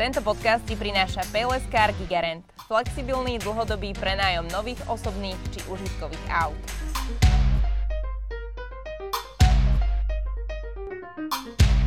Tento 0.00 0.24
podcast 0.24 0.64
ti 0.64 0.72
prináša 0.80 1.28
Payless 1.28 1.60
Car 1.68 1.92
Gigarant. 1.92 2.40
Flexibilný 2.64 3.36
dlhodobý 3.36 3.92
prenájom 3.92 4.48
nových 4.48 4.80
osobných 4.88 5.36
či 5.52 5.60
užitkových 5.68 6.24
aut. 6.40 6.56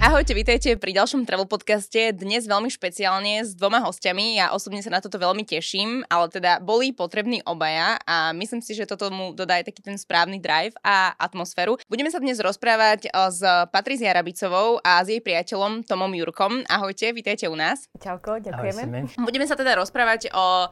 Ahojte, 0.03 0.35
vítajte 0.35 0.75
pri 0.75 0.91
ďalšom 0.99 1.23
travel 1.23 1.47
podcaste. 1.47 2.11
Dnes 2.11 2.43
veľmi 2.43 2.67
špeciálne 2.67 3.39
s 3.39 3.55
dvoma 3.55 3.79
hostiami. 3.87 4.35
Ja 4.35 4.51
osobne 4.51 4.83
sa 4.83 4.91
na 4.91 4.99
toto 4.99 5.15
veľmi 5.15 5.47
teším, 5.47 6.03
ale 6.11 6.27
teda 6.27 6.59
boli 6.59 6.91
potrební 6.91 7.39
obaja 7.47 7.95
a 8.03 8.35
myslím 8.35 8.59
si, 8.59 8.75
že 8.75 8.83
toto 8.83 9.07
mu 9.07 9.31
dodá 9.31 9.63
aj 9.63 9.71
taký 9.71 9.79
ten 9.79 9.95
správny 9.95 10.43
drive 10.43 10.75
a 10.83 11.15
atmosféru. 11.15 11.79
Budeme 11.87 12.11
sa 12.11 12.19
dnes 12.19 12.35
rozprávať 12.43 13.15
s 13.15 13.39
Patrizia 13.71 14.11
Rabicovou 14.11 14.83
a 14.83 14.99
s 14.99 15.07
jej 15.07 15.23
priateľom 15.23 15.87
Tomom 15.87 16.11
Jurkom. 16.19 16.67
Ahojte, 16.67 17.15
vítajte 17.15 17.47
u 17.47 17.55
nás. 17.55 17.87
Čauko, 17.95 18.43
ďakujeme. 18.43 19.07
Ahoj, 19.07 19.23
Budeme 19.23 19.47
sa 19.47 19.55
teda 19.55 19.79
rozprávať 19.79 20.35
o 20.35 20.67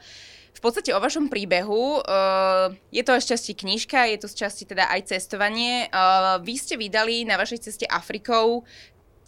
v 0.52 0.59
podstate 0.59 0.91
o 0.91 0.99
vašom 0.99 1.32
príbehu. 1.32 2.04
Uh, 2.04 2.76
je 2.91 2.99
to 3.07 3.16
z 3.16 3.26
časti 3.35 3.54
knižka, 3.55 4.12
je 4.12 4.18
to 4.20 4.27
z 4.27 4.35
časti 4.45 4.63
teda 4.68 4.91
aj 4.91 5.16
cestovanie. 5.16 5.88
Uh, 5.90 6.43
vy 6.43 6.59
ste 6.59 6.76
vydali 6.76 7.23
na 7.23 7.40
vašej 7.40 7.71
ceste 7.71 7.85
Afrikou 7.88 8.68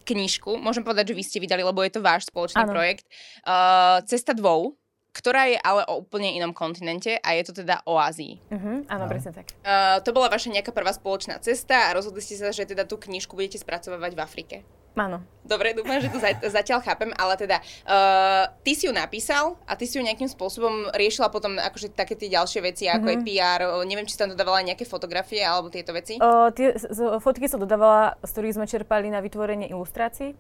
knižku, 0.04 0.60
môžem 0.60 0.84
povedať, 0.84 1.12
že 1.12 1.18
vy 1.18 1.24
ste 1.24 1.42
vydali, 1.42 1.64
lebo 1.64 1.80
je 1.82 1.92
to 1.96 2.04
váš 2.04 2.28
spoločný 2.28 2.68
ano. 2.68 2.72
projekt, 2.76 3.08
uh, 3.48 4.04
Cesta 4.04 4.36
dvou, 4.36 4.76
ktorá 5.14 5.46
je 5.46 5.58
ale 5.62 5.86
o 5.86 6.02
úplne 6.02 6.34
inom 6.34 6.52
kontinente 6.52 7.22
a 7.22 7.38
je 7.38 7.44
to 7.46 7.54
teda 7.62 7.86
o 7.86 8.02
Ázii. 8.02 8.42
Uh-huh, 8.50 8.82
áno, 8.90 9.06
no. 9.06 9.10
presne 9.10 9.32
tak. 9.32 9.54
Uh, 9.62 10.02
to 10.02 10.10
bola 10.10 10.28
vaša 10.28 10.50
nejaká 10.50 10.74
prvá 10.74 10.90
spoločná 10.90 11.38
cesta 11.38 11.88
a 11.88 11.94
rozhodli 11.94 12.20
ste 12.20 12.36
sa, 12.42 12.50
že 12.50 12.66
teda 12.66 12.90
tú 12.90 12.98
knižku 12.98 13.38
budete 13.38 13.62
spracovávať 13.62 14.12
v 14.18 14.22
Afrike. 14.26 14.58
Áno. 14.94 15.26
Dobre, 15.44 15.76
dúfam, 15.76 16.00
že 16.00 16.08
to 16.08 16.24
zatiaľ 16.48 16.80
chápem, 16.80 17.12
ale 17.20 17.36
teda 17.36 17.60
uh, 17.60 18.48
ty 18.64 18.80
si 18.80 18.88
ju 18.88 18.96
napísal 18.96 19.60
a 19.68 19.76
ty 19.76 19.84
si 19.84 20.00
ju 20.00 20.02
nejakým 20.06 20.32
spôsobom 20.32 20.88
riešila 20.96 21.28
potom 21.28 21.60
akože 21.60 21.92
také 21.92 22.16
tie 22.16 22.32
ďalšie 22.32 22.64
veci, 22.64 22.88
ako 22.88 23.12
mm-hmm. 23.12 23.12
je 23.12 23.20
mhm. 23.20 23.28
PR, 23.28 23.62
neviem, 23.84 24.08
či 24.08 24.16
tam 24.16 24.32
dodávala 24.32 24.64
nejaké 24.64 24.88
fotografie 24.88 25.44
alebo 25.44 25.68
tieto 25.68 25.92
veci? 25.92 26.16
Uh, 26.24 26.48
tie 26.56 26.80
z, 26.80 27.20
fotky 27.20 27.52
som 27.52 27.60
dodávala, 27.60 28.16
z 28.24 28.30
ktorých 28.32 28.56
sme 28.56 28.66
čerpali 28.70 29.12
na 29.12 29.20
vytvorenie 29.20 29.68
ilustrácií 29.68 30.32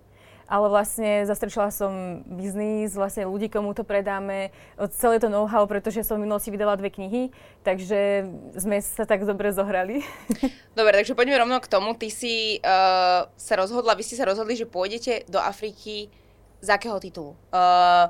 ale 0.47 0.67
vlastne 0.67 1.23
zastrčila 1.23 1.71
som 1.71 2.23
biznis, 2.27 2.93
vlastne 2.93 3.27
ľudí, 3.27 3.47
komu 3.47 3.71
to 3.71 3.87
predáme, 3.87 4.51
celé 4.95 5.19
to 5.19 5.31
know-how, 5.31 5.63
pretože 5.65 6.03
som 6.03 6.19
v 6.19 6.27
minulosti 6.27 6.51
vydala 6.51 6.75
dve 6.75 6.91
knihy, 6.91 7.31
takže 7.63 8.27
sme 8.57 8.77
sa 8.83 9.07
tak 9.07 9.23
dobre 9.23 9.55
zohrali. 9.55 10.03
Dobre, 10.77 10.97
takže 10.97 11.13
poďme 11.13 11.37
rovno 11.37 11.61
k 11.61 11.69
tomu. 11.69 11.93
Ty 11.93 12.09
si 12.09 12.57
uh, 12.57 13.29
sa 13.29 13.53
rozhodla, 13.53 13.93
vy 13.93 14.01
ste 14.01 14.17
sa 14.17 14.25
rozhodli, 14.25 14.57
že 14.57 14.65
pôjdete 14.65 15.29
do 15.29 15.37
Afriky 15.37 16.09
z 16.65 16.67
akého 16.73 16.97
titulu? 16.97 17.37
Uh, 17.53 18.09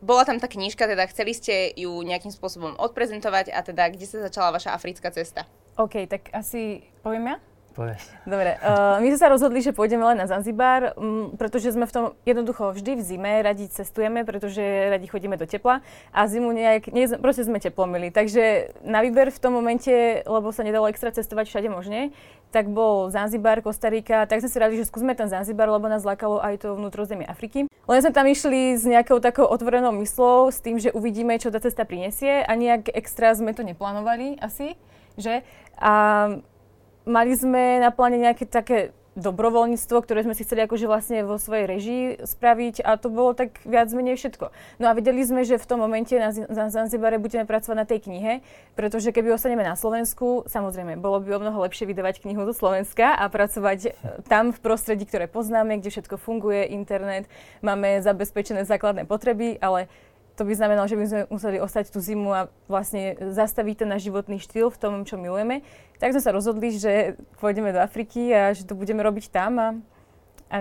bola 0.00 0.24
tam 0.24 0.40
tá 0.40 0.48
knižka, 0.48 0.88
teda 0.88 1.06
chceli 1.12 1.36
ste 1.36 1.70
ju 1.76 1.92
nejakým 2.02 2.32
spôsobom 2.32 2.74
odprezentovať 2.80 3.52
a 3.52 3.60
teda 3.60 3.92
kde 3.92 4.06
sa 4.08 4.24
začala 4.26 4.56
vaša 4.56 4.72
africká 4.72 5.12
cesta? 5.12 5.44
OK, 5.76 6.08
tak 6.08 6.32
asi 6.32 6.82
poviem 7.04 7.30
ja? 7.30 7.36
Povedz. 7.80 8.12
Dobre, 8.28 8.60
uh, 8.60 9.00
my 9.00 9.08
sme 9.08 9.20
sa 9.24 9.32
rozhodli, 9.32 9.64
že 9.64 9.72
pôjdeme 9.72 10.04
len 10.04 10.20
na 10.20 10.28
Zanzibar, 10.28 10.92
um, 11.00 11.32
pretože 11.32 11.72
sme 11.72 11.88
v 11.88 11.92
tom 11.96 12.04
jednoducho 12.28 12.76
vždy 12.76 13.00
v 13.00 13.00
zime 13.00 13.40
radi 13.40 13.72
cestujeme, 13.72 14.20
pretože 14.28 14.60
radi 14.92 15.08
chodíme 15.08 15.40
do 15.40 15.48
tepla 15.48 15.80
a 16.12 16.20
zimu 16.28 16.52
nejak, 16.52 16.92
nie, 16.92 17.08
proste 17.16 17.48
sme 17.48 17.56
teplomili. 17.56 18.12
Takže 18.12 18.76
na 18.84 19.00
výber 19.00 19.32
v 19.32 19.40
tom 19.40 19.56
momente, 19.56 20.20
lebo 20.28 20.52
sa 20.52 20.60
nedalo 20.60 20.92
extra 20.92 21.08
cestovať 21.08 21.48
všade 21.48 21.72
možne, 21.72 22.12
tak 22.52 22.68
bol 22.68 23.08
Zanzibar, 23.08 23.64
Kostarika, 23.64 24.28
tak 24.28 24.44
sme 24.44 24.52
si 24.52 24.60
radi, 24.60 24.76
že 24.76 24.84
skúsme 24.84 25.16
ten 25.16 25.32
Zanzibar, 25.32 25.72
lebo 25.72 25.88
nás 25.88 26.04
lákalo 26.04 26.36
aj 26.36 26.68
to 26.68 26.76
vnútrozemie 26.76 27.24
Afriky. 27.24 27.64
Len 27.64 27.98
sme 28.04 28.12
tam 28.12 28.28
išli 28.28 28.76
s 28.76 28.84
nejakou 28.84 29.24
takou 29.24 29.48
otvorenou 29.48 29.96
myslou, 30.04 30.52
s 30.52 30.60
tým, 30.60 30.76
že 30.76 30.92
uvidíme, 30.92 31.40
čo 31.40 31.48
tá 31.48 31.56
cesta 31.56 31.88
prinesie 31.88 32.44
a 32.44 32.52
nejak 32.52 32.92
extra 32.92 33.32
sme 33.32 33.56
to 33.56 33.64
neplánovali 33.64 34.36
asi, 34.36 34.76
že? 35.16 35.40
A 35.80 36.28
mali 37.04 37.32
sme 37.36 37.80
na 37.80 37.92
pláne 37.92 38.20
nejaké 38.20 38.44
také 38.48 38.92
dobrovoľníctvo, 39.18 39.96
ktoré 40.06 40.22
sme 40.22 40.38
si 40.38 40.46
chceli 40.46 40.62
akože 40.64 40.86
vlastne 40.86 41.26
vo 41.26 41.34
svojej 41.34 41.66
režii 41.66 42.02
spraviť 42.22 42.86
a 42.86 42.94
to 42.94 43.10
bolo 43.10 43.34
tak 43.34 43.58
viac 43.66 43.90
menej 43.90 44.14
všetko. 44.14 44.54
No 44.78 44.86
a 44.86 44.94
vedeli 44.94 45.20
sme, 45.26 45.42
že 45.42 45.58
v 45.58 45.66
tom 45.66 45.82
momente 45.82 46.14
na, 46.14 46.30
na 46.30 46.70
Zanzibare 46.70 47.18
budeme 47.18 47.42
pracovať 47.42 47.76
na 47.76 47.86
tej 47.86 48.06
knihe, 48.06 48.32
pretože 48.78 49.10
keby 49.10 49.34
ostaneme 49.34 49.66
na 49.66 49.74
Slovensku, 49.74 50.46
samozrejme, 50.46 50.94
bolo 51.02 51.18
by 51.18 51.36
o 51.36 51.42
mnoho 51.42 51.58
lepšie 51.66 51.90
vydávať 51.90 52.22
knihu 52.22 52.46
do 52.46 52.54
Slovenska 52.54 53.18
a 53.18 53.26
pracovať 53.26 53.78
e, 53.82 53.90
tam 54.30 54.54
v 54.54 54.62
prostredí, 54.62 55.04
ktoré 55.10 55.26
poznáme, 55.26 55.82
kde 55.82 55.90
všetko 55.90 56.14
funguje, 56.14 56.70
internet, 56.70 57.26
máme 57.66 57.98
zabezpečené 58.06 58.62
základné 58.62 59.10
potreby, 59.10 59.58
ale 59.58 59.90
to 60.40 60.48
by 60.48 60.56
znamenalo, 60.56 60.88
že 60.88 60.96
by 60.96 61.04
sme 61.04 61.20
museli 61.28 61.60
ostať 61.60 61.92
tú 61.92 62.00
zimu 62.00 62.32
a 62.32 62.48
vlastne 62.64 63.12
zastaviť 63.20 63.84
ten 63.84 63.92
náš 63.92 64.08
životný 64.08 64.40
štýl 64.40 64.72
v 64.72 64.80
tom, 64.80 65.04
čo 65.04 65.20
milujeme. 65.20 65.60
Tak 66.00 66.16
sme 66.16 66.24
sa 66.24 66.32
rozhodli, 66.32 66.72
že 66.80 67.20
pôjdeme 67.36 67.68
do 67.68 67.76
Afriky 67.76 68.32
a 68.32 68.56
že 68.56 68.64
to 68.64 68.72
budeme 68.72 69.04
robiť 69.04 69.28
tam 69.28 69.52
a, 69.60 69.68
a, 70.48 70.56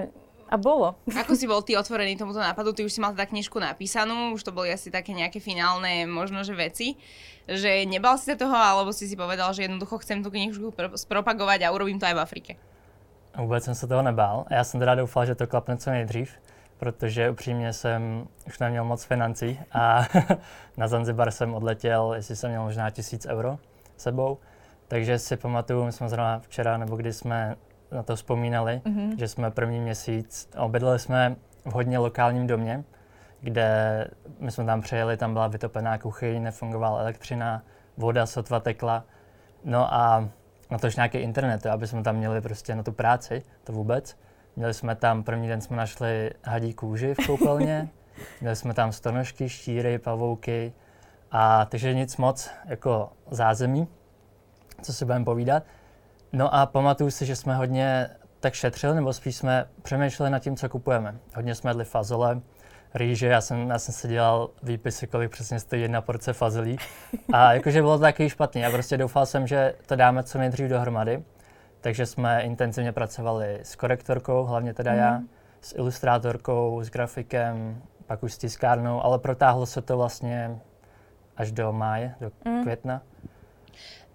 a 0.52 0.56
bolo. 0.60 1.00
Ako 1.16 1.32
si 1.32 1.48
bol 1.48 1.64
ty 1.64 1.80
otvorený 1.80 2.20
tomuto 2.20 2.44
nápadu? 2.44 2.76
Ty 2.76 2.84
už 2.84 2.92
si 2.92 3.00
mal 3.00 3.16
teda 3.16 3.24
knižku 3.32 3.56
napísanú, 3.56 4.36
už 4.36 4.44
to 4.44 4.52
boli 4.52 4.68
asi 4.68 4.92
také 4.92 5.16
nejaké 5.16 5.40
finálne 5.40 6.04
možno, 6.04 6.44
že 6.44 6.52
veci. 6.52 7.00
Že 7.48 7.88
nebal 7.88 8.20
si 8.20 8.28
sa 8.28 8.36
toho, 8.36 8.52
alebo 8.52 8.92
si 8.92 9.08
si 9.08 9.16
povedal, 9.16 9.56
že 9.56 9.64
jednoducho 9.64 10.04
chcem 10.04 10.20
tú 10.20 10.28
knižku 10.28 10.76
spropagovať 11.00 11.64
a 11.64 11.72
urobím 11.72 12.04
to 12.04 12.06
aj 12.12 12.20
v 12.20 12.20
Afrike? 12.20 12.52
Vůbec 13.32 13.64
jsem 13.64 13.76
se 13.76 13.88
toho 13.88 14.02
nebál. 14.02 14.46
Já 14.52 14.64
jsem 14.64 14.80
teda 14.80 14.96
doufal, 14.96 15.26
že 15.26 15.36
to 15.36 15.48
klapne 15.48 15.78
co 15.78 15.90
nejdřív 15.90 16.36
protože 16.80 17.30
upřímně 17.30 17.74
jsem 17.74 18.28
už 18.48 18.60
neměl 18.60 18.84
moc 18.84 19.04
financí 19.04 19.60
a 19.72 20.06
na 20.78 20.88
Zanzibar 20.88 21.32
jsem 21.32 21.54
odletěl, 21.54 22.14
jestli 22.16 22.36
jsem 22.36 22.50
měl 22.50 22.64
možná 22.64 22.90
tisíc 22.90 23.26
euro 23.26 23.58
sebou. 23.98 24.38
Takže 24.88 25.20
si 25.20 25.38
pamatuju, 25.38 25.86
my 25.86 25.92
jsme 25.92 26.10
zrovna 26.10 26.40
včera, 26.40 26.78
nebo 26.78 26.96
kdy 26.96 27.14
jsme 27.14 27.56
na 27.92 28.04
to 28.04 28.16
vzpomínali, 28.16 28.82
mm-hmm. 28.86 29.18
že 29.18 29.28
jsme 29.28 29.52
první 29.52 29.80
měsíc, 29.80 30.50
obydleli 30.58 31.00
jsme 31.00 31.36
v 31.66 31.72
hodně 31.72 31.98
lokálním 31.98 32.48
domě, 32.48 32.84
kde 33.42 34.08
my 34.40 34.52
jsme 34.52 34.66
tam 34.66 34.82
přijeli, 34.82 35.18
tam 35.18 35.34
byla 35.34 35.48
vytopená 35.48 35.98
kuchyň, 35.98 36.44
nefungovala 36.44 37.00
elektřina, 37.00 37.64
voda 37.98 38.26
sotva 38.26 38.60
tekla. 38.60 39.04
No 39.64 39.94
a 39.94 40.30
na 40.72 40.78
tož 40.78 40.96
nějaký 40.96 41.18
internet, 41.18 41.66
aby 41.66 41.88
jsme 41.88 42.04
tam 42.04 42.16
měli 42.16 42.42
prostě 42.42 42.76
na 42.76 42.84
tu 42.84 42.92
práci, 42.92 43.44
to 43.64 43.74
vůbec. 43.74 44.18
Měli 44.56 44.74
jsme 44.74 44.96
tam, 44.96 45.24
první 45.24 45.48
den 45.48 45.62
jsme 45.62 45.78
našli 45.78 46.32
hadí 46.44 46.74
kůži 46.74 47.14
v 47.14 47.28
koupelně, 47.28 47.90
měli 48.42 48.56
jsme 48.56 48.74
tam 48.74 48.92
stonožky, 48.92 49.50
štíry, 49.50 50.00
pavouky, 50.00 50.74
a 51.32 51.66
takže 51.66 51.94
nic 51.94 52.18
moc 52.18 52.50
jako 52.66 53.12
zázemí, 53.32 53.88
co 54.82 54.94
si 54.94 55.06
budeme 55.06 55.26
povídat. 55.26 55.64
No 56.34 56.56
a 56.56 56.66
pamatuju 56.66 57.12
si, 57.12 57.26
že 57.26 57.36
jsme 57.36 57.56
hodně 57.56 58.10
tak 58.40 58.54
šetřili, 58.54 58.96
nebo 58.96 59.14
spíš 59.14 59.36
jsme 59.36 59.66
přemýšleli 59.82 60.30
nad 60.30 60.40
tím, 60.40 60.56
co 60.56 60.70
kupujeme. 60.70 61.16
Hodně 61.36 61.56
jsme 61.56 61.70
jedli 61.70 61.86
fazole, 61.86 62.42
rýže, 62.94 63.28
já 63.28 63.42
jsem, 63.42 63.70
já 63.70 63.80
jsem 63.80 63.94
si 63.94 64.08
dělal 64.08 64.50
výpisy, 64.64 65.08
kolik 65.08 65.32
přesně 65.32 65.60
stojí 65.60 65.82
jedna 65.82 66.02
porce 66.02 66.34
fazolí. 66.34 66.78
A 67.34 67.54
jakože 67.54 67.82
bylo 67.82 67.98
to 67.98 68.02
taky 68.02 68.30
špatný. 68.30 68.62
Já 68.62 68.72
prostě 68.72 68.98
doufal 68.98 69.26
jsem, 69.26 69.48
že 69.48 69.74
to 69.86 69.96
dáme 69.96 70.24
co 70.24 70.38
nejdřív 70.38 70.70
dohromady. 70.70 71.24
Takže 71.82 72.06
jsme 72.06 72.42
intenzivně 72.42 72.92
pracovali 72.92 73.60
s 73.64 73.76
korektorkou, 73.76 74.44
hlavně 74.44 74.74
teda 74.74 74.92
mm. 74.92 74.98
já, 74.98 75.14
mhm. 75.14 75.28
s 75.62 75.76
ilustrátorkou, 75.76 76.84
s 76.84 76.90
grafikem, 76.90 77.82
pak 78.06 78.24
už 78.24 78.34
s 78.34 78.38
tiskárnou, 78.38 79.04
ale 79.04 79.20
protáhlo 79.20 79.66
se 79.66 79.82
to 79.82 79.98
vlastně 79.98 80.60
až 81.38 81.52
do 81.52 81.74
máje, 81.74 82.16
do 82.22 82.32
mm. 82.46 82.64
května. 82.64 83.02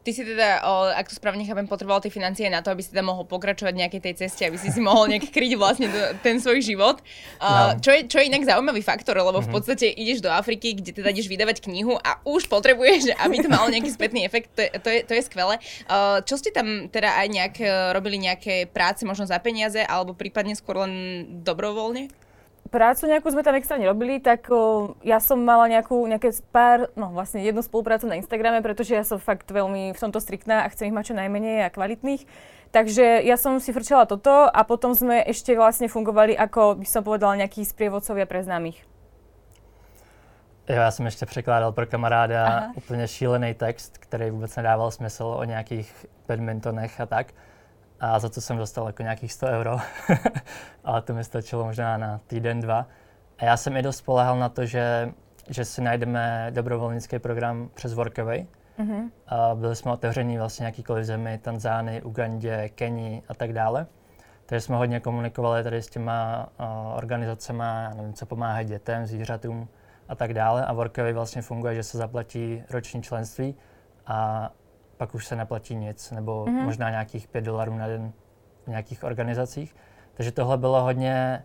Ty 0.04 0.10
si 0.12 0.20
teda, 0.20 0.60
ak 1.00 1.08
to 1.08 1.16
správne 1.16 1.48
chápem, 1.48 1.64
potreboval 1.64 2.04
tie 2.04 2.12
financie 2.12 2.44
na 2.52 2.60
to, 2.60 2.68
aby 2.68 2.84
si 2.84 2.92
teda 2.92 3.00
mohol 3.00 3.24
pokračovať 3.24 3.72
nejakej 3.72 4.00
tej 4.04 4.14
ceste, 4.20 4.44
aby 4.44 4.60
si 4.60 4.68
si 4.68 4.76
mohol 4.84 5.08
nejak 5.08 5.32
kryť 5.32 5.52
vlastne 5.56 5.88
to, 5.88 6.00
ten 6.20 6.36
svoj 6.44 6.60
život. 6.60 7.00
Uh, 7.40 7.72
no. 7.72 7.80
čo, 7.80 7.88
je, 7.88 8.04
čo 8.04 8.20
je 8.20 8.28
inak 8.28 8.44
zaujímavý 8.44 8.84
faktor, 8.84 9.16
lebo 9.16 9.40
v 9.40 9.48
mhm. 9.48 9.54
podstate 9.56 9.88
ideš 9.88 10.20
do 10.20 10.28
Afriky, 10.28 10.76
kde 10.76 10.92
teda 10.92 11.08
ideš 11.08 11.32
vydávať 11.32 11.64
knihu 11.64 11.96
a 11.96 12.20
už 12.28 12.52
potrebuješ, 12.52 13.16
aby 13.24 13.40
to 13.40 13.48
malo 13.48 13.72
nejaký 13.72 13.88
spätný 13.88 14.28
efekt. 14.28 14.52
To 14.54 14.60
je, 14.60 14.70
to 14.76 14.88
je, 14.92 15.00
to 15.08 15.12
je 15.16 15.22
skvelé. 15.24 15.56
Uh, 15.88 16.20
čo 16.28 16.36
ste 16.36 16.52
tam 16.52 16.92
teda 16.92 17.24
aj 17.24 17.26
nejak 17.32 17.54
e, 17.64 17.66
robili 17.96 18.20
nejaké 18.20 18.68
práce 18.68 19.08
možno 19.08 19.24
za 19.24 19.40
peniaze 19.40 19.80
alebo 19.80 20.12
prípadne 20.12 20.52
skôr 20.52 20.84
len 20.84 20.92
dobrovoľne? 21.40 22.23
Prácu 22.70 23.06
nejakú 23.06 23.30
sme 23.30 23.42
tam 23.42 23.54
extra 23.54 23.76
nerobili, 23.76 24.20
tak 24.20 24.48
o, 24.48 24.94
ja 25.04 25.20
som 25.20 25.40
mala 25.40 25.68
nejakú, 25.68 26.04
nejaké 26.08 26.32
pár, 26.52 26.92
no 26.96 27.12
vlastne 27.12 27.44
jednu 27.44 27.60
spoluprácu 27.60 28.08
na 28.08 28.16
Instagrame, 28.16 28.62
pretože 28.64 28.94
ja 28.94 29.04
som 29.04 29.20
fakt 29.20 29.48
veľmi 29.48 29.92
v 29.92 30.00
tomto 30.00 30.20
striktná 30.20 30.64
a 30.64 30.70
chcem 30.72 30.88
ich 30.88 30.96
mať 30.96 31.12
čo 31.12 31.14
najmenej 31.14 31.64
a 31.64 31.72
kvalitných. 31.72 32.24
Takže 32.74 33.22
ja 33.22 33.38
som 33.38 33.62
si 33.62 33.70
frčala 33.70 34.02
toto 34.02 34.50
a 34.50 34.60
potom 34.66 34.98
sme 34.98 35.22
ešte 35.22 35.54
vlastne 35.54 35.86
fungovali 35.86 36.34
ako, 36.34 36.82
by 36.82 36.86
som 36.88 37.06
povedala, 37.06 37.38
nejakí 37.38 37.62
sprievodcovia 37.62 38.26
pre 38.26 38.42
známych. 38.42 38.82
Jo, 40.68 40.76
já 40.76 40.90
jsem 40.90 41.06
ještě 41.06 41.26
překládal 41.26 41.72
pro 41.72 41.86
kamaráda 41.86 42.46
Aha. 42.46 42.72
úplně 42.76 43.08
šílený 43.08 43.54
text, 43.54 43.98
který 43.98 44.30
vůbec 44.30 44.56
nedával 44.56 44.90
smysl 44.90 45.24
o 45.24 45.44
nějakých 45.44 46.06
badmintonech 46.28 47.00
a 47.00 47.06
tak 47.06 47.26
a 48.04 48.18
za 48.18 48.28
to 48.28 48.40
jsem 48.40 48.56
dostal 48.56 48.86
jako 48.86 49.02
nějakých 49.02 49.32
100 49.32 49.46
euro, 49.46 49.78
ale 50.84 51.02
to 51.02 51.14
mi 51.14 51.24
stačilo 51.24 51.64
možná 51.64 51.96
na 51.96 52.20
týden, 52.26 52.60
dva. 52.60 52.86
A 53.38 53.44
já 53.44 53.56
jsem 53.56 53.76
i 53.76 53.82
dost 53.82 53.96
spolehal 53.96 54.38
na 54.38 54.48
to, 54.48 54.66
že, 54.66 55.12
že 55.50 55.64
si 55.64 55.82
najdeme 55.82 56.46
dobrovolnický 56.50 57.18
program 57.18 57.70
přes 57.74 57.94
Workaway. 57.94 58.46
Mm-hmm. 58.78 59.10
A 59.26 59.54
byli 59.54 59.76
jsme 59.76 59.92
otevření 59.92 60.38
vlastně 60.38 60.66
jakýkoliv 60.66 61.04
zemi, 61.04 61.38
Tanzány, 61.42 62.02
Ugandě, 62.02 62.68
Keni 62.68 63.22
a 63.28 63.34
tak 63.34 63.52
dále. 63.52 63.86
Takže 64.46 64.60
jsme 64.60 64.76
hodně 64.76 65.00
komunikovali 65.00 65.62
tady 65.62 65.82
s 65.82 65.88
těma 65.88 66.48
uh, 66.60 66.96
organizacemi, 66.96 67.64
nevím, 67.96 68.14
co 68.14 68.26
pomáhají 68.26 68.66
dětem, 68.66 69.06
zvířatům 69.06 69.68
a 70.08 70.14
tak 70.14 70.34
dále. 70.34 70.66
A 70.66 70.72
Workaway 70.72 71.12
vlastně 71.12 71.42
funguje, 71.42 71.74
že 71.74 71.82
se 71.82 71.98
zaplatí 71.98 72.62
roční 72.70 73.02
členství 73.02 73.54
a 74.06 74.50
pak 74.96 75.14
už 75.14 75.26
se 75.26 75.36
neplatí 75.36 75.74
nic, 75.74 76.10
nebo 76.10 76.44
mm-hmm. 76.44 76.64
možná 76.64 76.90
nějakých 76.90 77.28
5 77.28 77.44
dolarů 77.44 77.74
na 77.76 77.86
den 77.86 78.12
v 78.64 78.68
nějakých 78.68 79.04
organizacích. 79.04 79.76
Takže 80.14 80.32
tohle 80.32 80.58
bylo 80.58 80.82
hodně, 80.82 81.44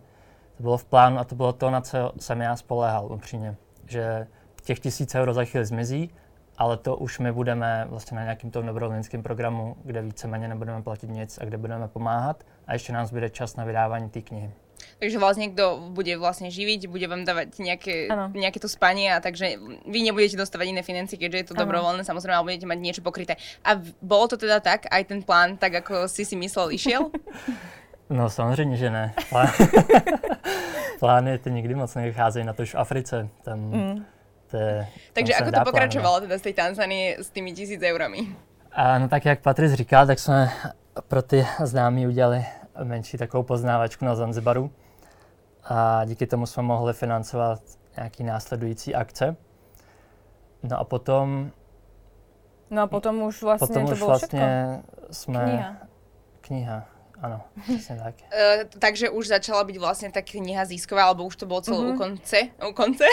to 0.56 0.62
bylo 0.62 0.78
v 0.78 0.84
plánu 0.84 1.18
a 1.18 1.24
to 1.24 1.34
bylo 1.34 1.52
to, 1.52 1.70
na 1.70 1.80
co 1.80 2.12
jsem 2.18 2.40
já 2.40 2.56
spoléhal 2.56 3.12
upřímně. 3.12 3.56
Že 3.86 4.26
těch 4.62 4.80
tisíc 4.80 5.14
euro 5.14 5.34
za 5.34 5.44
chvíli 5.44 5.66
zmizí, 5.66 6.10
ale 6.58 6.76
to 6.76 6.96
už 6.96 7.18
my 7.18 7.32
budeme 7.32 7.86
vlastně 7.88 8.16
na 8.16 8.22
nějakým 8.22 8.50
tom 8.50 8.66
dobrovolnickém 8.66 9.22
programu, 9.22 9.76
kde 9.84 10.02
víceméně 10.02 10.48
nebudeme 10.48 10.82
platit 10.82 11.10
nic 11.10 11.38
a 11.38 11.44
kde 11.44 11.58
budeme 11.58 11.88
pomáhat 11.88 12.44
a 12.66 12.72
ještě 12.72 12.92
nám 12.92 13.06
zbyde 13.06 13.30
čas 13.30 13.56
na 13.56 13.64
vydávání 13.64 14.10
té 14.10 14.20
knihy. 14.20 14.52
Takže 15.00 15.16
vlastne 15.16 15.52
kto 15.52 15.92
bude 15.96 16.12
vlastne 16.20 16.52
živiť, 16.52 16.88
bude 16.88 17.06
vám 17.08 17.24
dávať 17.24 17.56
nejaké, 17.56 18.08
nejaké 18.36 18.58
to 18.60 18.68
spanie 18.68 19.12
a 19.12 19.20
takže 19.20 19.56
vy 19.88 19.98
nebudete 20.04 20.36
dostávať 20.36 20.76
iné 20.76 20.82
financie, 20.84 21.16
keďže 21.16 21.38
je 21.38 21.46
to 21.52 21.54
ano. 21.56 21.62
dobrovoľné, 21.64 22.02
samozrejme, 22.04 22.36
ale 22.36 22.48
budete 22.52 22.68
mať 22.68 22.78
niečo 22.78 23.02
pokryté. 23.02 23.40
A 23.64 23.80
bolo 24.00 24.28
to 24.28 24.36
teda 24.36 24.60
tak, 24.60 24.88
aj 24.92 25.02
ten 25.08 25.20
plán, 25.24 25.56
tak 25.56 25.80
ako 25.84 26.08
si 26.08 26.24
si 26.28 26.36
myslel, 26.36 26.76
išiel? 26.76 27.08
No 28.10 28.30
samozřejmě, 28.30 28.76
že 28.76 28.90
ne. 28.90 29.14
Plány 30.98 31.38
ty 31.42 31.50
nikdy 31.50 31.74
moc 31.74 31.94
nevycházejí 31.94 32.46
na 32.46 32.52
to 32.52 32.62
už 32.62 32.74
v 32.74 32.78
Africe. 32.78 33.28
Tam, 33.42 33.58
mm. 33.58 34.04
te, 34.50 34.86
Takže 35.12 35.34
ako 35.34 35.50
to 35.50 35.60
pokračovalo 35.64 36.20
teda 36.20 36.38
z 36.38 36.42
tej 36.42 36.54
Tanzanie 36.54 37.22
s 37.22 37.30
tými 37.30 37.54
tisíc 37.54 37.78
eurami? 37.78 38.34
A, 38.72 38.98
no 38.98 39.08
tak 39.08 39.24
jak 39.24 39.40
Patrice 39.40 39.76
říkal, 39.76 40.06
tak 40.06 40.18
jsme 40.18 40.50
pro 41.08 41.22
ty 41.22 41.46
známí 41.62 42.06
udělali 42.06 42.44
menší 42.84 43.18
takovou 43.18 43.42
poznávačku 43.42 44.04
na 44.04 44.14
Zanzibaru 44.14 44.70
a 45.64 46.04
díky 46.04 46.26
tomu 46.26 46.46
jsme 46.46 46.62
mohli 46.62 46.92
financovat 46.92 47.60
nějaký 47.96 48.24
následující 48.24 48.94
akce. 48.94 49.36
No 50.62 50.78
a 50.78 50.84
potom... 50.84 51.50
No 52.70 52.82
a 52.82 52.86
potom 52.86 53.22
už 53.22 53.42
vlastně 53.42 53.66
potom 53.66 53.86
to 53.86 53.92
už 53.92 54.02
vlastně 54.02 54.82
jsme... 55.10 55.44
Kniha. 55.44 55.76
Kniha. 56.40 56.86
Áno, 57.20 57.44
presne 57.68 58.00
tak. 58.00 58.14
Uh, 58.32 58.64
takže 58.84 59.12
už 59.12 59.28
začala 59.28 59.60
byť 59.68 59.76
vlastne 59.76 60.08
tá 60.08 60.24
kniha 60.24 60.64
získová, 60.64 61.04
alebo 61.04 61.28
už 61.28 61.36
to 61.36 61.44
bolo 61.44 61.60
celé 61.60 61.76
mm-hmm. 61.76 61.92
u 61.92 62.00
konce. 62.00 62.38
U 62.64 62.72
konce. 62.72 63.06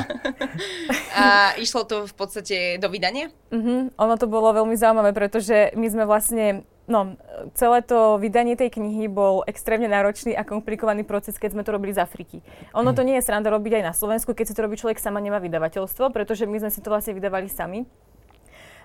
a 1.20 1.56
išlo 1.56 1.88
to 1.88 2.04
v 2.04 2.14
podstate 2.14 2.56
do 2.76 2.92
vydania? 2.92 3.32
Mm-hmm. 3.48 3.96
Ono 3.96 4.14
to 4.20 4.28
bolo 4.28 4.52
veľmi 4.52 4.76
zaujímavé, 4.76 5.16
pretože 5.16 5.72
my 5.72 5.88
sme 5.88 6.04
vlastne 6.04 6.68
No, 6.86 7.18
celé 7.58 7.82
to 7.82 8.14
vydanie 8.22 8.54
tej 8.54 8.70
knihy 8.78 9.10
bol 9.10 9.42
extrémne 9.50 9.90
náročný 9.90 10.38
a 10.38 10.46
komplikovaný 10.46 11.02
proces, 11.02 11.34
keď 11.34 11.58
sme 11.58 11.66
to 11.66 11.74
robili 11.74 11.90
z 11.90 11.98
Afriky. 11.98 12.46
Ono 12.78 12.94
to 12.94 13.02
mhm. 13.02 13.06
nie 13.10 13.16
je 13.18 13.26
sranda 13.26 13.50
robiť 13.50 13.82
aj 13.82 13.84
na 13.90 13.94
Slovensku, 13.94 14.38
keď 14.38 14.46
si 14.46 14.54
to 14.54 14.62
robí 14.62 14.78
človek 14.78 15.02
sama 15.02 15.18
nemá 15.18 15.42
vydavateľstvo, 15.42 16.14
pretože 16.14 16.46
my 16.46 16.62
sme 16.62 16.70
si 16.70 16.78
to 16.78 16.90
vlastne 16.90 17.18
vydávali 17.18 17.50
sami 17.50 17.84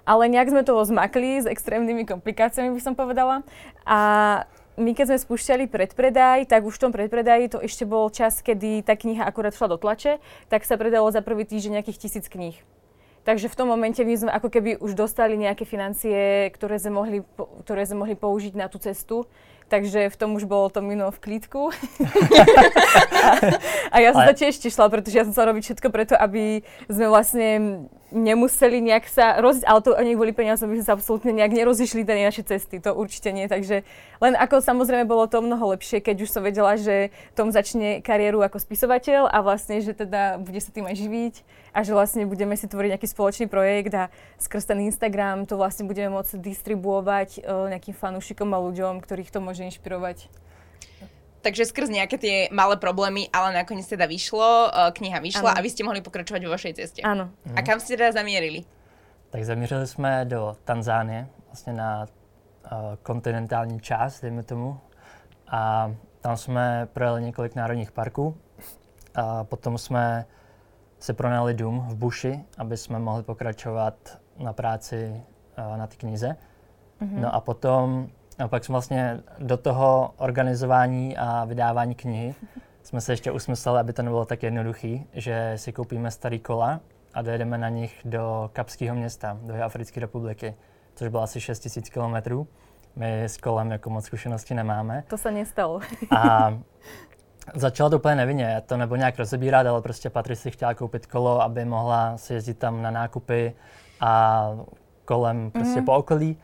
ale 0.01 0.33
nejak 0.33 0.49
sme 0.49 0.65
toho 0.65 0.81
zmakli 0.81 1.41
s 1.41 1.45
extrémnymi 1.45 2.09
komplikáciami, 2.09 2.73
by 2.73 2.81
som 2.81 2.97
povedala. 2.97 3.45
A 3.85 3.99
my 4.79 4.97
keď 4.97 5.13
sme 5.13 5.19
spúšťali 5.19 5.69
predpredaj, 5.69 6.49
tak 6.49 6.65
už 6.65 6.79
v 6.79 6.83
tom 6.87 6.91
predpredaji 6.95 7.53
to 7.53 7.59
ešte 7.61 7.85
bol 7.85 8.09
čas, 8.09 8.41
kedy 8.41 8.81
tá 8.81 8.97
kniha 8.97 9.27
akurát 9.27 9.53
šla 9.53 9.75
do 9.75 9.77
tlače, 9.77 10.17
tak 10.49 10.65
sa 10.65 10.79
predalo 10.79 11.11
za 11.13 11.21
prvý 11.21 11.45
týždeň 11.45 11.81
nejakých 11.81 12.01
tisíc 12.07 12.25
kníh. 12.31 12.57
Takže 13.21 13.53
v 13.53 13.57
tom 13.57 13.69
momente 13.69 14.01
my 14.01 14.15
sme 14.17 14.31
ako 14.33 14.49
keby 14.49 14.81
už 14.81 14.97
dostali 14.97 15.37
nejaké 15.37 15.61
financie, 15.61 16.49
ktoré 16.57 16.81
sme 16.81 16.97
mohli, 16.97 17.19
ktoré 17.61 17.85
sme 17.85 18.05
mohli 18.05 18.17
použiť 18.17 18.57
na 18.57 18.65
tú 18.65 18.81
cestu 18.81 19.29
takže 19.71 20.11
v 20.11 20.19
tom 20.19 20.35
už 20.35 20.51
bolo 20.51 20.67
to 20.67 20.83
minulo 20.83 21.15
v 21.15 21.23
klídku. 21.23 21.71
a, 23.95 23.97
ja 24.03 24.11
som 24.11 24.27
sa 24.27 24.35
tiež 24.35 24.59
tešila, 24.59 24.91
pretože 24.91 25.15
ja 25.15 25.23
som 25.23 25.31
chcela 25.31 25.55
robiť 25.55 25.71
všetko 25.71 25.87
preto, 25.95 26.19
aby 26.19 26.67
sme 26.91 27.07
vlastne 27.07 27.47
nemuseli 28.11 28.83
nejak 28.83 29.07
sa 29.07 29.39
rozísť, 29.39 29.65
ale 29.65 29.79
to 29.81 29.95
ani 29.95 30.13
kvôli 30.13 30.35
peniazom 30.35 30.69
by 30.69 30.79
sme 30.79 30.85
sa 30.85 30.93
absolútne 30.95 31.31
nejak 31.31 31.55
nerozišli 31.55 32.03
tie 32.03 32.27
naše 32.27 32.43
cesty, 32.43 32.83
to 32.83 32.91
určite 32.91 33.31
nie, 33.31 33.47
takže 33.47 33.87
len 34.19 34.33
ako 34.35 34.59
samozrejme 34.59 35.07
bolo 35.07 35.25
to 35.25 35.39
mnoho 35.39 35.73
lepšie, 35.73 36.03
keď 36.03 36.27
už 36.27 36.29
som 36.29 36.43
vedela, 36.43 36.75
že 36.75 37.09
Tom 37.33 37.49
začne 37.49 38.03
kariéru 38.03 38.43
ako 38.43 38.59
spisovateľ 38.59 39.31
a 39.31 39.37
vlastne, 39.41 39.79
že 39.79 39.95
teda 39.95 40.37
bude 40.43 40.59
sa 40.59 40.69
tým 40.69 40.85
aj 40.85 40.95
živiť 40.99 41.35
a 41.71 41.87
že 41.87 41.95
vlastne 41.95 42.27
budeme 42.27 42.53
si 42.59 42.67
tvoriť 42.67 42.99
nejaký 42.99 43.07
spoločný 43.07 43.45
projekt 43.47 43.95
a 43.95 44.11
skrz 44.37 44.67
ten 44.67 44.79
Instagram 44.85 45.47
to 45.47 45.55
vlastne 45.55 45.87
budeme 45.87 46.11
môcť 46.11 46.37
distribuovať 46.37 47.41
uh, 47.41 47.71
nejakým 47.71 47.95
fanúšikom 47.95 48.51
a 48.51 48.59
ľuďom, 48.59 48.99
ktorých 48.99 49.31
to 49.31 49.39
môže 49.39 49.63
inšpirovať. 49.63 50.27
Takže 51.41 51.65
skrz 51.65 51.89
nejaké 51.89 52.21
tie 52.21 52.35
malé 52.53 52.77
problémy, 52.77 53.25
ale 53.33 53.57
nakoniec 53.57 53.89
teda 53.89 54.05
vyšlo, 54.05 54.69
uh, 54.69 54.93
kniha 54.93 55.17
vyšla 55.17 55.51
ano. 55.51 55.57
a 55.57 55.63
vy 55.65 55.69
ste 55.73 55.81
mohli 55.81 56.05
pokračovať 56.05 56.41
vo 56.45 56.53
vašej 56.53 56.73
ceste. 56.77 56.99
Áno. 57.01 57.33
A 57.57 57.59
kam 57.65 57.81
ste 57.81 57.97
teda 57.97 58.13
zamierili? 58.13 58.61
Tak 59.29 59.45
zamířili 59.45 59.87
jsme 59.87 60.25
do 60.25 60.55
Tanzánie, 60.63 61.27
vlastně 61.45 61.73
na 61.73 62.05
uh, 62.05 62.95
kontinentální 63.03 63.79
část, 63.79 64.21
dejme 64.21 64.43
tomu. 64.43 64.79
A 65.47 65.91
tam 66.21 66.37
jsme 66.37 66.87
projeli 66.93 67.23
několik 67.23 67.55
národních 67.55 67.91
parků. 67.91 68.37
A 69.15 69.43
potom 69.43 69.77
jsme 69.77 70.25
si 70.99 71.13
pronajali 71.13 71.53
dům 71.53 71.85
v 71.89 71.95
buši, 71.95 72.43
aby 72.57 72.77
jsme 72.77 72.99
mohli 72.99 73.23
pokračovat 73.23 73.95
na 74.37 74.53
práci 74.53 75.23
uh, 75.57 75.77
na 75.77 75.87
té 75.87 75.95
knize. 75.95 76.37
Mm-hmm. 77.01 77.19
No 77.19 77.35
a 77.35 77.41
potom 77.41 78.09
a 78.39 78.47
pak 78.47 78.65
jsme 78.65 78.73
vlastně 78.73 79.19
do 79.39 79.57
toho 79.57 80.13
organizování 80.17 81.17
a 81.17 81.45
vydávání 81.45 81.95
knihy 81.95 82.35
jsme 82.83 83.01
se 83.01 83.13
ještě 83.13 83.31
usmysleli, 83.31 83.79
aby 83.79 83.93
to 83.93 84.01
nebylo 84.01 84.25
tak 84.25 84.43
jednoduchý, 84.43 85.07
že 85.13 85.53
si 85.55 85.73
koupíme 85.73 86.11
starý 86.11 86.39
kola 86.39 86.79
a 87.13 87.21
dojedeme 87.21 87.57
na 87.57 87.69
nich 87.69 88.01
do 88.05 88.49
Kapského 88.53 88.95
města, 88.95 89.37
do 89.41 89.63
Africké 89.63 89.99
republiky, 89.99 90.55
což 90.95 91.07
bylo 91.07 91.23
asi 91.23 91.41
6 91.41 91.75
000 91.75 91.87
kilometrů. 91.93 92.47
My 92.95 93.23
s 93.23 93.37
kolem 93.37 93.71
jako 93.71 93.89
moc 93.89 94.05
zkušenosti 94.05 94.53
nemáme. 94.53 95.03
To 95.07 95.17
se 95.17 95.31
nestalo. 95.31 95.79
a 96.17 96.53
začalo 97.55 97.89
to 97.89 97.95
úplně 97.95 98.15
nevinně, 98.15 98.61
to 98.65 98.77
nebo 98.77 98.95
nějak 98.95 99.19
rozebírat, 99.19 99.67
ale 99.67 99.81
prostě 99.81 100.09
Patrice 100.09 100.41
si 100.41 100.51
chtěla 100.51 100.73
koupit 100.73 101.05
kolo, 101.05 101.41
aby 101.41 101.65
mohla 101.65 102.17
si 102.17 102.33
jezdit 102.33 102.57
tam 102.57 102.81
na 102.81 102.91
nákupy 102.91 103.53
a 103.99 104.49
kolem 105.05 105.51
prostě 105.51 105.79
mm-hmm. 105.79 105.85
po 105.85 105.95
okolí. 105.95 106.37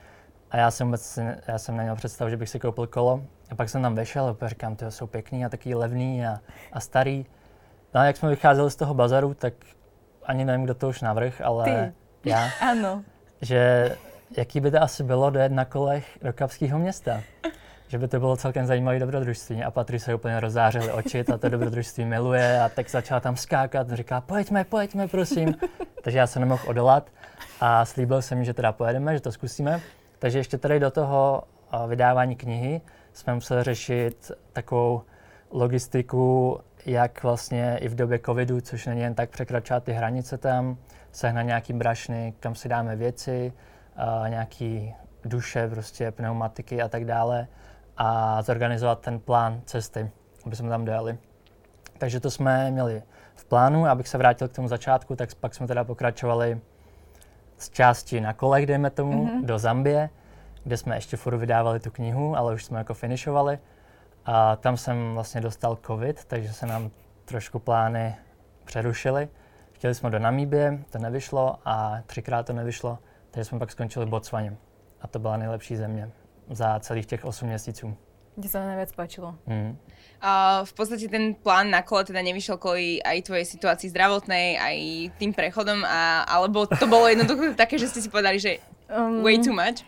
A 0.52 0.58
já 0.58 0.72
jsem 0.72 0.88
vůbec 0.88 1.20
já 1.48 1.58
jsem 1.58 1.78
neměl 1.78 1.96
představu, 1.96 2.30
že 2.30 2.38
bych 2.38 2.50
si 2.50 2.60
koupil 2.60 2.88
kolo. 2.88 3.22
A 3.52 3.56
pak 3.56 3.70
jsem 3.70 3.82
tam 3.82 3.96
vešel 3.96 4.38
a 4.42 4.48
říkám, 4.48 4.76
ty 4.76 4.86
jsou 4.90 5.08
pěkný 5.08 5.46
a 5.46 5.50
taky 5.50 5.76
levný 5.76 6.26
a, 6.26 6.40
a 6.74 6.80
starý. 6.80 7.26
No 7.94 8.02
a 8.02 8.06
jak 8.06 8.18
jsme 8.18 8.30
vycházeli 8.30 8.72
z 8.72 8.76
toho 8.76 8.94
bazaru, 8.94 9.34
tak 9.34 9.54
ani 10.24 10.46
nevím, 10.46 10.64
kdo 10.64 10.74
to 10.74 10.90
už 10.90 11.02
navrh, 11.02 11.42
ale 11.42 11.64
Ty. 11.64 11.94
já. 12.30 12.50
Ano. 12.62 13.04
Že 13.42 13.92
jaký 14.38 14.60
by 14.60 14.72
to 14.72 14.82
asi 14.82 15.04
bylo 15.04 15.30
dojet 15.30 15.52
na 15.52 15.66
kolech 15.66 16.20
do 16.22 16.34
Kapského 16.34 16.80
města. 16.80 17.22
Že 17.88 17.98
by 17.98 18.08
to 18.08 18.20
bylo 18.20 18.38
celkem 18.38 18.66
zajímavé 18.66 19.00
dobrodružství. 19.00 19.64
A 19.64 19.72
Patry 19.72 20.00
se 20.00 20.16
úplně 20.16 20.40
rozářily 20.40 20.92
oči, 20.92 21.26
a 21.34 21.38
to 21.38 21.50
dobrodružství 21.50 22.06
miluje 22.06 22.62
a 22.62 22.70
tak 22.70 22.90
začala 22.90 23.20
tam 23.20 23.36
skákat 23.36 23.92
a 23.92 23.96
říká, 23.96 24.22
pojďme, 24.22 24.64
pojďme, 24.64 25.08
prosím. 25.08 25.56
Takže 26.04 26.20
já 26.20 26.28
se 26.28 26.40
nemohl 26.40 26.64
odolat 26.68 27.10
a 27.62 27.86
slíbil 27.86 28.22
jsem 28.22 28.38
mi, 28.38 28.46
že 28.46 28.54
teda 28.54 28.72
pojedeme, 28.72 29.14
že 29.14 29.22
to 29.22 29.32
zkusíme. 29.32 29.82
Takže 30.20 30.38
ještě 30.38 30.58
tady 30.58 30.80
do 30.80 30.92
toho 30.92 31.44
vydávání 31.88 32.36
knihy 32.36 32.82
jsme 33.14 33.34
museli 33.34 33.64
řešit 33.64 34.32
takovou 34.54 35.02
logistiku, 35.52 36.60
jak 36.86 37.24
vlastně 37.24 37.78
i 37.82 37.88
v 37.88 37.96
době 37.96 38.20
covidu, 38.26 38.62
což 38.62 38.86
není 38.86 39.02
jen 39.02 39.16
tak 39.16 39.30
překračovat 39.30 39.84
ty 39.84 39.92
hranice 39.94 40.38
tam, 40.38 40.78
sehnat 41.12 41.46
nějaký 41.46 41.74
brašny, 41.74 42.34
kam 42.40 42.56
si 42.56 42.70
dáme 42.70 42.96
věci, 42.96 43.54
nějaký 44.28 44.96
duše, 45.26 45.68
prostě 45.68 46.12
pneumatiky 46.12 46.82
a 46.82 46.88
tak 46.88 47.06
dále 47.06 47.48
a 47.98 48.42
zorganizovat 48.42 49.00
ten 49.00 49.20
plán 49.20 49.62
cesty, 49.66 50.12
aby 50.46 50.56
jsme 50.56 50.70
tam 50.70 50.86
dojeli. 50.86 51.18
Takže 51.98 52.20
to 52.20 52.32
jsme 52.32 52.72
měli 52.72 53.04
v 53.36 53.46
plánu, 53.46 53.86
abych 53.86 54.08
se 54.08 54.18
vrátil 54.18 54.48
k 54.48 54.56
tomu 54.56 54.68
začátku, 54.68 55.16
tak 55.16 55.36
pak 55.36 55.56
jsme 55.56 55.68
teda 55.68 55.84
pokračovali 55.84 56.62
z 57.58 57.70
části 57.70 58.22
na 58.22 58.34
kolech, 58.34 58.66
dejme 58.66 58.90
tomu, 58.90 59.26
mm-hmm. 59.26 59.46
do 59.46 59.60
Zambie, 59.60 60.10
kde 60.64 60.78
jsme 60.78 60.98
ještě 60.98 61.18
furt 61.18 61.38
vydávali 61.38 61.80
tu 61.80 61.92
knihu, 61.92 62.38
ale 62.38 62.54
už 62.54 62.66
jsme 62.66 62.78
jako 62.78 62.94
finišovali. 62.94 63.60
A 64.26 64.56
tam 64.56 64.78
jsem 64.78 65.14
vlastně 65.14 65.42
dostal 65.42 65.78
covid, 65.88 66.26
takže 66.26 66.54
se 66.54 66.66
nám 66.66 66.90
trošku 67.26 67.60
plány 67.60 68.16
přerušily. 68.66 69.30
Chtěli 69.72 69.96
jsme 69.96 70.10
do 70.10 70.20
Namíbie, 70.20 70.80
to 70.90 71.00
nevyšlo 71.00 71.60
a 71.66 71.98
třikrát 72.06 72.46
to 72.46 72.54
nevyšlo, 72.54 73.00
takže 73.32 73.46
jsme 73.46 73.60
pak 73.60 73.72
skončili 73.72 74.06
v 74.06 74.10
Botswaně. 74.10 74.56
A 75.02 75.08
to 75.08 75.20
byla 75.20 75.38
nejlepší 75.38 75.76
země 75.76 76.10
za 76.50 76.80
celých 76.80 77.06
těch 77.06 77.26
8 77.26 77.48
měsíců. 77.48 77.98
Kde 78.38 78.48
sa 78.48 78.62
najviac 78.62 78.94
páčilo. 78.94 79.34
Mm. 79.50 79.74
Uh, 80.18 80.66
v 80.66 80.74
podstate 80.78 81.10
ten 81.10 81.34
plán 81.34 81.74
na 81.74 81.82
kole 81.82 82.06
teda 82.06 82.22
nevyšiel 82.22 82.58
kvôli 82.62 83.02
aj 83.02 83.26
tvojej 83.26 83.46
situácii 83.46 83.90
zdravotnej, 83.94 84.58
aj 84.58 84.78
tým 85.18 85.34
prechodom, 85.34 85.82
a, 85.86 86.26
alebo 86.26 86.66
to 86.66 86.86
bolo 86.90 87.10
jednoducho 87.10 87.54
také, 87.54 87.78
že 87.78 87.90
ste 87.90 88.02
si 88.02 88.10
povedali, 88.10 88.42
že 88.42 88.62
um, 88.90 89.22
way 89.26 89.38
too 89.42 89.54
much? 89.54 89.82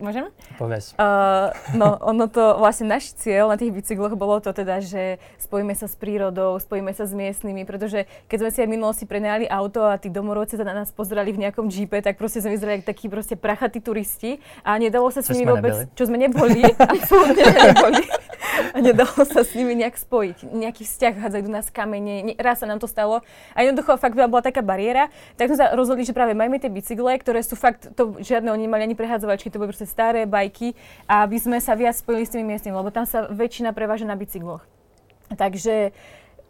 Môžem? 0.00 0.32
Povedz. 0.56 0.96
Uh, 0.96 1.52
no, 1.76 2.00
ono 2.00 2.24
to, 2.24 2.56
vlastne 2.56 2.88
náš 2.88 3.12
cieľ 3.20 3.52
na 3.52 3.60
tých 3.60 3.68
bicykloch 3.68 4.16
bolo 4.16 4.40
to 4.40 4.48
teda, 4.56 4.80
že 4.80 5.20
spojíme 5.36 5.76
sa 5.76 5.84
s 5.84 5.94
prírodou, 5.94 6.56
spojíme 6.56 6.88
sa 6.96 7.04
s 7.04 7.12
miestnymi, 7.12 7.68
pretože 7.68 8.08
keď 8.24 8.36
sme 8.40 8.50
si 8.50 8.58
aj 8.64 8.68
v 8.68 8.74
minulosti 8.80 9.04
prenajali 9.04 9.44
auto 9.44 9.84
a 9.84 10.00
tí 10.00 10.08
domorodci 10.08 10.56
sa 10.56 10.64
na 10.64 10.72
nás 10.72 10.88
pozerali 10.88 11.36
v 11.36 11.44
nejakom 11.44 11.68
džípe, 11.68 12.00
tak 12.00 12.16
proste 12.16 12.40
sme 12.40 12.56
vyzerali 12.56 12.80
takí 12.80 13.12
proste 13.12 13.36
prachatí 13.36 13.84
turisti 13.84 14.40
a 14.64 14.80
nedalo 14.80 15.12
sa 15.12 15.20
s 15.20 15.28
nimi 15.36 15.44
vôbec, 15.44 15.84
neboli. 15.84 15.96
čo 15.96 16.02
sme 16.08 16.16
neboli, 16.16 16.60
absolútne 16.96 17.44
neboli. 17.44 18.02
A 18.74 18.78
nedalo 18.78 19.22
sa 19.26 19.42
s 19.42 19.54
nimi 19.54 19.74
nejak 19.78 19.96
spojiť, 19.96 20.50
nejaký 20.50 20.82
vzťah, 20.86 21.14
hádzajú 21.22 21.42
do 21.46 21.52
nás 21.52 21.66
kamene, 21.70 22.34
raz 22.36 22.62
sa 22.62 22.66
nám 22.66 22.82
to 22.82 22.90
stalo 22.90 23.22
a 23.54 23.58
jednoducho 23.62 23.96
fakt 23.96 24.14
bola 24.14 24.42
taká 24.42 24.60
bariéra, 24.60 25.08
tak 25.38 25.50
sme 25.50 25.58
sa 25.58 25.72
rozhodli, 25.74 26.06
že 26.06 26.14
práve 26.16 26.34
majme 26.34 26.58
tie 26.58 26.70
bicykle, 26.70 27.18
ktoré 27.20 27.40
sú 27.42 27.54
fakt, 27.54 27.92
to 27.94 28.18
žiadne 28.20 28.50
oni 28.50 28.66
nemali 28.66 28.86
ani 28.86 28.96
prehádzovačky, 28.98 29.50
to 29.50 29.58
boli 29.58 29.70
proste 29.70 29.88
staré 29.88 30.26
bajky, 30.26 30.74
aby 31.06 31.36
sme 31.38 31.58
sa 31.58 31.74
viac 31.74 31.98
spojili 31.98 32.26
s 32.26 32.32
tými 32.34 32.44
miestnymi, 32.46 32.76
lebo 32.76 32.90
tam 32.94 33.06
sa 33.06 33.26
väčšina 33.30 33.74
preváža 33.74 34.06
na 34.06 34.14
bicykloch. 34.18 34.62
Takže 35.30 35.94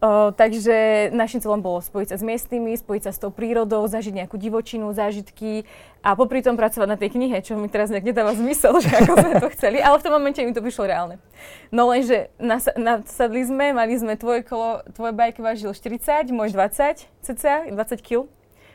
Takže 0.01 1.11
našim 1.13 1.45
cieľom 1.45 1.61
bolo 1.61 1.85
spojiť 1.85 2.09
sa 2.09 2.17
s 2.17 2.25
miestnymi, 2.25 2.73
spojiť 2.73 3.03
sa 3.05 3.13
s 3.13 3.21
tou 3.21 3.29
prírodou, 3.29 3.85
zažiť 3.85 4.25
nejakú 4.25 4.41
divočinu, 4.41 4.89
zážitky 4.97 5.69
a 6.01 6.17
popri 6.17 6.41
tom 6.41 6.57
pracovať 6.57 6.89
na 6.89 6.97
tej 6.97 7.13
knihe, 7.13 7.37
čo 7.45 7.61
mi 7.61 7.69
teraz 7.69 7.93
nejak 7.93 8.09
nedáva 8.09 8.33
zmysel, 8.33 8.73
že 8.85 8.89
ako 8.89 9.13
sme 9.21 9.35
to 9.37 9.49
chceli, 9.53 9.77
ale 9.85 10.01
v 10.01 10.05
tom 10.09 10.17
momente 10.17 10.41
mi 10.41 10.57
to 10.57 10.65
vyšlo 10.65 10.89
reálne. 10.89 11.21
No 11.69 11.93
lenže 11.93 12.33
nas- 12.41 12.73
nasadli 12.81 13.45
sme, 13.45 13.77
mali 13.77 13.93
sme 14.01 14.17
tvoje 14.17 14.41
kolo, 14.41 14.81
tvoje 14.97 15.13
bajky 15.13 15.45
vážil 15.45 15.69
40, 15.77 16.33
môj 16.33 16.49
20 16.49 17.05
cca, 17.21 17.69
20 17.69 18.01
kg 18.01 18.25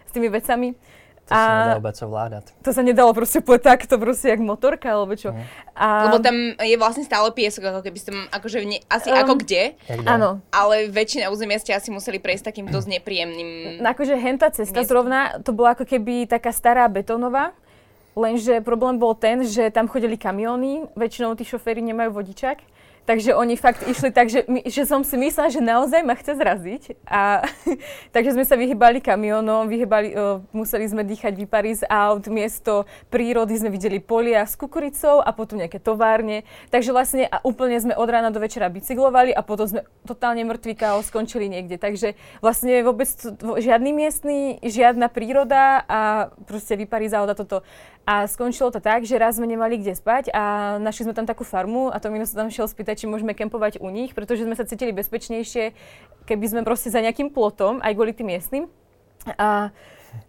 s 0.05 0.11
tými 0.13 0.29
vecami. 0.29 0.77
To 1.25 1.33
a 1.33 1.41
sa 1.41 1.53
nedá 1.57 1.77
vôbec 1.81 1.97
ovládať. 2.05 2.45
To 2.61 2.69
sa 2.69 2.81
nedalo 2.85 3.11
proste 3.17 3.41
povedať 3.41 3.65
takto, 3.65 3.97
proste 3.97 4.29
jak 4.29 4.41
motorka, 4.45 4.93
alebo 4.93 5.17
čo. 5.17 5.33
Mm. 5.33 5.41
A... 5.73 5.85
Lebo 6.05 6.21
tam 6.21 6.37
je 6.61 6.75
vlastne 6.77 7.01
stále 7.01 7.33
piesok, 7.33 7.73
ako 7.73 7.81
keby 7.81 7.97
ste, 7.97 8.11
akože 8.29 8.57
ne, 8.61 8.77
asi 8.85 9.09
um, 9.09 9.17
ako 9.17 9.33
kde, 9.41 9.73
áno. 10.05 10.37
ale 10.53 10.85
väčšina 10.93 11.33
územia 11.33 11.57
ste 11.57 11.73
asi 11.73 11.89
museli 11.89 12.21
prejsť 12.21 12.53
takým 12.53 12.69
dosť 12.69 13.01
nepríjemným... 13.01 13.81
No, 13.81 13.87
akože 13.89 14.13
henta 14.21 14.53
cesta 14.53 14.85
miestom. 14.85 14.91
zrovna, 14.93 15.41
to 15.41 15.49
bola 15.49 15.73
ako 15.73 15.89
keby 15.89 16.29
taká 16.29 16.53
stará 16.53 16.85
betónová, 16.85 17.57
lenže 18.13 18.61
problém 18.61 19.01
bol 19.01 19.17
ten, 19.17 19.41
že 19.41 19.73
tam 19.73 19.89
chodili 19.89 20.21
kamióny, 20.21 20.93
väčšinou 20.93 21.33
tí 21.33 21.41
šoféry 21.41 21.81
nemajú 21.81 22.13
vodičak 22.21 22.61
Takže 23.05 23.37
oni 23.37 23.53
fakt 23.53 23.85
išli 23.85 24.09
tak, 24.09 24.33
že, 24.33 24.49
my, 24.49 24.65
že 24.65 24.81
som 24.89 25.05
si 25.05 25.13
myslela, 25.13 25.53
že 25.53 25.61
naozaj 25.61 26.01
ma 26.01 26.17
chce 26.17 26.33
zraziť. 26.41 26.83
A, 27.05 27.45
takže 28.17 28.33
sme 28.33 28.41
sa 28.41 28.57
vyhybali 28.57 28.97
kamionom, 28.97 29.69
vyhybali, 29.69 30.17
uh, 30.17 30.41
museli 30.49 30.89
sme 30.89 31.05
dýchať 31.05 31.37
výpary 31.37 31.77
z 31.77 31.85
aut, 31.85 32.25
miesto 32.33 32.89
prírody 33.13 33.61
sme 33.61 33.69
videli 33.69 34.01
polia 34.01 34.41
s 34.41 34.57
kukuricou 34.57 35.21
a 35.21 35.29
potom 35.37 35.61
nejaké 35.61 35.77
továrne. 35.77 36.49
Takže 36.73 36.89
vlastne 36.89 37.29
a 37.29 37.45
úplne 37.45 37.77
sme 37.77 37.93
od 37.93 38.09
rána 38.09 38.33
do 38.33 38.41
večera 38.41 38.73
bicyklovali 38.73 39.37
a 39.37 39.45
potom 39.45 39.69
sme 39.69 39.81
totálne 40.09 40.41
mŕtvý 40.41 40.73
chaos 40.73 41.05
skončili 41.13 41.45
niekde. 41.45 41.77
Takže 41.77 42.17
vlastne 42.41 42.81
vôbec 42.81 43.07
žiadny 43.61 43.93
miestny, 43.93 44.57
žiadna 44.65 45.13
príroda 45.13 45.85
a 45.85 46.33
proste 46.49 46.73
vypary 46.73 47.05
z 47.05 47.21
aut 47.21 47.29
a 47.29 47.37
toto. 47.37 47.61
A 48.05 48.29
skončilo 48.29 48.69
to 48.69 48.77
tak, 48.77 49.01
že 49.01 49.17
raz 49.17 49.41
sme 49.41 49.49
nemali 49.49 49.81
kde 49.81 49.97
spať 49.97 50.29
a 50.29 50.77
našli 50.77 51.09
sme 51.09 51.17
tam 51.17 51.25
takú 51.25 51.41
farmu 51.41 51.89
a 51.89 51.97
to 51.97 52.13
mi 52.13 52.21
sa 52.21 52.37
tam 52.37 52.53
šiel 52.53 52.69
spýtať, 52.69 52.94
či 52.95 53.05
môžeme 53.05 53.35
kempovať 53.35 53.83
u 53.83 53.91
nich, 53.91 54.15
pretože 54.15 54.47
sme 54.47 54.55
sa 54.55 54.63
cítili 54.63 54.95
bezpečnejšie, 54.95 55.75
keby 56.25 56.45
sme 56.47 56.61
proste 56.63 56.89
za 56.89 57.03
nejakým 57.03 57.29
plotom, 57.29 57.83
aj 57.83 57.93
kvôli 57.93 58.15
tým 58.15 58.31
miestnym. 58.31 58.65
A 59.37 59.75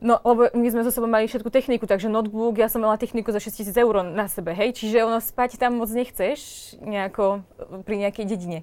No, 0.03 0.19
lebo 0.27 0.51
my 0.51 0.67
sme 0.67 0.83
so 0.83 0.91
sebou 0.91 1.07
mali 1.07 1.31
všetku 1.31 1.47
techniku, 1.47 1.87
takže 1.87 2.11
notebook, 2.11 2.59
ja 2.59 2.67
som 2.67 2.83
mala 2.83 2.99
techniku 2.99 3.31
za 3.31 3.39
6000 3.39 3.71
eur 3.79 4.03
na 4.03 4.27
sebe, 4.27 4.51
hej, 4.51 4.75
čiže 4.75 5.07
ono 5.07 5.23
spať 5.23 5.63
tam 5.63 5.79
moc 5.79 5.87
nechceš, 5.87 6.75
nejako 6.83 7.47
pri 7.87 7.95
nejakej 8.07 8.25
dedine. 8.27 8.59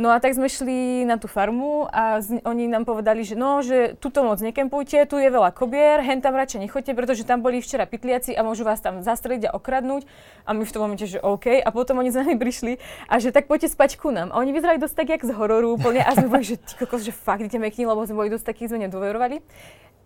No 0.00 0.08
a 0.08 0.16
tak 0.16 0.32
sme 0.32 0.48
šli 0.48 1.04
na 1.04 1.20
tú 1.20 1.28
farmu 1.28 1.84
a 1.92 2.24
z, 2.24 2.40
oni 2.48 2.72
nám 2.72 2.88
povedali, 2.88 3.20
že 3.20 3.36
no, 3.36 3.60
že 3.60 4.00
tuto 4.00 4.24
moc 4.24 4.40
nekempujte, 4.40 4.96
tu 5.04 5.20
je 5.20 5.28
veľa 5.28 5.52
kobier, 5.52 6.00
hen 6.00 6.24
tam 6.24 6.32
radšej 6.40 6.64
nechoďte, 6.64 6.96
pretože 6.96 7.28
tam 7.28 7.44
boli 7.44 7.60
včera 7.60 7.84
pytliaci 7.84 8.32
a 8.32 8.40
môžu 8.40 8.64
vás 8.64 8.80
tam 8.80 9.04
zastreliť 9.04 9.52
a 9.52 9.60
okradnúť. 9.60 10.08
A 10.48 10.56
my 10.56 10.64
v 10.64 10.72
tom 10.72 10.88
momente, 10.88 11.04
že 11.04 11.20
OK. 11.20 11.60
A 11.60 11.68
potom 11.68 12.00
oni 12.00 12.08
za 12.08 12.24
nami 12.24 12.40
prišli 12.40 12.80
a 13.12 13.20
že 13.20 13.28
tak 13.28 13.44
poďte 13.44 13.76
spať 13.76 14.00
ku 14.00 14.08
nám. 14.08 14.32
A 14.32 14.40
oni 14.40 14.56
vyzerali 14.56 14.80
dosť 14.80 15.04
tak, 15.04 15.08
jak 15.12 15.22
z 15.28 15.36
hororu 15.36 15.76
úplne. 15.76 16.00
A 16.00 16.16
sme 16.16 16.32
boli, 16.32 16.48
že 16.48 16.56
ty 16.56 16.80
kokos, 16.80 17.04
že 17.04 17.12
fakt 17.12 17.44
ideme 17.44 17.68
k 17.68 17.84
ním, 17.84 17.92
lebo 17.92 18.00
sme 18.08 18.24
boli 18.24 18.32
dosť 18.32 18.56
takí, 18.56 18.72
sme 18.72 18.80
nedôverovali. 18.88 19.44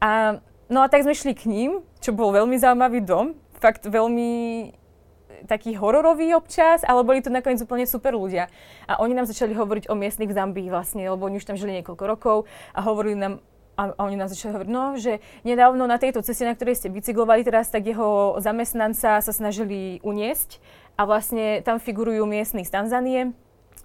A 0.03 0.43
no 0.67 0.83
a 0.83 0.91
tak 0.91 1.07
sme 1.07 1.15
šli 1.15 1.39
k 1.39 1.47
ním, 1.47 1.87
čo 2.03 2.11
bol 2.11 2.35
veľmi 2.35 2.59
zaujímavý 2.59 2.99
dom. 2.99 3.39
Fakt 3.63 3.87
veľmi 3.87 4.75
taký 5.45 5.77
hororový 5.77 6.35
občas, 6.35 6.83
ale 6.85 7.05
boli 7.05 7.21
to 7.21 7.33
nakoniec 7.33 7.61
úplne 7.61 7.85
super 7.85 8.17
ľudia. 8.17 8.49
A 8.89 9.01
oni 9.01 9.13
nám 9.13 9.29
začali 9.29 9.53
hovoriť 9.53 9.93
o 9.93 9.95
miestnych 9.95 10.33
v 10.33 10.37
Zambii 10.37 10.69
vlastne, 10.73 11.05
lebo 11.07 11.29
oni 11.29 11.41
už 11.41 11.47
tam 11.49 11.57
žili 11.61 11.81
niekoľko 11.81 12.05
rokov 12.05 12.37
a 12.73 12.81
hovorili 12.83 13.17
nám 13.17 13.45
a 13.75 13.91
oni 14.07 14.15
nám 14.15 14.31
začali 14.31 14.55
hovoriť, 14.55 14.71
no, 14.71 14.95
že 14.95 15.19
nedávno 15.43 15.91
na 15.91 15.99
tejto 15.99 16.23
ceste, 16.23 16.47
na 16.47 16.55
ktorej 16.55 16.79
ste 16.79 16.95
bicyklovali 16.95 17.43
teraz, 17.43 17.75
tak 17.75 17.83
jeho 17.83 18.39
zamestnanca 18.39 19.19
sa 19.19 19.33
snažili 19.35 19.99
uniesť 20.07 20.63
a 20.95 21.03
vlastne 21.03 21.59
tam 21.67 21.83
figurujú 21.83 22.23
miestni 22.23 22.63
z 22.63 22.71
Tanzanie, 22.71 23.35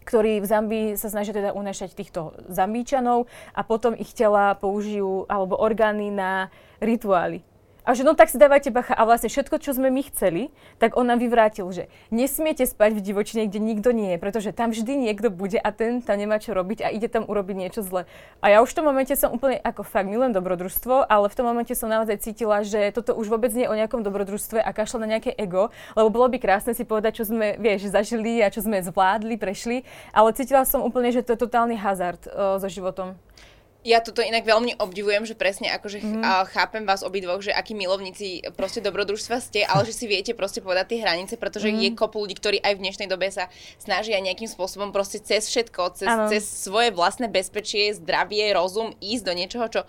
ktorí 0.06 0.42
v 0.42 0.50
Zambii 0.50 0.88
sa 0.94 1.10
snažia 1.10 1.34
teda 1.34 1.58
unášať 1.58 1.98
týchto 1.98 2.38
Zambíčanov 2.50 3.25
a 3.54 3.62
potom 3.66 3.98
ich 3.98 4.13
tela 4.13 4.54
použijú 4.54 5.25
alebo 5.25 5.58
orgány 5.58 6.13
na 6.13 6.54
rituály. 6.82 7.49
A 7.89 7.98
že 7.98 8.05
no 8.05 8.13
tak 8.13 8.29
si 8.29 8.38
dávajte 8.38 8.69
bacha. 8.69 8.93
A 8.93 9.01
vlastne 9.01 9.34
všetko, 9.34 9.58
čo 9.58 9.74
sme 9.74 9.89
my 9.89 10.05
chceli, 10.13 10.53
tak 10.77 10.93
on 10.93 11.10
nám 11.10 11.17
vyvrátil, 11.17 11.65
že 11.74 11.89
nesmiete 12.13 12.62
spať 12.62 12.93
v 12.93 13.01
divočine, 13.01 13.50
kde 13.50 13.58
nikto 13.58 13.89
nie 13.89 14.13
je, 14.13 14.22
pretože 14.22 14.53
tam 14.53 14.69
vždy 14.69 15.10
niekto 15.10 15.34
bude 15.34 15.58
a 15.58 15.74
ten 15.74 15.98
tam 16.05 16.22
nemá 16.22 16.38
čo 16.38 16.53
robiť 16.53 16.86
a 16.86 16.93
ide 16.93 17.10
tam 17.10 17.25
urobiť 17.25 17.55
niečo 17.58 17.81
zle. 17.81 18.05
A 18.46 18.53
ja 18.53 18.62
už 18.62 18.69
v 18.69 18.77
tom 18.77 18.86
momente 18.93 19.17
som 19.17 19.34
úplne 19.34 19.58
ako 19.65 19.81
fakt 19.81 20.05
milujem 20.05 20.38
dobrodružstvo, 20.38 21.10
ale 21.10 21.34
v 21.34 21.38
tom 21.41 21.50
momente 21.50 21.74
som 21.74 21.89
naozaj 21.89 22.22
cítila, 22.22 22.62
že 22.62 22.93
toto 22.93 23.17
už 23.17 23.25
vôbec 23.25 23.50
nie 23.58 23.65
je 23.65 23.74
o 23.74 23.79
nejakom 23.81 24.05
dobrodružstve 24.05 24.62
a 24.62 24.69
kašla 24.69 25.10
na 25.10 25.17
nejaké 25.17 25.34
ego, 25.34 25.74
lebo 25.98 26.13
bolo 26.13 26.29
by 26.29 26.38
krásne 26.38 26.77
si 26.77 26.86
povedať, 26.86 27.25
čo 27.25 27.34
sme, 27.34 27.58
vieš, 27.58 27.89
zažili 27.89 28.46
a 28.46 28.53
čo 28.53 28.62
sme 28.62 28.86
zvládli, 28.86 29.34
prešli, 29.41 29.81
ale 30.13 30.38
cítila 30.38 30.62
som 30.62 30.86
úplne, 30.86 31.10
že 31.10 31.25
to 31.25 31.34
je 31.34 31.41
totálny 31.41 31.74
hazard 31.74 32.22
uh, 32.29 32.62
so 32.62 32.69
životom. 32.69 33.17
Ja 33.79 34.03
toto 34.03 34.19
inak 34.19 34.43
veľmi 34.43 34.75
obdivujem, 34.75 35.24
že 35.24 35.39
presne 35.39 35.71
akože 35.71 36.03
mm. 36.03 36.24
chápem 36.51 36.83
vás 36.83 37.00
obidvoch, 37.00 37.39
že 37.39 37.55
akí 37.55 37.71
milovníci 37.71 38.43
proste 38.59 38.83
dobrodružstva 38.83 39.39
ste, 39.39 39.63
ale 39.63 39.88
že 39.88 39.95
si 39.95 40.03
viete 40.03 40.36
proste 40.36 40.59
povedať 40.59 40.91
tie 40.91 41.00
hranice, 41.00 41.39
pretože 41.39 41.71
mm. 41.71 41.79
je 41.79 41.89
kopu 41.95 42.19
ľudí, 42.19 42.36
ktorí 42.36 42.59
aj 42.59 42.75
v 42.75 42.83
dnešnej 42.83 43.07
dobe 43.07 43.31
sa 43.31 43.48
snažia 43.79 44.19
nejakým 44.19 44.51
spôsobom 44.51 44.91
proste 44.91 45.24
cez 45.24 45.48
všetko, 45.48 45.95
cez, 45.95 46.12
cez 46.27 46.43
svoje 46.43 46.91
vlastné 46.91 47.31
bezpečie, 47.31 47.95
zdravie, 47.95 48.51
rozum 48.51 48.91
ísť 49.00 49.24
do 49.24 49.33
niečoho, 49.39 49.65
čo 49.71 49.81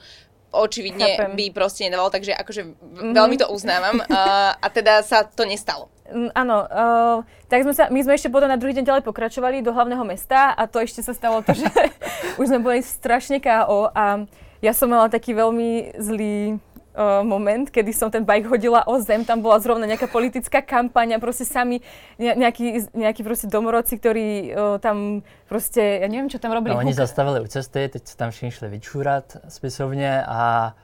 očividne 0.50 1.16
Chápem. 1.16 1.32
by 1.38 1.44
proste 1.54 1.86
nedával, 1.86 2.10
takže 2.10 2.34
akože 2.34 2.62
mm-hmm. 2.66 3.12
veľmi 3.14 3.36
to 3.38 3.46
uznávam 3.50 4.02
uh, 4.02 4.52
a 4.54 4.66
teda 4.70 5.02
sa 5.06 5.22
to 5.26 5.46
nestalo. 5.46 5.90
Mm, 6.10 6.30
áno, 6.34 6.66
uh, 6.66 7.16
tak 7.46 7.62
sme 7.62 7.74
sa, 7.74 7.86
my 7.86 8.00
sme 8.02 8.18
ešte 8.18 8.30
potom 8.30 8.50
na 8.50 8.58
druhý 8.58 8.74
deň 8.74 8.84
ďalej 8.86 9.04
pokračovali 9.06 9.62
do 9.62 9.70
hlavného 9.70 10.02
mesta 10.02 10.54
a 10.54 10.66
to 10.66 10.82
ešte 10.82 11.06
sa 11.06 11.14
stalo 11.14 11.42
to, 11.46 11.54
že 11.54 11.66
už 12.40 12.50
sme 12.50 12.60
boli 12.60 12.82
strašne 12.82 13.38
KO 13.38 13.94
a 13.94 14.26
ja 14.60 14.72
som 14.76 14.92
mala 14.92 15.08
taký 15.08 15.32
veľmi 15.32 15.96
zlý 15.96 16.60
moment, 17.22 17.70
kedy 17.70 17.94
som 17.94 18.10
ten 18.10 18.26
bike 18.26 18.50
hodila 18.50 18.82
o 18.86 18.98
zem, 18.98 19.22
tam 19.22 19.40
bola 19.40 19.62
zrovna 19.62 19.86
nejaká 19.86 20.10
politická 20.10 20.58
kampaň 20.58 21.16
a 21.16 21.18
proste 21.22 21.46
sami 21.46 21.78
nejakí, 22.18 22.90
nejakí 22.92 23.22
proste 23.22 23.46
domorodci, 23.46 23.94
ktorí 23.94 24.26
uh, 24.50 24.76
tam 24.82 25.22
proste, 25.46 26.02
ja 26.02 26.08
neviem, 26.10 26.26
čo 26.26 26.42
tam 26.42 26.50
robili. 26.50 26.74
No, 26.74 26.82
oni 26.82 26.94
zastavili 26.94 27.38
u 27.38 27.48
cesty, 27.48 27.86
teď 27.86 28.02
sa 28.02 28.14
tam 28.26 28.28
všichni 28.34 28.50
šli 28.50 28.68
vyčúrať 28.74 29.46
spisovne 29.46 30.26
a 30.26 30.74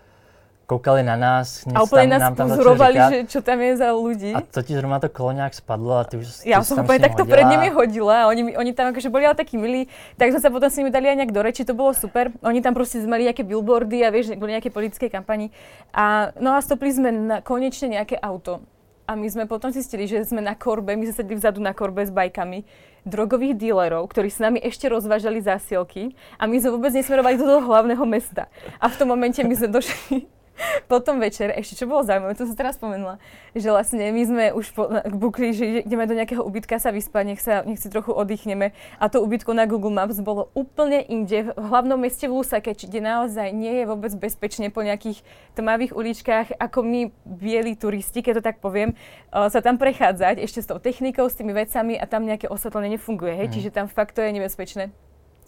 koukali 0.67 1.07
na 1.07 1.15
nás. 1.15 1.63
A 1.71 1.87
úplne 1.87 2.19
tam, 2.19 2.35
nás 2.35 2.35
pozorovali, 2.35 2.99
že 2.99 3.19
čo 3.31 3.39
tam 3.39 3.63
je 3.63 3.79
za 3.79 3.95
ľudí. 3.95 4.35
A 4.35 4.43
to 4.43 4.67
ti 4.67 4.75
zrovna 4.75 4.99
to 4.99 5.07
kolo 5.07 5.31
nejak 5.31 5.55
spadlo 5.55 5.95
a 5.95 6.05
ty 6.05 6.19
už 6.19 6.43
Ja 6.43 6.59
som 6.67 6.83
úplne 6.83 6.99
takto 6.99 7.23
hodila. 7.23 7.35
pred 7.39 7.47
nimi 7.47 7.69
hodila 7.71 8.27
a 8.27 8.35
oni, 8.35 8.59
oni 8.59 8.71
tam 8.75 8.91
akože 8.91 9.07
boli 9.07 9.31
ale 9.31 9.39
takí 9.39 9.55
milí, 9.55 9.87
tak 10.19 10.35
sme 10.35 10.43
sa 10.43 10.51
potom 10.51 10.67
s 10.67 10.77
nimi 10.77 10.91
dali 10.91 11.07
aj 11.07 11.17
nejak 11.23 11.33
do 11.33 11.41
reči, 11.41 11.63
to 11.63 11.73
bolo 11.73 11.95
super. 11.95 12.35
Oni 12.43 12.59
tam 12.59 12.75
proste 12.75 12.99
mali 13.07 13.31
nejaké 13.31 13.47
billboardy 13.47 14.03
a 14.03 14.11
vieš, 14.11 14.35
boli 14.35 14.59
nejaké 14.59 14.75
politické 14.75 15.07
kampani. 15.07 15.55
A 15.95 16.35
no 16.43 16.59
a 16.59 16.59
stopli 16.59 16.91
sme 16.91 17.15
na, 17.15 17.37
konečne 17.39 17.95
nejaké 17.95 18.19
auto. 18.19 18.59
A 19.07 19.15
my 19.15 19.31
sme 19.31 19.47
potom 19.47 19.71
zistili, 19.71 20.11
že 20.11 20.27
sme 20.27 20.43
na 20.43 20.59
korbe, 20.59 20.99
my 20.99 21.07
sme 21.07 21.15
sedeli 21.15 21.39
vzadu 21.39 21.63
na 21.63 21.71
korbe 21.71 22.03
s 22.03 22.11
bajkami 22.11 22.67
drogových 23.07 23.55
dílerov, 23.55 24.11
ktorí 24.11 24.35
s 24.35 24.43
nami 24.43 24.59
ešte 24.59 24.91
rozvážali 24.91 25.39
zásielky 25.39 26.19
a 26.43 26.51
my 26.51 26.59
sme 26.59 26.75
vôbec 26.75 26.91
nesmerovali 26.91 27.39
do 27.39 27.47
toho 27.47 27.63
hlavného 27.63 28.03
mesta. 28.03 28.51
A 28.83 28.91
v 28.91 28.99
tom 28.99 29.15
momente 29.15 29.39
my 29.47 29.55
sme 29.55 29.71
došli 29.71 30.27
potom 30.93 31.21
večer, 31.21 31.53
ešte 31.53 31.85
čo 31.85 31.85
bolo 31.89 32.05
zaujímavé, 32.05 32.37
to 32.37 32.49
som 32.49 32.57
teraz 32.57 32.77
spomenula, 32.77 33.21
že 33.53 33.69
vlastne 33.69 34.13
my 34.13 34.23
sme 34.25 34.45
už 34.53 34.67
po, 34.73 34.89
bukli, 35.13 35.53
že 35.53 35.65
ideme 35.85 36.09
do 36.09 36.17
nejakého 36.17 36.43
ubytka 36.43 36.81
sa 36.81 36.93
vyspať, 36.93 37.25
nech, 37.27 37.41
sa, 37.41 37.63
nech 37.65 37.81
si 37.81 37.89
trochu 37.93 38.13
oddychneme. 38.13 38.73
A 39.01 39.05
to 39.09 39.23
ubytko 39.23 39.53
na 39.53 39.65
Google 39.69 39.93
Maps 39.93 40.21
bolo 40.21 40.49
úplne 40.53 41.05
inde, 41.07 41.53
v 41.53 41.67
hlavnom 41.67 42.01
meste 42.01 42.29
v 42.29 42.37
Lusake, 42.41 42.73
kde 42.73 43.01
naozaj 43.01 43.53
nie 43.53 43.83
je 43.83 43.85
vôbec 43.89 44.13
bezpečne 44.17 44.69
po 44.73 44.85
nejakých 44.85 45.23
tmavých 45.57 45.93
uličkách, 45.97 46.59
ako 46.61 46.79
my 46.85 47.01
bieli 47.25 47.77
turisti, 47.77 48.21
keď 48.21 48.41
to 48.41 48.43
tak 48.45 48.57
poviem, 48.61 48.93
uh, 49.33 49.49
sa 49.49 49.65
tam 49.65 49.81
prechádzať 49.81 50.43
ešte 50.43 50.61
s 50.65 50.69
tou 50.69 50.81
technikou, 50.81 51.29
s 51.29 51.39
tými 51.39 51.57
vecami 51.57 51.97
a 51.97 52.05
tam 52.05 52.25
nejaké 52.25 52.49
osvetlenie 52.51 52.97
nefunguje, 52.97 53.35
hej? 53.37 53.49
Mm. 53.49 53.55
čiže 53.55 53.71
tam 53.75 53.87
fakt 53.89 54.17
to 54.17 54.25
je 54.25 54.33
nebezpečné. 54.33 55.06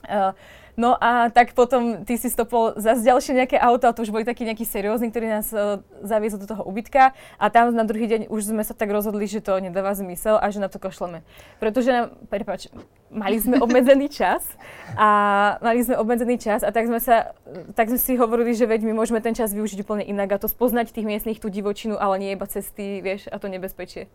Uh, 0.08 0.32
No 0.78 0.94
a 0.94 1.26
tak 1.26 1.58
potom 1.58 2.06
ty 2.06 2.14
si 2.14 2.30
stopol 2.30 2.78
zase 2.78 3.02
ďalšie 3.02 3.34
nejaké 3.34 3.58
auto, 3.58 3.90
a 3.90 3.92
to 3.92 4.06
už 4.06 4.14
boli 4.14 4.22
takí 4.22 4.46
nejakí 4.46 4.62
seriózni, 4.62 5.10
ktorí 5.10 5.26
nás 5.26 5.50
uh, 5.50 5.82
zaviezli 6.06 6.38
do 6.38 6.46
toho 6.46 6.62
ubytka 6.62 7.18
a 7.34 7.44
tam 7.50 7.74
na 7.74 7.82
druhý 7.82 8.06
deň 8.06 8.30
už 8.30 8.54
sme 8.54 8.62
sa 8.62 8.78
tak 8.78 8.94
rozhodli, 8.94 9.26
že 9.26 9.42
to 9.42 9.58
nedáva 9.58 9.90
zmysel 9.98 10.38
a 10.38 10.46
že 10.54 10.62
na 10.62 10.70
to 10.70 10.78
košleme. 10.78 11.26
Pretože 11.58 11.90
nám, 11.90 12.06
prepáč, 12.30 12.70
mali 13.10 13.42
sme 13.42 13.58
obmedzený 13.66 14.06
čas 14.06 14.46
a 14.94 15.58
mali 15.58 15.82
sme 15.82 15.98
obmedzený 15.98 16.38
čas 16.38 16.62
a 16.62 16.70
tak 16.70 16.86
sme 16.86 17.02
sa, 17.02 17.34
tak 17.74 17.90
sme 17.90 17.98
si 17.98 18.14
hovorili, 18.14 18.54
že 18.54 18.70
veď 18.70 18.86
my 18.86 19.02
môžeme 19.02 19.18
ten 19.18 19.34
čas 19.34 19.50
využiť 19.50 19.82
úplne 19.82 20.06
inak 20.06 20.30
a 20.30 20.38
to 20.38 20.46
spoznať 20.46 20.94
tých 20.94 21.10
miestnych 21.10 21.42
tú 21.42 21.50
divočinu, 21.50 21.98
ale 21.98 22.22
nie 22.22 22.30
iba 22.38 22.46
cesty, 22.46 23.02
vieš, 23.02 23.26
a 23.34 23.42
to 23.42 23.50
nebezpečie. 23.50 24.06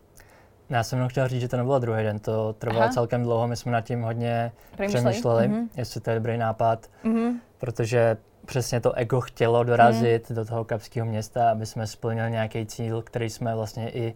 Já 0.70 0.82
jsem 0.82 0.96
jenom 0.96 1.08
chtěl 1.08 1.28
říct, 1.28 1.40
že 1.40 1.48
to 1.48 1.56
nebylo 1.56 1.78
druhý 1.78 2.02
den, 2.02 2.18
to 2.18 2.52
trvalo 2.52 2.82
Aha. 2.82 2.92
celkem 2.92 3.22
dlouho, 3.22 3.48
my 3.48 3.56
jsme 3.56 3.72
nad 3.72 3.80
tím 3.80 4.02
hodně 4.02 4.52
Přemýšleli. 4.72 5.04
přemýšleli, 5.04 5.48
mm-hmm. 5.48 5.68
jestli 5.76 6.00
to 6.00 6.10
je 6.10 6.16
dobrý 6.16 6.38
nápad, 6.38 6.86
mm-hmm. 7.04 7.34
protože 7.58 8.16
přesně 8.46 8.80
to 8.80 8.92
ego 8.92 9.20
chtělo 9.20 9.64
dorazit 9.64 10.30
mm. 10.30 10.36
do 10.36 10.44
toho 10.44 10.64
kapského 10.64 11.06
města, 11.06 11.50
aby 11.50 11.66
jsme 11.66 11.86
splnili 11.86 12.30
nějaký 12.30 12.66
cíl, 12.66 13.02
který 13.02 13.30
jsme 13.30 13.54
vlastně 13.54 13.90
i 13.90 14.14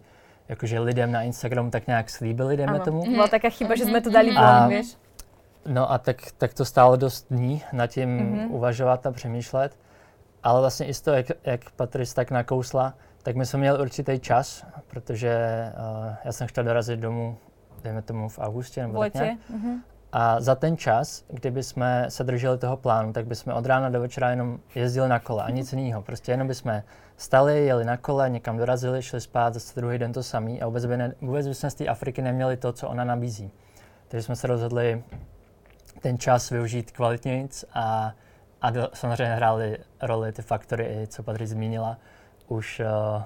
jakože 0.49 0.79
lidem 0.79 1.11
na 1.11 1.21
Instagramu 1.21 1.71
tak 1.71 1.87
nějak 1.87 2.09
slíbili, 2.09 2.57
dejme 2.57 2.79
tomu. 2.79 3.11
Byla 3.11 3.27
taká 3.27 3.49
chyba, 3.49 3.75
že 3.75 3.85
jsme 3.85 4.01
to 4.01 4.09
dali 4.09 4.31
von, 4.31 4.69
víš? 4.69 4.97
No 5.65 5.91
a 5.91 5.97
tak, 5.97 6.17
tak 6.37 6.53
to 6.53 6.65
stálo 6.65 6.95
dost 6.95 7.25
dní 7.29 7.63
nad 7.73 7.87
tím 7.87 8.19
mm-hmm. 8.19 8.51
uvažovat 8.51 9.05
a 9.05 9.11
přemýšlet. 9.11 9.77
Ale 10.43 10.61
vlastně 10.61 10.85
i 10.85 10.93
z 10.93 11.01
toho, 11.01 11.17
jak, 11.17 11.25
jak 11.43 11.71
Patrice 11.71 12.15
tak 12.15 12.31
nakousla, 12.31 12.93
tak 13.23 13.35
my 13.35 13.45
jsme 13.45 13.59
měli 13.59 13.79
určitý 13.79 14.19
čas, 14.19 14.65
protože 14.87 15.65
uh, 15.73 16.15
já 16.23 16.31
jsem 16.31 16.47
chtěl 16.47 16.63
dorazit 16.63 16.99
domů, 16.99 17.37
dejme 17.83 18.01
tomu 18.01 18.29
v 18.29 18.39
augustě 18.39 18.81
nebo 18.81 18.99
tak 18.99 19.13
nějak. 19.13 19.39
Mm-hmm. 19.39 19.79
A 20.11 20.41
za 20.41 20.55
ten 20.55 20.77
čas, 20.77 21.23
kdyby 21.27 21.63
jsme 21.63 22.05
se 22.09 22.23
drželi 22.23 22.57
toho 22.57 22.77
plánu, 22.77 23.13
tak 23.13 23.27
bychom 23.27 23.53
od 23.53 23.65
rána 23.65 23.89
do 23.89 24.01
večera 24.01 24.29
jenom 24.29 24.59
jezdili 24.75 25.09
na 25.09 25.19
kole 25.19 25.43
a 25.43 25.49
nic 25.49 25.73
jiného. 25.73 26.01
Prostě 26.01 26.31
jenom 26.31 26.47
bychom 26.47 26.81
stali, 27.17 27.65
jeli 27.65 27.85
na 27.85 27.97
kole, 27.97 28.29
někam 28.29 28.57
dorazili, 28.57 29.01
šli 29.01 29.21
spát, 29.21 29.53
zase 29.53 29.79
druhý 29.79 29.97
den 29.97 30.13
to 30.13 30.23
samý 30.23 30.61
a 30.61 30.65
vůbec, 30.65 30.85
by 30.85 30.97
ne, 30.97 31.13
vůbec 31.21 31.47
bychom 31.47 31.69
z 31.69 31.73
té 31.73 31.87
Afriky 31.87 32.21
neměli 32.21 32.57
to, 32.57 32.73
co 32.73 32.87
ona 32.87 33.03
nabízí. 33.03 33.51
Takže 34.07 34.23
jsme 34.23 34.35
se 34.35 34.47
rozhodli 34.47 35.03
ten 36.01 36.17
čas 36.17 36.49
využít 36.49 36.91
kvalitnějc 36.91 37.65
a, 37.73 38.13
a 38.61 38.69
do, 38.69 38.89
samozřejmě 38.93 39.35
hrály 39.35 39.77
roli 40.01 40.31
ty 40.31 40.41
faktory, 40.41 41.07
co 41.07 41.23
Patrik 41.23 41.47
zmínila, 41.47 41.97
už 42.49 42.81
uh, 42.81 43.21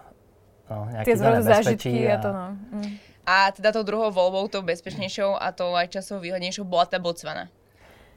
no, 0.70 0.86
nejaké 0.92 1.16
zážitky 1.18 2.12
a, 2.12 2.16
a 2.16 2.18
to 2.20 2.30
no. 2.30 2.48
Mm. 2.76 2.92
A 3.24 3.36
teda 3.56 3.72
tou 3.72 3.88
druhou 3.88 4.12
voľbou, 4.12 4.52
tou 4.52 4.60
bezpečnejšou 4.60 5.40
a 5.40 5.56
tou 5.56 5.72
aj 5.80 5.96
časovou 5.96 6.20
výhodnejšou 6.28 6.68
bola 6.68 6.84
tá 6.84 7.00
Botswana? 7.00 7.48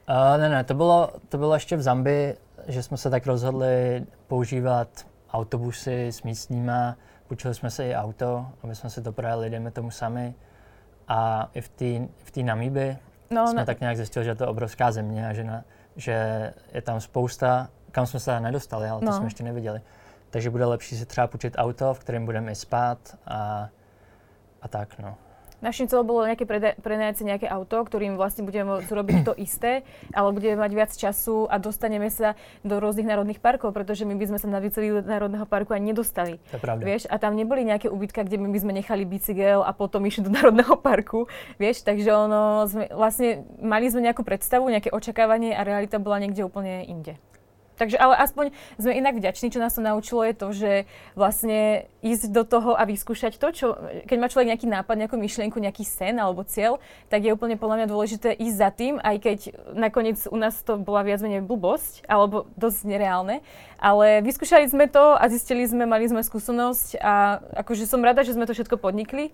Uh, 0.03 0.35
ne, 0.35 0.51
ne, 0.51 0.63
to 0.63 0.75
bylo, 0.75 1.11
to 1.29 1.37
bylo 1.37 1.53
ještě 1.53 1.75
v 1.75 1.81
Zambii, 1.81 2.35
že 2.67 2.83
jsme 2.83 2.97
se 2.97 3.09
tak 3.09 3.25
rozhodli 3.25 4.05
používat 4.27 4.87
autobusy 5.31 6.07
s 6.07 6.23
místníma, 6.23 6.95
půjčili 7.27 7.55
jsme 7.55 7.71
si 7.71 7.83
i 7.83 7.95
auto, 7.95 8.47
aby 8.63 8.75
jsme 8.75 8.89
si 8.89 9.01
to 9.01 9.11
projeli, 9.11 9.49
jdeme 9.49 9.71
tomu 9.71 9.91
sami. 9.91 10.35
A 11.07 11.49
i 11.53 11.61
v 11.61 11.69
té 11.69 12.07
v 12.23 12.31
tý 12.31 12.43
no, 12.43 13.47
jsme 13.47 13.59
ne. 13.59 13.65
tak 13.65 13.79
nějak 13.79 13.97
zjistili, 13.97 14.25
že 14.25 14.35
to 14.35 14.43
je 14.43 14.47
obrovská 14.47 14.91
země 14.91 15.27
a 15.27 15.33
že, 15.33 15.43
na, 15.43 15.63
že 15.95 16.53
je 16.73 16.81
tam 16.81 17.01
spousta, 17.01 17.69
kam 17.91 18.05
jsme 18.05 18.19
se 18.19 18.39
nedostali, 18.39 18.89
ale 18.89 18.99
to 18.99 19.05
no. 19.05 19.13
jsme 19.13 19.25
ještě 19.25 19.43
neviděli 19.43 19.81
takže 20.29 20.49
bude 20.49 20.65
lepší 20.65 20.97
si 20.97 21.05
třeba 21.05 21.27
počít 21.27 21.53
auto, 21.57 21.93
v 21.93 21.99
kterém 21.99 22.25
budeme 22.25 22.55
spát 22.55 22.97
a, 23.27 23.69
a 24.61 24.67
tak, 24.67 24.99
no. 24.99 25.17
Našim 25.57 25.89
cieľom 25.89 26.05
bolo 26.05 26.29
nejaké 26.29 26.45
prenajať 26.77 27.15
si 27.17 27.23
nejaké 27.25 27.49
auto, 27.49 27.81
ktorým 27.81 28.13
vlastne 28.13 28.45
budeme 28.45 28.77
môcť 28.77 28.93
robiť 28.93 29.17
to 29.25 29.33
isté, 29.41 29.81
ale 30.13 30.29
budeme 30.29 30.53
mať 30.53 30.71
viac 30.77 30.91
času 30.93 31.49
a 31.49 31.57
dostaneme 31.57 32.13
sa 32.13 32.37
do 32.61 32.77
rôznych 32.77 33.09
národných 33.09 33.41
parkov, 33.41 33.73
pretože 33.73 34.05
my 34.05 34.13
by 34.13 34.25
sme 34.29 34.37
sa 34.37 34.45
na 34.45 34.61
do 34.61 35.01
národného 35.01 35.49
parku 35.49 35.73
ani 35.73 35.97
nedostali. 35.97 36.37
To 36.53 36.57
je 36.57 36.63
pravda. 36.63 36.85
Vieš, 36.85 37.09
a 37.09 37.17
tam 37.17 37.33
neboli 37.33 37.65
nejaké 37.65 37.89
ubytka, 37.89 38.21
kde 38.21 38.37
my 38.37 38.53
by 38.53 38.59
sme 38.61 38.73
nechali 38.77 39.01
bicykel 39.01 39.65
a 39.65 39.73
potom 39.73 40.05
išli 40.05 40.29
do 40.29 40.31
národného 40.37 40.77
parku. 40.77 41.25
Vieš, 41.57 41.81
takže 41.81 42.13
ono, 42.13 42.69
sme, 42.69 42.93
vlastne 42.93 43.41
mali 43.57 43.89
sme 43.89 44.05
nejakú 44.05 44.21
predstavu, 44.21 44.69
nejaké 44.69 44.93
očakávanie 44.93 45.57
a 45.57 45.65
realita 45.65 45.97
bola 45.97 46.21
niekde 46.21 46.45
úplne 46.45 46.85
inde. 46.85 47.17
Takže 47.77 47.95
ale 48.01 48.17
aspoň 48.17 48.45
sme 48.81 48.97
inak 48.97 49.15
vďační, 49.21 49.53
čo 49.53 49.61
nás 49.61 49.77
to 49.77 49.85
naučilo 49.85 50.25
je 50.25 50.33
to, 50.33 50.47
že 50.49 50.71
vlastne 51.13 51.85
ísť 52.01 52.33
do 52.33 52.43
toho 52.43 52.73
a 52.73 52.83
vyskúšať 52.89 53.37
to, 53.37 53.47
čo, 53.53 53.67
keď 54.09 54.17
má 54.17 54.27
človek 54.27 54.49
nejaký 54.53 54.67
nápad, 54.67 54.95
nejakú 54.97 55.17
myšlienku, 55.17 55.61
nejaký 55.61 55.85
sen 55.85 56.17
alebo 56.17 56.41
cieľ, 56.41 56.81
tak 57.13 57.21
je 57.21 57.33
úplne 57.33 57.53
podľa 57.55 57.85
mňa 57.85 57.87
dôležité 57.87 58.29
ísť 58.33 58.57
za 58.57 58.69
tým, 58.73 58.93
aj 58.97 59.15
keď 59.21 59.37
nakoniec 59.77 60.17
u 60.25 60.37
nás 60.37 60.57
to 60.65 60.81
bola 60.81 61.05
viac 61.05 61.21
menej 61.21 61.45
blbosť 61.45 62.09
alebo 62.09 62.49
dosť 62.57 62.89
nereálne, 62.89 63.45
ale 63.77 64.25
vyskúšali 64.25 64.65
sme 64.65 64.89
to 64.89 65.13
a 65.13 65.23
zistili 65.29 65.69
sme, 65.69 65.85
mali 65.85 66.09
sme 66.09 66.25
skúsenosť 66.25 66.97
a 66.97 67.45
akože 67.61 67.85
som 67.85 68.01
rada, 68.01 68.25
že 68.25 68.33
sme 68.33 68.49
to 68.49 68.57
všetko 68.57 68.81
podnikli, 68.81 69.29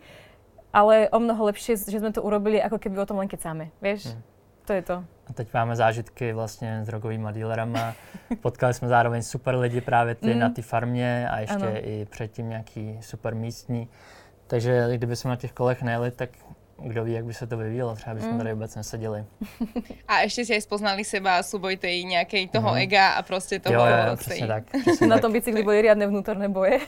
ale 0.76 1.08
o 1.14 1.20
mnoho 1.22 1.48
lepšie, 1.48 1.80
že 1.80 2.02
sme 2.02 2.12
to 2.12 2.20
urobili, 2.20 2.60
ako 2.60 2.82
keby 2.82 2.98
o 3.00 3.08
tom 3.08 3.22
len 3.24 3.32
kecáme, 3.32 3.72
vieš? 3.80 4.12
Hmm. 4.12 4.33
To 4.66 4.74
je 4.74 4.82
to. 4.82 4.94
A 5.28 5.34
teď 5.34 5.54
máme 5.54 5.76
zážitky 5.76 6.34
vlastně 6.34 6.84
s 6.84 6.88
drogovými 6.88 7.28
dealerama. 7.32 7.94
Potkali 8.42 8.74
jsme 8.74 8.88
zároveň 8.88 9.22
super 9.22 9.56
lidi 9.56 9.82
právě 9.82 10.16
ty 10.16 10.34
mm. 10.34 10.40
na 10.40 10.50
té 10.50 10.62
farmě 10.62 11.30
a 11.30 11.40
ještě 11.40 11.56
ano. 11.56 11.72
i 11.76 12.08
předtím 12.10 12.50
nějaký 12.50 12.98
super 13.02 13.36
místní. 13.36 13.88
Takže 14.48 14.88
kdyby 14.98 15.16
jsme 15.16 15.30
na 15.30 15.36
těch 15.36 15.52
kolech 15.52 15.82
nejeli, 15.82 16.12
tak 16.12 16.30
kdo 16.84 17.04
ví, 17.04 17.14
jak 17.14 17.26
by 17.26 17.34
se 17.34 17.48
to 17.48 17.58
vyvíjelo, 17.58 17.96
třeba 17.96 18.14
bychom 18.14 18.32
mm. 18.32 18.38
tady 18.38 18.54
vůbec 18.54 18.76
neseděli. 18.76 19.26
A 20.08 20.22
ještě 20.22 20.46
si 20.46 20.54
aj 20.54 20.62
spoznali 20.62 21.04
seba 21.04 21.38
a 21.38 21.44
súboj 21.44 21.78
tej 21.78 22.06
nejakej 22.06 22.48
toho 22.52 22.70
mm. 22.70 22.78
ega 22.78 23.10
a 23.18 23.22
prostě 23.22 23.60
toho... 23.60 23.76
Jo, 23.76 23.86
jo, 23.86 24.16
přesně 24.16 24.48
tak. 24.48 24.64
Na 25.08 25.20
tom 25.20 25.34
bicykli 25.34 25.64
boli 25.64 25.82
riadne 25.82 26.08
vnútorné 26.08 26.50
boje. 26.50 26.80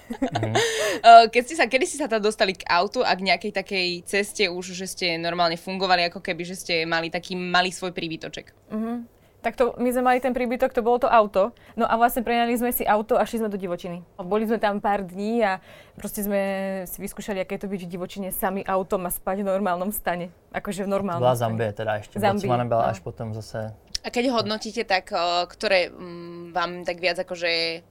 mm. 0.42 0.54
Keď 1.32 1.42
ste 1.46 1.56
sa, 1.56 1.66
kedy 1.66 1.86
ste 1.88 1.98
sa 1.98 2.08
tam 2.08 2.22
dostali 2.22 2.54
k 2.54 2.68
autu 2.68 3.04
a 3.04 3.16
k 3.16 3.22
nejakej 3.22 3.52
takej 3.52 3.88
ceste 4.06 4.50
už, 4.50 4.74
že 4.74 4.88
ste 4.88 5.18
normálne 5.18 5.58
fungovali, 5.58 6.08
ako 6.10 6.20
keby, 6.22 6.44
že 6.46 6.56
ste 6.56 6.74
mali 6.86 7.10
taký 7.10 7.36
malý 7.36 7.72
svoj 7.72 7.92
príbytoček? 7.92 8.54
Mm-hmm 8.72 9.15
tak 9.46 9.54
to, 9.54 9.78
my 9.78 9.94
sme 9.94 10.02
mali 10.02 10.18
ten 10.18 10.34
príbytok, 10.34 10.74
to 10.74 10.82
bolo 10.82 10.98
to 10.98 11.06
auto. 11.06 11.54
No 11.78 11.86
a 11.86 11.94
vlastne 12.02 12.26
prenajali 12.26 12.58
sme 12.58 12.74
si 12.74 12.82
auto 12.82 13.14
a 13.14 13.30
šli 13.30 13.46
sme 13.46 13.54
do 13.54 13.62
divočiny. 13.62 14.02
Boli 14.18 14.50
sme 14.50 14.58
tam 14.58 14.82
pár 14.82 15.06
dní 15.06 15.46
a 15.46 15.62
proste 15.94 16.26
sme 16.26 16.42
si 16.90 16.98
vyskúšali, 16.98 17.38
aké 17.46 17.62
to 17.62 17.70
byť 17.70 17.86
v 17.86 17.90
divočine 17.94 18.34
sami 18.34 18.66
autom 18.66 19.06
a 19.06 19.14
spať 19.14 19.46
v 19.46 19.54
normálnom 19.54 19.94
stane. 19.94 20.34
Akože 20.50 20.90
v 20.90 20.98
normálnom 20.98 21.22
bola 21.22 21.38
Zambie 21.38 21.70
teda 21.78 22.02
ešte. 22.02 22.18
Zambie, 22.18 22.50
Botswana 22.50 22.66
bola 22.66 22.90
no. 22.90 22.92
až 22.98 23.00
potom 23.06 23.38
zase... 23.38 23.70
A 24.02 24.10
keď 24.10 24.34
hodnotíte, 24.34 24.82
tak 24.82 25.14
ktoré 25.54 25.94
mm, 25.94 26.50
vám 26.50 26.82
tak 26.82 26.98
viac 26.98 27.22
akože 27.22 27.86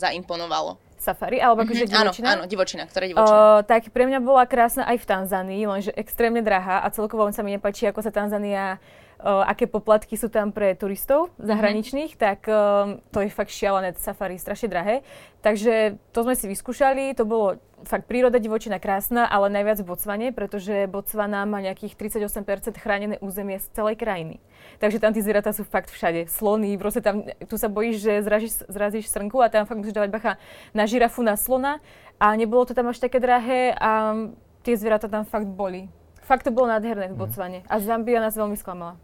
zaimponovalo? 0.00 0.80
Safari, 0.96 1.36
alebo 1.36 1.68
akože 1.68 1.84
mm-hmm, 1.84 2.00
divočina? 2.00 2.28
Áno, 2.32 2.40
áno, 2.40 2.48
divočina, 2.48 2.88
ktorá 2.88 3.04
divočina? 3.04 3.36
Uh, 3.36 3.60
tak 3.60 3.92
pre 3.92 4.08
mňa 4.08 4.24
bola 4.24 4.48
krásna 4.48 4.88
aj 4.88 5.04
v 5.04 5.06
Tanzánii, 5.08 5.68
lenže 5.68 5.92
extrémne 5.92 6.40
drahá 6.40 6.80
a 6.80 6.88
celkovo 6.88 7.28
sa 7.28 7.44
mi 7.44 7.52
nepáči, 7.52 7.84
ako 7.92 8.00
sa 8.00 8.08
Tanzania 8.08 8.80
aké 9.24 9.64
poplatky 9.64 10.20
sú 10.20 10.28
tam 10.28 10.52
pre 10.52 10.76
turistov 10.76 11.32
zahraničných, 11.40 12.12
mm-hmm. 12.12 12.24
tak 12.28 12.44
um, 12.44 13.00
to 13.08 13.24
je 13.24 13.32
fakt 13.32 13.48
šialené, 13.48 13.96
safari, 13.96 14.36
strašne 14.36 14.68
drahé. 14.68 15.00
Takže 15.40 15.96
to 16.12 16.24
sme 16.24 16.36
si 16.36 16.44
vyskúšali, 16.44 17.16
to 17.16 17.24
bolo 17.24 17.56
fakt 17.84 18.08
príroda 18.08 18.40
divočina 18.40 18.80
krásna, 18.80 19.28
ale 19.28 19.52
najviac 19.52 19.80
v 19.80 19.88
Botsvane, 19.92 20.28
pretože 20.32 20.88
Botswana 20.88 21.44
má 21.44 21.60
nejakých 21.60 21.96
38% 21.96 22.76
chránené 22.80 23.16
územie 23.20 23.60
z 23.60 23.68
celej 23.76 24.00
krajiny. 24.00 24.40
Takže 24.80 25.00
tam 25.00 25.12
tí 25.12 25.20
zvieratá 25.20 25.52
sú 25.52 25.64
fakt 25.64 25.92
všade. 25.92 26.28
Slony, 26.28 26.76
proste 26.80 27.04
tam, 27.04 27.28
tu 27.48 27.56
sa 27.60 27.68
bojíš, 27.68 27.96
že 28.00 28.12
zražíš, 28.24 28.52
zrazíš 28.68 29.06
srnku 29.12 29.40
a 29.40 29.52
tam 29.52 29.68
fakt 29.68 29.80
musíš 29.80 29.96
dávať 29.96 30.10
bacha 30.12 30.32
na 30.72 30.84
žirafu, 30.88 31.20
na 31.20 31.36
slona. 31.36 31.80
A 32.16 32.32
nebolo 32.36 32.64
to 32.64 32.72
tam 32.72 32.88
až 32.88 33.00
také 33.00 33.20
drahé 33.20 33.76
a 33.76 34.16
tie 34.64 34.74
zvieratá 34.76 35.08
tam 35.08 35.28
fakt 35.28 35.48
boli. 35.48 35.92
Fakt 36.24 36.48
to 36.48 36.52
bolo 36.56 36.72
nádherné 36.72 37.12
v 37.12 37.16
mhm. 37.16 37.20
Botsvane. 37.20 37.58
A 37.68 37.76
Zambia 37.84 38.20
nás 38.20 38.32
veľmi 38.32 38.56
sklamala. 38.56 38.96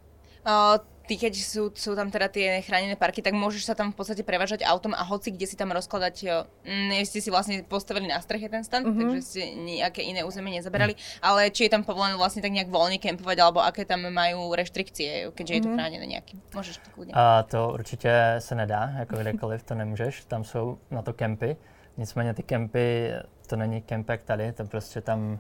Uh, 0.47 0.79
ty 1.11 1.19
keď 1.19 1.35
sú, 1.43 1.75
sú 1.75 1.99
tam 1.99 2.07
teda 2.07 2.31
tie 2.31 2.63
chránené 2.63 2.95
parky, 2.95 3.19
tak 3.19 3.35
môžeš 3.35 3.67
sa 3.67 3.75
tam 3.75 3.91
v 3.91 3.99
podstate 3.99 4.23
prevážať 4.23 4.63
autom 4.63 4.95
a 4.95 5.03
hoci 5.03 5.35
kde 5.35 5.51
si 5.51 5.59
tam 5.59 5.75
rozkladať, 5.75 6.47
ne 6.63 7.03
ste 7.03 7.19
si 7.19 7.35
vlastne 7.35 7.67
postavili 7.67 8.07
na 8.07 8.23
streche 8.23 8.47
ten 8.47 8.63
stand, 8.63 8.87
mm-hmm. 8.87 9.01
takže 9.03 9.19
ste 9.27 9.43
nejaké 9.59 10.07
iné 10.07 10.23
územie 10.23 10.55
nezaberali, 10.55 10.95
ale 11.19 11.51
či 11.51 11.67
je 11.67 11.75
tam 11.75 11.83
povolené 11.83 12.15
vlastne 12.15 12.39
tak 12.39 12.55
nejak 12.55 12.71
voľne 12.71 13.03
kempovať, 13.03 13.37
alebo 13.43 13.59
aké 13.59 13.83
tam 13.83 14.07
majú 14.07 14.55
reštrikcie, 14.55 15.35
keďže 15.35 15.35
mm-hmm. 15.35 15.59
je 15.59 15.63
to 15.67 15.71
mhm. 15.75 15.77
chránené 15.83 16.07
nejakým. 16.07 16.39
Môžeš 16.55 16.79
to 16.79 16.89
kľudne. 16.95 17.13
A 17.19 17.43
to 17.43 17.75
určitě 17.75 18.13
se 18.39 18.55
nedá, 18.55 18.95
jako 18.99 19.17
kdekoliv 19.17 19.63
to 19.63 19.75
nemůžeš, 19.75 20.25
tam 20.25 20.45
jsou 20.45 20.79
na 20.91 21.03
to 21.03 21.13
kempy. 21.13 21.57
Nicméně 21.97 22.35
ty 22.35 22.43
kempy, 22.43 23.13
to 23.47 23.57
není 23.57 23.83
kemp 23.83 24.09
jak 24.09 24.23
tady, 24.23 24.53
to 24.53 24.65
prostě 24.65 25.01
tam 25.01 25.39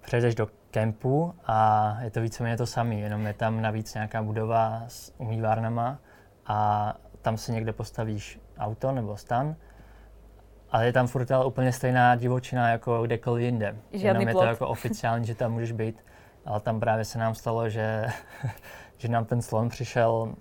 přejdeš 0.00 0.34
do 0.34 0.48
kempu 0.70 1.34
a 1.46 1.96
je 2.02 2.10
to 2.10 2.20
víceméně 2.20 2.56
to 2.56 2.66
samé, 2.66 2.94
jenom 2.94 3.26
je 3.26 3.34
tam 3.34 3.62
navíc 3.62 3.94
nějaká 3.94 4.22
budova 4.22 4.82
s 4.88 5.12
umývárnama 5.18 5.98
a 6.46 6.94
tam 7.22 7.36
si 7.36 7.52
někde 7.52 7.72
postavíš 7.72 8.40
auto 8.58 8.92
nebo 8.92 9.16
stan, 9.16 9.56
ale 10.70 10.86
je 10.86 10.92
tam 10.92 11.06
furt 11.06 11.30
ale 11.30 11.44
úplně 11.44 11.72
stejná 11.72 12.16
divočina 12.16 12.70
jako 12.70 13.02
kdekoliv 13.02 13.44
jinde. 13.44 13.76
Žádný 13.92 14.04
Jenom 14.04 14.28
je 14.28 14.34
to 14.34 14.44
jako 14.44 14.68
oficiální, 14.68 15.26
že 15.26 15.34
tam 15.34 15.52
můžeš 15.52 15.72
být, 15.72 16.04
ale 16.44 16.60
tam 16.60 16.80
právě 16.80 17.04
se 17.04 17.18
nám 17.18 17.34
stalo, 17.34 17.68
že, 17.68 18.06
že 18.96 19.08
nám 19.08 19.24
ten 19.24 19.42
slon 19.42 19.68
přišel 19.68 20.34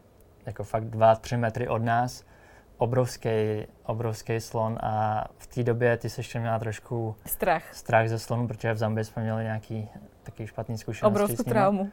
jako 0.46 0.64
fakt 0.64 0.84
2-3 0.84 1.38
metry 1.38 1.68
od 1.68 1.84
nás 1.84 2.24
obrovský, 2.80 3.30
obrovský 3.86 4.40
slon 4.40 4.78
a 4.82 5.26
v 5.38 5.48
té 5.48 5.64
době 5.64 5.98
ty 5.98 6.10
se 6.10 6.20
ještě 6.20 6.40
měla 6.40 6.60
trošku 6.60 7.16
strach. 7.26 7.74
strach 7.74 8.08
ze 8.08 8.20
slonu, 8.20 8.48
protože 8.48 8.74
v 8.74 8.78
Zambii 8.78 9.06
jsme 9.06 9.24
měli 9.24 9.44
nějaký 9.44 9.90
taky 10.24 10.48
špatný 10.48 10.78
zkušenosti 10.78 11.24
Obrovskou 11.24 11.44
traumu. 11.44 11.92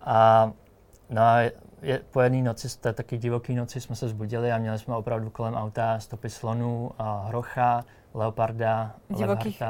A 0.00 0.50
no 1.10 1.22
a 1.22 1.38
je, 1.82 2.00
po 2.10 2.20
jedné 2.20 2.42
noci, 2.42 2.78
té 2.78 2.92
taky 2.92 3.18
divoký 3.18 3.54
noci 3.54 3.80
jsme 3.80 3.96
se 3.96 4.08
zbudili 4.08 4.52
a 4.52 4.58
měli 4.58 4.78
jsme 4.78 4.96
opravdu 4.96 5.30
kolem 5.30 5.54
auta 5.54 5.98
stopy 5.98 6.30
slonů, 6.30 6.90
a 6.98 7.24
hrocha, 7.26 7.84
leoparda, 8.14 8.94
divokých, 9.08 9.62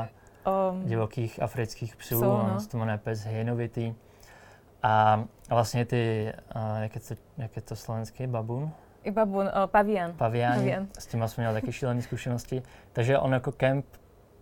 um, 0.73 0.85
divokých 0.85 1.43
afrických 1.43 1.97
psů, 1.97 2.15
psů 2.15 2.25
no. 2.25 2.59
to 2.71 2.79
jmenuje 2.79 2.99
pes 2.99 3.25
hyenovitý. 3.25 3.95
A 4.83 5.25
vlastně 5.51 5.85
ty, 5.85 6.33
uh, 6.57 6.83
jak, 6.83 6.95
je 6.95 7.01
to, 7.01 7.15
jak 7.39 7.57
je 7.57 7.63
to 7.63 7.77
slovenský, 7.77 8.27
babun? 8.27 8.73
Iba 9.05 9.25
bun, 9.25 9.47
uh, 9.47 9.67
pavian. 9.67 10.13
Pavian. 10.13 10.55
pavian. 10.55 10.89
S 10.99 11.07
tím 11.07 11.29
jsme 11.29 11.43
měli 11.43 11.61
taky 11.61 11.73
šílené 11.73 12.03
zkušenosti. 12.03 12.63
Takže 12.93 13.19
on 13.19 13.33
jako 13.33 13.53
kemp, 13.53 13.87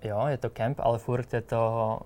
jo, 0.02 0.26
je 0.26 0.36
to 0.36 0.50
kemp, 0.50 0.80
ale 0.80 0.98
furt 0.98 1.34
je 1.34 1.40
to 1.40 2.00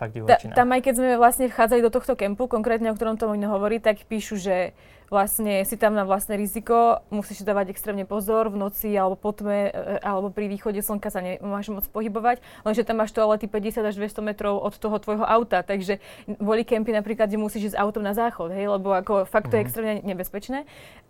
fakt 0.00 0.16
divočina. 0.16 0.56
Ta, 0.56 0.64
tam 0.64 0.72
aj 0.72 0.80
keď 0.80 0.94
sme 0.96 1.08
vlastne 1.20 1.46
vchádzali 1.52 1.80
do 1.84 1.92
tohto 1.92 2.16
kempu, 2.16 2.48
konkrétne 2.48 2.88
o 2.88 2.96
ktorom 2.96 3.20
to 3.20 3.28
hovorí, 3.28 3.76
tak 3.76 4.00
píšu, 4.08 4.40
že 4.40 4.72
vlastne 5.10 5.66
si 5.66 5.74
tam 5.74 5.98
na 5.98 6.06
vlastné 6.06 6.38
riziko, 6.38 7.02
musíš 7.10 7.42
dávať 7.42 7.74
extrémne 7.74 8.06
pozor 8.06 8.46
v 8.48 8.56
noci 8.62 8.94
alebo 8.94 9.18
po 9.18 9.34
tme, 9.34 9.74
e, 9.74 9.98
alebo 10.06 10.30
pri 10.30 10.46
východe 10.46 10.78
slnka 10.78 11.10
sa 11.10 11.18
nemáš 11.18 11.68
moc 11.74 11.84
pohybovať, 11.90 12.38
lenže 12.62 12.86
tam 12.86 13.02
máš 13.02 13.10
toalety 13.10 13.50
50 13.50 13.90
až 13.90 13.94
200 13.98 14.22
metrov 14.22 14.62
od 14.62 14.78
toho 14.78 14.96
tvojho 15.02 15.26
auta, 15.26 15.66
takže 15.66 15.98
boli 16.38 16.62
kempy 16.62 16.94
napríklad, 16.94 17.26
kde 17.26 17.42
musíš 17.42 17.74
ísť 17.74 17.82
autom 17.82 18.06
na 18.06 18.14
záchod, 18.14 18.54
hej, 18.54 18.70
lebo 18.70 18.94
ako 18.94 19.26
fakt 19.26 19.50
to 19.50 19.58
je 19.58 19.60
mhm. 19.60 19.66
extrémne 19.66 19.94
nebezpečné. 20.06 20.58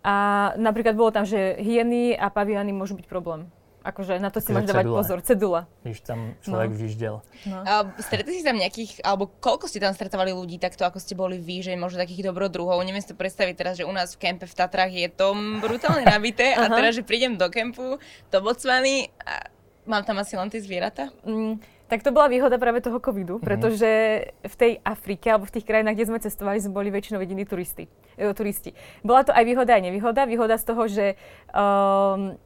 A 0.01 0.15
napríklad 0.57 0.97
bolo 0.97 1.13
tam, 1.13 1.23
že 1.23 1.61
hyeny 1.61 2.17
a 2.17 2.33
paviany 2.33 2.73
môžu 2.73 2.97
byť 2.97 3.05
problém. 3.05 3.45
Akože 3.81 4.21
na 4.21 4.29
to 4.29 4.37
si 4.37 4.53
máš 4.53 4.69
dávať 4.69 4.93
pozor, 4.93 5.19
cedula. 5.25 5.65
Když 5.81 6.05
tam 6.05 6.37
človek 6.45 6.69
no. 6.69 6.77
vyždel. 6.77 7.15
No. 7.49 7.57
Uh, 7.65 7.89
stretli 7.97 8.37
si 8.37 8.45
tam 8.45 8.61
nejakých, 8.61 9.01
alebo 9.01 9.25
koľko 9.41 9.65
ste 9.65 9.81
tam 9.81 9.97
stretovali 9.97 10.29
ľudí 10.29 10.61
takto, 10.61 10.85
ako 10.85 11.01
ste 11.01 11.17
boli 11.17 11.41
vy, 11.41 11.65
že 11.65 11.73
možno 11.73 11.97
takých 11.97 12.29
dobrodruhov? 12.29 12.77
Neviem 12.85 13.01
si 13.01 13.09
to 13.09 13.17
predstaviť 13.17 13.55
teraz, 13.57 13.73
že 13.81 13.89
u 13.89 13.93
nás 13.93 14.13
v 14.13 14.21
kempe 14.21 14.45
v 14.45 14.53
Tatrách 14.53 14.93
je 14.93 15.09
to 15.09 15.33
brutálne 15.57 16.05
nabité 16.05 16.53
a 16.53 16.69
teraz, 16.69 16.93
že 16.93 17.01
prídem 17.01 17.41
do 17.41 17.49
kempu, 17.49 17.97
do 18.29 18.37
Botswany 18.37 19.09
a 19.25 19.49
mám 19.89 20.05
tam 20.05 20.21
asi 20.21 20.37
len 20.37 20.53
tie 20.53 20.61
zvieratá? 20.61 21.09
Mm, 21.25 21.57
tak 21.91 22.07
to 22.07 22.15
bola 22.15 22.31
výhoda 22.31 22.55
práve 22.55 22.79
toho 22.79 23.03
covidu, 23.03 23.35
mm-hmm. 23.35 23.47
pretože 23.49 23.91
v 24.31 24.55
tej 24.55 24.73
Afrike 24.85 25.27
alebo 25.27 25.49
v 25.49 25.59
tých 25.59 25.67
krajinách, 25.67 25.99
kde 25.99 26.07
sme 26.07 26.23
cestovali, 26.23 26.63
sme 26.63 26.71
boli 26.71 26.87
väčšinou 26.87 27.19
jediní 27.19 27.43
turisti, 27.43 27.91
e, 28.15 28.31
turisti. 28.31 28.71
Bola 29.03 29.27
to 29.27 29.35
aj 29.35 29.43
výhoda, 29.43 29.75
aj 29.75 29.83
nevýhoda. 29.91 30.23
Výhoda 30.23 30.55
z 30.55 30.65
toho, 30.71 30.87
že 30.87 31.19
um, 31.51 32.39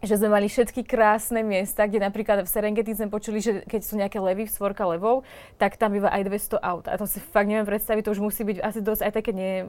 že 0.00 0.16
sme 0.16 0.32
mali 0.32 0.48
všetky 0.48 0.80
krásne 0.88 1.44
miesta, 1.44 1.84
kde 1.84 2.00
napríklad 2.00 2.44
v 2.44 2.48
Serengeti 2.48 2.96
sme 2.96 3.12
počuli, 3.12 3.44
že 3.44 3.60
keď 3.68 3.80
sú 3.84 3.94
nejaké 4.00 4.16
levy, 4.16 4.48
svorka 4.48 4.88
levov, 4.88 5.28
tak 5.60 5.76
tam 5.76 5.92
býva 5.92 6.08
aj 6.08 6.24
200 6.56 6.56
aut. 6.56 6.84
A 6.88 6.96
to 6.96 7.04
si 7.04 7.20
fakt 7.20 7.48
neviem 7.48 7.68
predstaviť, 7.68 8.08
to 8.08 8.14
už 8.16 8.24
musí 8.24 8.42
byť 8.44 8.64
asi 8.64 8.80
dosť 8.80 9.02
aj 9.04 9.12
také 9.12 9.32
nie, 9.36 9.68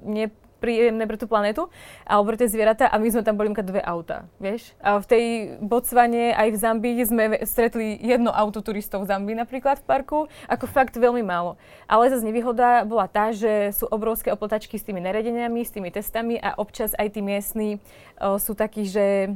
nie 0.00 0.32
príjemné 0.62 1.02
pre 1.10 1.18
tú 1.18 1.26
planetu 1.26 1.66
alebo 2.06 2.30
pre 2.30 2.38
tie 2.38 2.46
zvieratá 2.46 2.86
a 2.86 3.02
my 3.02 3.10
sme 3.10 3.26
tam 3.26 3.34
boli 3.34 3.50
dve 3.50 3.82
auta, 3.82 4.30
vieš. 4.38 4.70
A 4.78 5.02
v 5.02 5.06
tej 5.10 5.24
Botsvane 5.58 6.30
aj 6.38 6.48
v 6.54 6.56
Zambii 6.62 7.02
sme 7.02 7.24
stretli 7.42 7.98
jedno 7.98 8.30
auto 8.30 8.62
turistov 8.62 9.02
v 9.02 9.10
Zambii 9.10 9.42
napríklad 9.42 9.82
v 9.82 9.86
parku, 9.90 10.18
ako 10.46 10.70
fakt 10.70 10.94
veľmi 10.94 11.26
málo. 11.26 11.58
Ale 11.90 12.06
zase 12.14 12.22
nevýhoda 12.22 12.86
bola 12.86 13.10
tá, 13.10 13.34
že 13.34 13.74
sú 13.74 13.90
obrovské 13.90 14.30
oplatačky 14.30 14.78
s 14.78 14.86
tými 14.86 15.02
naredeniami, 15.02 15.66
s 15.66 15.74
tými 15.74 15.90
testami 15.90 16.38
a 16.38 16.54
občas 16.54 16.94
aj 16.94 17.18
tí 17.18 17.20
miestni 17.20 17.82
o, 18.22 18.38
sú 18.38 18.54
takí, 18.54 18.86
že 18.86 19.34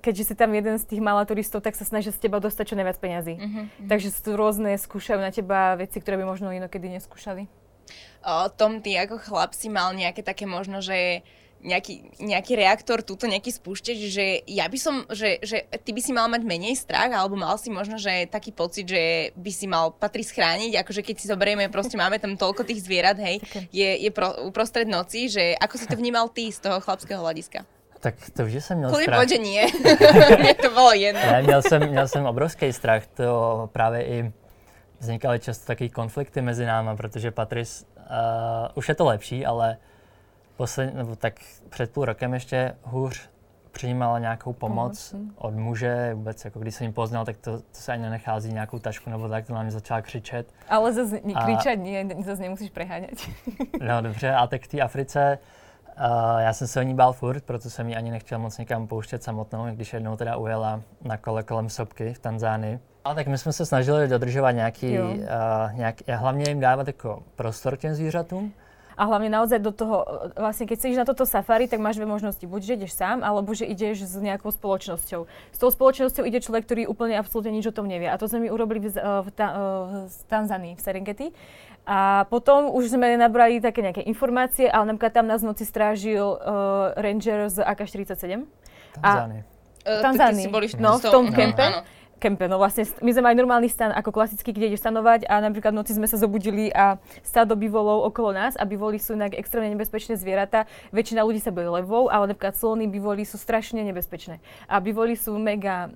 keďže 0.00 0.32
si 0.32 0.34
tam 0.34 0.48
jeden 0.56 0.80
z 0.80 0.84
tých 0.88 1.04
malá 1.04 1.28
turistov, 1.28 1.60
tak 1.60 1.76
sa 1.76 1.84
snažia 1.84 2.08
z 2.08 2.24
teba 2.24 2.40
dostať 2.40 2.72
čo 2.72 2.78
najviac 2.80 2.96
peňazí. 2.96 3.36
Uh-huh, 3.36 3.68
uh-huh. 3.68 3.84
Takže 3.84 4.08
sú 4.08 4.32
rôzne, 4.32 4.80
skúšajú 4.80 5.20
na 5.20 5.28
teba 5.28 5.76
veci, 5.76 6.00
ktoré 6.00 6.16
by 6.16 6.24
možno 6.24 6.56
inokedy 6.56 6.88
neskúšali 6.88 7.61
o 8.24 8.48
tom 8.48 8.80
ty 8.80 8.94
ako 8.96 9.18
chlap 9.18 9.52
si 9.54 9.68
mal 9.68 9.92
nejaké 9.92 10.22
také 10.22 10.46
možno, 10.46 10.80
že 10.80 11.22
nejaký, 11.62 12.18
nejaký 12.18 12.58
reaktor 12.58 13.06
túto 13.06 13.30
nejaký 13.30 13.54
spúšťač, 13.54 13.98
že 14.10 14.26
ja 14.50 14.66
by 14.66 14.78
som, 14.78 15.06
že, 15.14 15.38
že 15.46 15.62
ty 15.86 15.94
by 15.94 16.00
si 16.02 16.10
mal 16.10 16.26
mať 16.26 16.42
menej 16.42 16.74
strach, 16.74 17.08
alebo 17.14 17.38
mal 17.38 17.54
si 17.56 17.70
možno, 17.70 17.96
že 18.02 18.26
taký 18.26 18.50
pocit, 18.50 18.90
že 18.90 19.30
by 19.38 19.50
si 19.54 19.70
mal 19.70 19.94
patrí 19.94 20.26
schrániť, 20.26 20.82
akože 20.82 21.06
keď 21.06 21.16
si 21.22 21.30
zoberieme, 21.30 21.70
proste 21.70 21.94
máme 21.94 22.18
tam 22.18 22.34
toľko 22.34 22.66
tých 22.66 22.82
zvierat, 22.82 23.16
hej, 23.22 23.38
je, 23.70 23.90
je 24.02 24.10
pro, 24.10 24.34
uprostred 24.42 24.90
noci, 24.90 25.30
že 25.30 25.54
ako 25.62 25.74
si 25.78 25.86
to 25.86 25.94
vnímal 25.94 26.26
ty 26.34 26.50
z 26.50 26.58
toho 26.58 26.82
chlapského 26.82 27.22
hľadiska? 27.22 27.62
Tak 28.02 28.14
to 28.34 28.48
že 28.48 28.60
jsem 28.60 28.78
měl 28.78 28.90
strach. 28.90 29.26
Kvůli 29.26 29.38
nie. 29.38 29.66
Mně 30.38 30.54
to 30.62 30.70
bylo 30.70 30.92
jedno. 30.92 31.20
Ne, 31.20 31.42
měl 31.42 31.62
jsem, 31.62 31.88
měl 31.88 32.08
jsem 32.08 32.26
obrovský 32.26 32.72
strach. 32.72 33.06
To 33.06 33.68
právě 33.72 34.06
i 34.06 34.32
vznikaly 34.98 35.40
často 35.40 35.66
takové 35.66 35.88
konflikty 35.88 36.42
mezi 36.42 36.66
náma, 36.66 36.96
protože 36.96 37.30
Patris 37.30 37.86
Uh, 38.12 38.68
už 38.74 38.88
je 38.88 38.94
to 38.94 39.04
lepší, 39.04 39.46
ale 39.46 39.76
posled, 40.56 40.94
nebo 40.94 41.16
tak 41.16 41.34
před 41.68 41.90
půl 41.90 42.04
rokem 42.04 42.34
ještě 42.34 42.76
hůř 42.82 43.30
přijímala 43.72 44.18
nějakou 44.18 44.52
pomoc 44.52 44.72
pomoc 45.12 45.14
hm. 45.14 45.30
od 45.36 45.54
muže, 45.54 46.14
vůbec 46.14 46.44
jako 46.44 46.58
když 46.58 46.74
jsem 46.74 46.86
ji 46.86 46.92
poznal, 46.92 47.24
tak 47.24 47.36
to, 47.36 47.58
to 47.58 47.64
se 47.72 47.92
ani 47.92 48.02
nenechází 48.02 48.52
nějakou 48.52 48.78
tašku 48.78 49.10
nebo 49.10 49.28
tak, 49.28 49.46
to 49.46 49.54
na 49.54 49.62
mě 49.62 49.70
začala 49.70 50.02
křičet. 50.02 50.54
Ale 50.68 50.92
zase 50.92 51.20
a, 51.34 51.44
křičet 51.44 51.76
nie, 51.80 52.06
zase 52.24 52.42
nemusíš 52.42 52.70
preháňat. 52.70 53.10
no 53.86 54.02
dobře, 54.02 54.34
a 54.34 54.46
tak 54.46 54.62
v 54.62 54.68
té 54.68 54.80
Africe 54.80 55.38
uh, 55.98 56.40
já 56.40 56.52
jsem 56.52 56.68
se 56.68 56.80
o 56.80 56.82
ní 56.82 56.94
bál 56.94 57.12
furt, 57.12 57.44
proto 57.44 57.70
jsem 57.70 57.88
ji 57.88 57.96
ani 57.96 58.10
nechtěl 58.10 58.38
moc 58.38 58.58
někam 58.58 58.86
pouštět 58.86 59.22
samotnou, 59.22 59.66
když 59.66 59.92
jednou 59.92 60.16
teda 60.16 60.36
ujela 60.36 60.82
na 61.02 61.16
kole 61.16 61.42
kolem 61.42 61.68
Sopky 61.68 62.14
v 62.14 62.18
Tanzánii. 62.18 62.80
Ale 63.04 63.14
tak 63.14 63.26
my 63.26 63.38
jsme 63.38 63.52
se 63.52 63.66
snažili 63.66 64.08
dodržovat 64.08 64.50
nějaký, 64.50 64.98
uh, 64.98 65.16
nějak, 65.74 65.96
hlavně 66.08 66.44
jim 66.48 66.60
dávat 66.60 66.86
jako 66.86 67.22
prostor 67.36 67.76
těm 67.76 67.94
zvířatům. 67.94 68.52
A 68.96 69.08
hlavne 69.08 69.32
naozaj 69.32 69.58
do 69.64 69.72
toho, 69.72 70.04
vlastne 70.36 70.68
keď 70.68 70.76
chceš 70.78 71.00
na 71.00 71.08
toto 71.08 71.24
safari, 71.24 71.64
tak 71.64 71.80
máš 71.80 71.96
dve 71.96 72.04
možnosti. 72.04 72.44
Buď, 72.44 72.60
že 72.62 72.72
ideš 72.76 72.92
sám, 72.92 73.24
alebo 73.24 73.56
že 73.56 73.64
ideš 73.64 74.04
s 74.04 74.14
nejakou 74.20 74.52
spoločnosťou. 74.52 75.26
S 75.26 75.58
tou 75.58 75.70
spoločnosťou 75.72 76.22
ide 76.28 76.44
človek, 76.44 76.68
ktorý 76.68 76.82
úplne 76.86 77.16
absolútne 77.16 77.56
nič 77.56 77.66
o 77.66 77.74
tom 77.74 77.88
nevie. 77.88 78.06
A 78.06 78.20
to 78.20 78.28
sme 78.28 78.46
my 78.46 78.48
urobili 78.52 78.84
v, 78.84 79.00
v, 79.00 79.28
ta, 79.32 79.48
v 80.06 80.16
Tanzánii, 80.28 80.76
v 80.76 80.80
Serengeti. 80.80 81.26
A 81.88 82.28
potom 82.30 82.70
už 82.70 82.94
sme 82.94 83.16
nabrali 83.16 83.58
také 83.58 83.82
nejaké 83.82 84.04
informácie, 84.06 84.70
ale 84.70 84.92
napríklad 84.92 85.12
tam 85.16 85.26
nás 85.26 85.42
v 85.42 85.50
noci 85.50 85.64
strážil 85.66 86.22
uh, 86.22 86.94
ranger 86.94 87.48
z 87.48 87.64
AK-47. 87.64 88.44
Tanzánii. 89.02 89.42
A, 89.82 90.04
Tanzánii. 90.04 90.46
No, 90.78 91.00
v 91.00 91.06
tom 91.10 91.32
kempe. 91.32 91.64
No, 91.64 91.82
kempe. 92.22 92.46
No 92.46 92.62
vlastne 92.62 92.86
my 93.02 93.10
sme 93.10 93.26
mali 93.26 93.34
normálny 93.34 93.66
stan 93.66 93.90
ako 93.90 94.14
klasický, 94.14 94.54
kde 94.54 94.70
ideš 94.70 94.86
stanovať 94.86 95.26
a 95.26 95.42
napríklad 95.42 95.74
v 95.74 95.82
noci 95.82 95.98
sme 95.98 96.06
sa 96.06 96.14
zobudili 96.14 96.70
a 96.70 97.02
stádo 97.26 97.58
bivolov 97.58 98.06
okolo 98.06 98.30
nás 98.30 98.54
a 98.54 98.62
bivoli 98.62 99.02
sú 99.02 99.18
inak 99.18 99.34
extrémne 99.34 99.74
nebezpečné 99.74 100.14
zvieratá. 100.14 100.70
Väčšina 100.94 101.26
ľudí 101.26 101.42
sa 101.42 101.50
bojí 101.50 101.66
levou, 101.66 102.06
ale 102.06 102.30
napríklad 102.30 102.54
slony 102.54 102.86
bivoli 102.86 103.26
sú 103.26 103.34
strašne 103.42 103.82
nebezpečné. 103.82 104.38
A 104.70 104.78
bivoli 104.78 105.18
sú 105.18 105.34
mega 105.34 105.90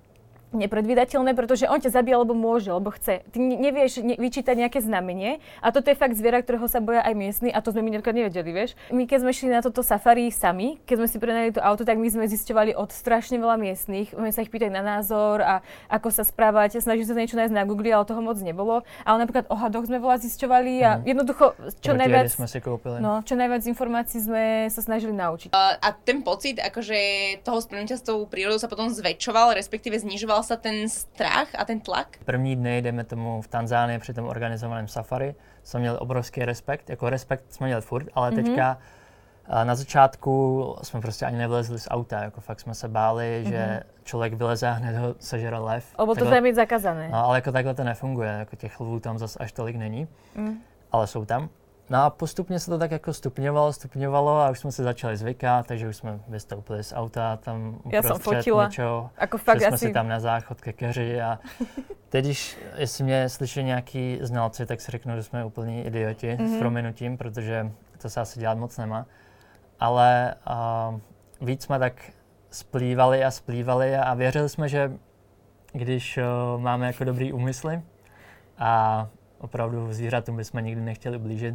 nepredvídateľné, 0.54 1.35
pretože 1.35 1.66
on 1.66 1.82
ťa 1.82 1.90
zabije, 1.90 2.14
alebo 2.14 2.35
môže, 2.37 2.70
alebo 2.70 2.94
chce. 2.94 3.22
Ty 3.26 3.38
nevieš 3.38 4.02
ne, 4.02 4.14
vyčítať 4.14 4.54
nejaké 4.54 4.78
znamenie 4.78 5.42
a 5.62 5.74
toto 5.74 5.90
je 5.90 5.98
fakt 5.98 6.14
zviera, 6.14 6.42
ktorého 6.42 6.70
sa 6.70 6.78
boja 6.78 7.02
aj 7.02 7.14
miestni 7.18 7.50
a 7.50 7.59
to 7.59 7.74
sme 7.74 7.82
my 7.82 7.98
napríklad 7.98 8.16
nevedeli, 8.16 8.50
vieš. 8.54 8.78
My 8.94 9.04
keď 9.11 9.26
sme 9.26 9.32
šli 9.35 9.48
na 9.50 9.61
toto 9.61 9.82
safari 9.82 10.30
sami, 10.30 10.78
keď 10.87 10.96
sme 11.02 11.09
si 11.11 11.16
prenajali 11.18 11.52
to 11.54 11.62
auto, 11.62 11.82
tak 11.82 11.98
my 11.98 12.09
sme 12.09 12.24
zisťovali 12.26 12.72
od 12.74 12.90
strašne 12.90 13.37
veľa 13.38 13.56
miestnych, 13.59 14.14
my 14.14 14.30
sa 14.30 14.42
ich 14.42 14.50
pýtali 14.50 14.72
na 14.72 14.82
názor 14.82 15.42
a 15.42 15.61
ako 15.90 16.09
sa 16.11 16.22
správať, 16.24 16.78
snažili 16.80 17.06
sa 17.06 17.18
niečo 17.18 17.38
nájsť 17.38 17.54
na 17.54 17.66
Google, 17.68 17.92
ale 17.92 18.09
toho 18.09 18.22
moc 18.22 18.38
nebolo. 18.40 18.82
Ale 19.04 19.22
napríklad 19.22 19.46
o 19.52 19.56
hadoch 19.59 19.87
sme 19.87 20.00
veľa 20.00 20.16
zisťovali 20.22 20.72
a 20.82 20.90
mm. 20.98 21.02
jednoducho 21.06 21.44
čo 21.82 21.92
Proti 21.92 22.00
najviac, 22.00 22.24
sme 22.32 22.48
si 22.48 22.59
kúpili. 22.62 22.98
no, 23.02 23.20
čo 23.22 23.35
najviac 23.37 23.62
informácií 23.68 24.18
sme 24.22 24.44
sa 24.72 24.80
snažili 24.80 25.12
naučiť. 25.12 25.52
Uh, 25.52 25.76
a 25.78 25.92
ten 25.92 26.22
pocit 26.22 26.59
akože 26.62 26.98
toho 27.42 27.59
splnutia 27.61 27.98
s 27.98 28.04
tou 28.04 28.24
prírodou 28.26 28.59
sa 28.59 28.70
potom 28.70 28.88
zväčšoval, 28.90 29.54
respektíve 29.59 29.98
znižoval 30.00 30.45
sa 30.46 30.56
ten 30.56 30.87
strach 30.88 31.50
a 31.59 31.66
ten 31.66 31.82
tlak? 31.82 32.22
První 32.24 32.56
dny, 32.56 32.82
dejme 32.82 33.04
tomu 33.04 33.42
v 33.42 33.48
Tanzánii 33.48 33.98
při 33.98 34.14
tom 34.14 34.26
organizovaném 34.26 34.88
safari, 34.88 35.35
jsme 35.62 35.80
měli 35.80 35.98
obrovský 35.98 36.44
respekt. 36.44 36.90
Jako 36.90 37.11
respekt 37.11 37.44
jsme 37.52 37.66
měli 37.66 37.82
furt, 37.82 38.06
ale 38.14 38.30
mm-hmm. 38.30 38.44
teďka 38.44 38.78
na 39.64 39.74
začátku 39.74 40.74
jsme 40.82 41.00
prostě 41.00 41.26
ani 41.26 41.38
nevlezli 41.38 41.78
z 41.78 41.88
auta, 41.90 42.22
jako 42.22 42.40
fakt 42.40 42.61
jsme 42.61 42.74
se 42.74 42.88
báli, 42.88 43.42
mm-hmm. 43.44 43.48
že 43.48 43.82
člověk 44.04 44.35
vyleze 44.35 44.68
a 44.68 44.72
hned 44.72 44.96
ho 44.96 45.14
sežere 45.18 45.59
lev. 45.59 45.85
Lebo 45.98 46.14
to 46.14 46.20
takhle, 46.20 46.40
mít 46.40 46.54
zakázané. 46.54 47.09
No, 47.09 47.24
ale 47.24 47.38
jako 47.38 47.52
takhle 47.52 47.74
to 47.74 47.85
nefunguje, 47.85 48.28
jako 48.28 48.56
těch 48.56 48.80
lvů 48.80 49.00
tam 49.00 49.18
zase 49.18 49.38
až 49.38 49.52
tolik 49.52 49.76
není, 49.76 50.09
mm. 50.35 50.59
ale 50.92 51.06
jsou 51.06 51.24
tam. 51.24 51.48
No 51.90 52.03
a 52.03 52.11
postupně 52.11 52.61
se 52.61 52.70
to 52.70 52.79
tak 52.79 52.90
jako 52.90 53.12
stupňovalo, 53.12 53.72
stupňovalo 53.72 54.40
a 54.40 54.51
už 54.51 54.59
jsme 54.59 54.72
se 54.72 54.83
začali 54.83 55.16
zvykat, 55.16 55.66
takže 55.66 55.88
už 55.88 55.96
jsme 55.96 56.20
vystoupili 56.29 56.85
z 56.85 56.92
auta 56.92 57.37
tam 57.37 57.79
Já 57.92 58.03
jsem 58.03 58.18
fotila. 58.18 58.64
Něčeho, 58.64 59.11
jako 59.20 59.38
fakt 59.38 59.57
jsme 59.61 59.66
asi... 59.66 59.87
si 59.87 59.92
tam 59.92 60.09
na 60.09 60.20
záchod 60.20 60.61
ke 60.61 60.72
keři 60.72 61.20
a 61.20 61.38
teď, 62.09 62.25
když, 62.25 62.59
jestli 62.77 63.05
mě 63.05 63.29
slyší 63.29 63.62
nějaký 63.62 64.18
znalci, 64.22 64.66
tak 64.66 64.81
si 64.81 64.92
řeknu, 64.92 65.16
že 65.16 65.22
jsme 65.22 65.44
úplní 65.44 65.87
idioti 65.87 66.33
mm-hmm. 66.33 66.46
s 66.46 66.51
mhm. 66.51 66.59
prominutím, 66.59 67.18
protože 67.18 67.72
to 67.99 68.11
se 68.11 68.20
asi 68.20 68.40
dělat 68.40 68.59
moc 68.59 68.79
nemá. 68.79 69.07
Ale 69.81 70.35
uh, 70.90 71.01
víc 71.49 71.62
jsme 71.62 71.79
tak 71.79 72.11
splývali 72.51 73.25
a 73.25 73.31
splývali 73.31 73.96
a 73.96 74.14
věřili 74.14 74.49
jsme, 74.49 74.68
že 74.68 74.92
když 75.72 76.18
uh, 76.18 76.61
máme 76.61 76.87
jako 76.87 77.05
dobrý 77.05 77.33
úmysly 77.33 77.83
a 78.59 79.07
opravdu 79.38 79.92
zvířatům 79.92 80.37
bychom 80.37 80.64
nikdy 80.64 80.81
nechtěli 80.81 81.18
blížit, 81.18 81.55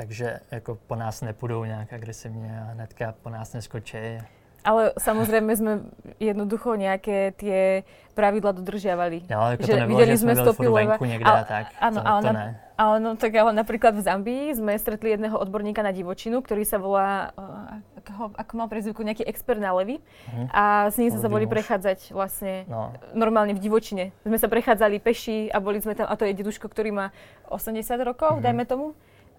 takže 0.00 0.40
jako 0.50 0.78
po 0.86 0.96
nás 0.96 1.20
nepůjdou 1.20 1.64
nějak 1.64 1.92
agresivně 1.92 2.60
a 2.60 2.72
hnedka 2.72 3.14
po 3.22 3.30
nás 3.30 3.52
neskočí. 3.52 4.18
Ale 4.60 4.92
samozrejme 5.00 5.56
sme 5.56 5.72
jednoducho 6.20 6.76
nejaké 6.76 7.32
tie 7.32 7.80
pravidla 8.12 8.52
dodržiavali. 8.52 9.24
Ja, 9.24 9.40
ale 9.40 9.56
že 9.56 9.72
to 9.72 9.80
nebolo, 9.80 9.96
videli 9.96 10.12
že 10.12 10.20
sme 10.20 10.32
stopy 10.36 10.68
leva. 10.68 11.00
niekde 11.00 11.24
ale, 11.24 11.40
a 11.40 11.44
tak. 11.48 11.64
Áno, 11.80 11.96
to, 11.96 12.04
ale, 12.04 12.20
to 12.20 12.32
na, 12.36 12.44
ale 12.76 12.96
no, 13.00 13.10
tak 13.16 13.32
ale 13.40 13.56
napríklad 13.56 13.96
v 13.96 14.04
Zambii 14.04 14.44
sme 14.60 14.76
stretli 14.76 15.16
jedného 15.16 15.32
odborníka 15.32 15.80
na 15.80 15.96
divočinu, 15.96 16.44
ktorý 16.44 16.68
sa 16.68 16.76
volá, 16.76 17.32
uh, 17.40 17.80
ako, 18.04 18.36
ako 18.36 18.52
mal 18.52 18.68
prezivku, 18.68 19.00
nejaký 19.00 19.24
expert 19.24 19.64
na 19.64 19.72
levy. 19.72 19.96
Uh-huh. 20.28 20.44
A 20.52 20.92
s 20.92 21.00
ním 21.00 21.08
sme 21.08 21.24
sa 21.24 21.32
boli 21.32 21.48
prechádzať 21.48 22.12
vlastne 22.12 22.68
no. 22.68 22.92
normálne 23.16 23.56
v 23.56 23.64
divočine. 23.64 24.12
Sme 24.28 24.36
sa 24.36 24.52
prechádzali 24.52 25.00
peši 25.00 25.48
a 25.48 25.56
boli 25.56 25.80
sme 25.80 25.96
tam, 25.96 26.04
a 26.04 26.20
to 26.20 26.28
je 26.28 26.36
deduško, 26.36 26.68
ktorý 26.68 26.92
má 26.92 27.06
80 27.48 27.80
rokov, 28.04 28.36
uh-huh. 28.36 28.44
dajme 28.44 28.68
tomu 28.68 28.92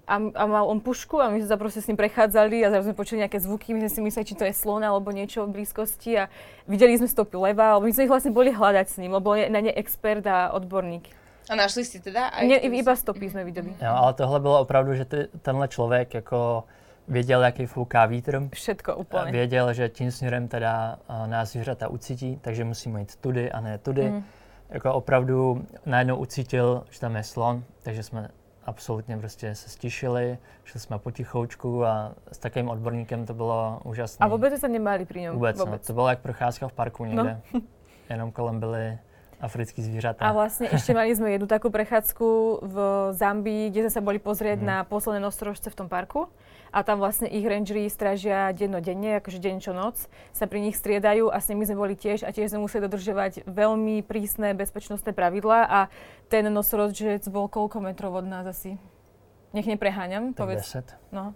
a, 0.08 0.16
a 0.18 0.44
mal 0.46 0.66
on 0.68 0.82
pušku 0.82 1.22
a 1.22 1.30
my 1.30 1.40
sme 1.42 1.50
sa 1.50 1.58
proste 1.58 1.82
s 1.82 1.88
ním 1.88 1.98
prechádzali 1.98 2.66
a 2.66 2.72
zrazu 2.74 2.92
sme 2.92 2.98
počuli 2.98 3.18
nejaké 3.24 3.40
zvuky, 3.40 3.74
my 3.74 3.86
sme 3.86 3.92
si 3.92 4.00
mysleli, 4.02 4.26
či 4.26 4.36
to 4.36 4.44
je 4.46 4.54
slon 4.54 4.84
alebo 4.84 5.14
niečo 5.14 5.46
v 5.46 5.62
blízkosti 5.62 6.18
a 6.18 6.24
videli 6.68 6.98
sme 6.98 7.08
stopy 7.08 7.38
leva, 7.38 7.78
alebo 7.78 7.86
my 7.86 7.94
sme 7.94 8.04
ich 8.06 8.14
vlastne 8.14 8.34
boli 8.34 8.52
hľadať 8.52 8.88
s 8.90 8.96
ním, 8.98 9.14
lebo 9.14 9.36
je 9.38 9.50
na 9.50 9.62
ne 9.62 9.74
expert 9.74 10.26
a 10.28 10.52
odborník. 10.52 11.08
A 11.50 11.56
našli 11.56 11.84
ste 11.84 12.00
teda? 12.00 12.32
Aj 12.32 12.48
ne, 12.48 12.58
iba 12.58 12.96
stopy 12.96 13.30
jsme 13.30 13.44
viděli. 13.44 13.76
Jo, 13.82 13.92
ale 13.92 14.14
tohle 14.14 14.40
bylo 14.40 14.60
opravdu, 14.60 14.96
že 14.96 15.06
ty, 15.06 15.28
tenhle 15.42 15.68
člověk 15.68 16.14
jako 16.14 16.64
věděl, 17.08 17.44
jaký 17.44 17.66
fouká 17.66 18.06
vítr. 18.06 18.50
Všetko 18.54 18.96
úplně. 18.96 19.32
Věděl, 19.32 19.74
že 19.74 19.90
tím 19.90 20.12
směrem 20.12 20.48
teda 20.48 21.00
nás 21.26 21.52
zvířata 21.52 21.88
ucítí, 21.88 22.40
takže 22.42 22.64
musíme 22.64 23.00
jít 23.00 23.16
tudy 23.16 23.52
a 23.52 23.60
ne 23.62 23.78
tudy. 23.78 24.10
Mm. 24.10 24.24
Jako 24.70 24.94
opravdu 24.94 25.66
najednou 25.86 26.16
ucítil, 26.16 26.84
že 26.90 27.00
tam 27.00 27.16
je 27.16 27.24
slon, 27.24 27.64
takže 27.84 28.04
jsme 28.04 28.30
absolutně 28.66 29.18
prostě 29.18 29.56
se 29.56 29.70
stišili, 29.70 30.38
šli 30.64 30.80
jsme 30.80 31.00
potichoučku 31.00 31.86
a 31.86 32.12
s 32.32 32.38
takým 32.38 32.70
odborníkem 32.70 33.26
to 33.26 33.34
bylo 33.34 33.80
úžasné. 33.84 34.26
A 34.26 34.30
vůbec 34.30 34.60
se 34.60 34.68
nemáli 34.68 35.06
při 35.06 35.22
něm? 35.22 35.34
Vůbec, 35.34 35.60
vůbec. 35.60 35.82
No, 35.82 35.88
to 35.88 35.94
bylo 35.94 36.10
jak 36.10 36.20
procházka 36.20 36.68
v 36.68 36.74
parku 36.74 37.06
někde. 37.06 37.42
No. 37.54 37.62
Jenom 38.10 38.32
kolem 38.32 38.60
byly 38.60 39.00
africký 39.42 39.82
zvířata. 39.82 40.22
A 40.22 40.38
vlastne 40.38 40.70
ešte 40.70 40.94
mali 40.94 41.10
sme 41.18 41.34
jednu 41.34 41.50
takú 41.50 41.74
prechádzku 41.74 42.62
v 42.62 42.78
Zambii, 43.18 43.74
kde 43.74 43.90
sme 43.90 43.94
sa 43.98 44.02
boli 44.06 44.22
pozrieť 44.22 44.62
mm. 44.62 44.68
na 44.70 44.78
posledné 44.86 45.18
nosorožce 45.18 45.74
v 45.74 45.76
tom 45.76 45.90
parku. 45.90 46.30
A 46.72 46.88
tam 46.88 47.04
vlastne 47.04 47.28
ich 47.28 47.44
rangeri 47.44 47.92
stražia 47.92 48.56
dennodenne, 48.56 49.20
akože 49.20 49.44
deň 49.44 49.56
čo 49.60 49.76
noc, 49.76 50.08
sa 50.32 50.48
pri 50.48 50.64
nich 50.64 50.80
striedajú 50.80 51.28
a 51.28 51.38
s 51.44 51.52
nimi 51.52 51.68
sme 51.68 51.76
boli 51.76 52.00
tiež 52.00 52.24
a 52.24 52.32
tiež 52.32 52.56
sme 52.56 52.64
museli 52.64 52.88
dodržovať 52.88 53.44
veľmi 53.44 54.08
prísne 54.08 54.56
bezpečnostné 54.56 55.12
pravidlá 55.12 55.68
a 55.68 55.80
ten 56.32 56.48
nosorožec 56.48 57.28
bol 57.28 57.52
koľko 57.52 57.84
metrov 57.84 58.16
od 58.16 58.24
nás 58.24 58.48
asi? 58.48 58.80
Nech 59.52 59.68
nepreháňam, 59.68 60.32
tak 60.32 60.48
povedz. 60.48 60.64
10. 60.64 61.12
No, 61.12 61.36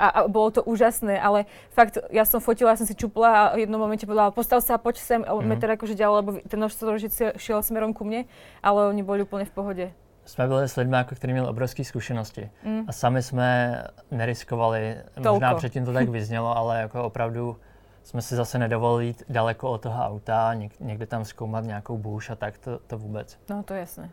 a, 0.00 0.06
a 0.08 0.18
bolo 0.32 0.48
to 0.48 0.64
úžasné, 0.64 1.20
ale 1.20 1.44
fakt, 1.76 2.00
ja 2.08 2.24
som 2.24 2.40
fotila, 2.40 2.72
ja 2.72 2.80
som 2.80 2.88
si 2.88 2.96
čupla 2.96 3.28
a 3.28 3.42
v 3.52 3.68
jednom 3.68 3.76
momente 3.76 4.08
povedala, 4.08 4.32
postav 4.32 4.64
sa, 4.64 4.80
poď 4.80 4.96
sem, 4.96 5.20
mm. 5.20 5.44
meter 5.44 5.68
akože 5.76 5.92
ďalej, 5.92 6.16
lebo 6.24 6.30
ten 6.40 6.56
nožstorožec 6.56 7.12
šiel 7.36 7.60
smerom 7.60 7.92
ku 7.92 8.08
mne, 8.08 8.24
ale 8.64 8.88
oni 8.88 9.04
boli 9.04 9.28
úplne 9.28 9.44
v 9.44 9.52
pohode. 9.52 9.86
Jsme 10.30 10.48
byli 10.48 10.68
s 10.68 10.76
lidmi, 10.76 10.96
jako, 10.96 11.14
kteří 11.14 11.32
měli 11.32 11.48
obrovské 11.48 11.84
zkušenosti. 11.84 12.50
Mm. 12.64 12.84
A 12.88 12.92
sami 12.92 13.22
jsme 13.22 13.82
neriskovali, 14.10 14.96
Tolko. 15.14 15.30
možná 15.30 15.54
předtím 15.54 15.84
to 15.84 15.92
tak 15.92 16.08
vyznělo, 16.18 16.56
ale 16.56 16.80
jako 16.80 17.04
opravdu 17.04 17.56
jsme 18.02 18.22
si 18.22 18.36
zase 18.36 18.58
nedovolili 18.58 19.06
jít 19.06 19.22
daleko 19.28 19.70
od 19.70 19.80
toho 19.80 20.04
auta, 20.04 20.54
někde 20.80 21.06
tam 21.06 21.24
zkoumat 21.24 21.64
nějakou 21.64 21.98
bůž 21.98 22.30
a 22.30 22.34
tak, 22.34 22.58
to, 22.58 22.78
to 22.78 22.98
vůbec. 22.98 23.38
No 23.48 23.62
to 23.62 23.74
jasné. 23.74 24.10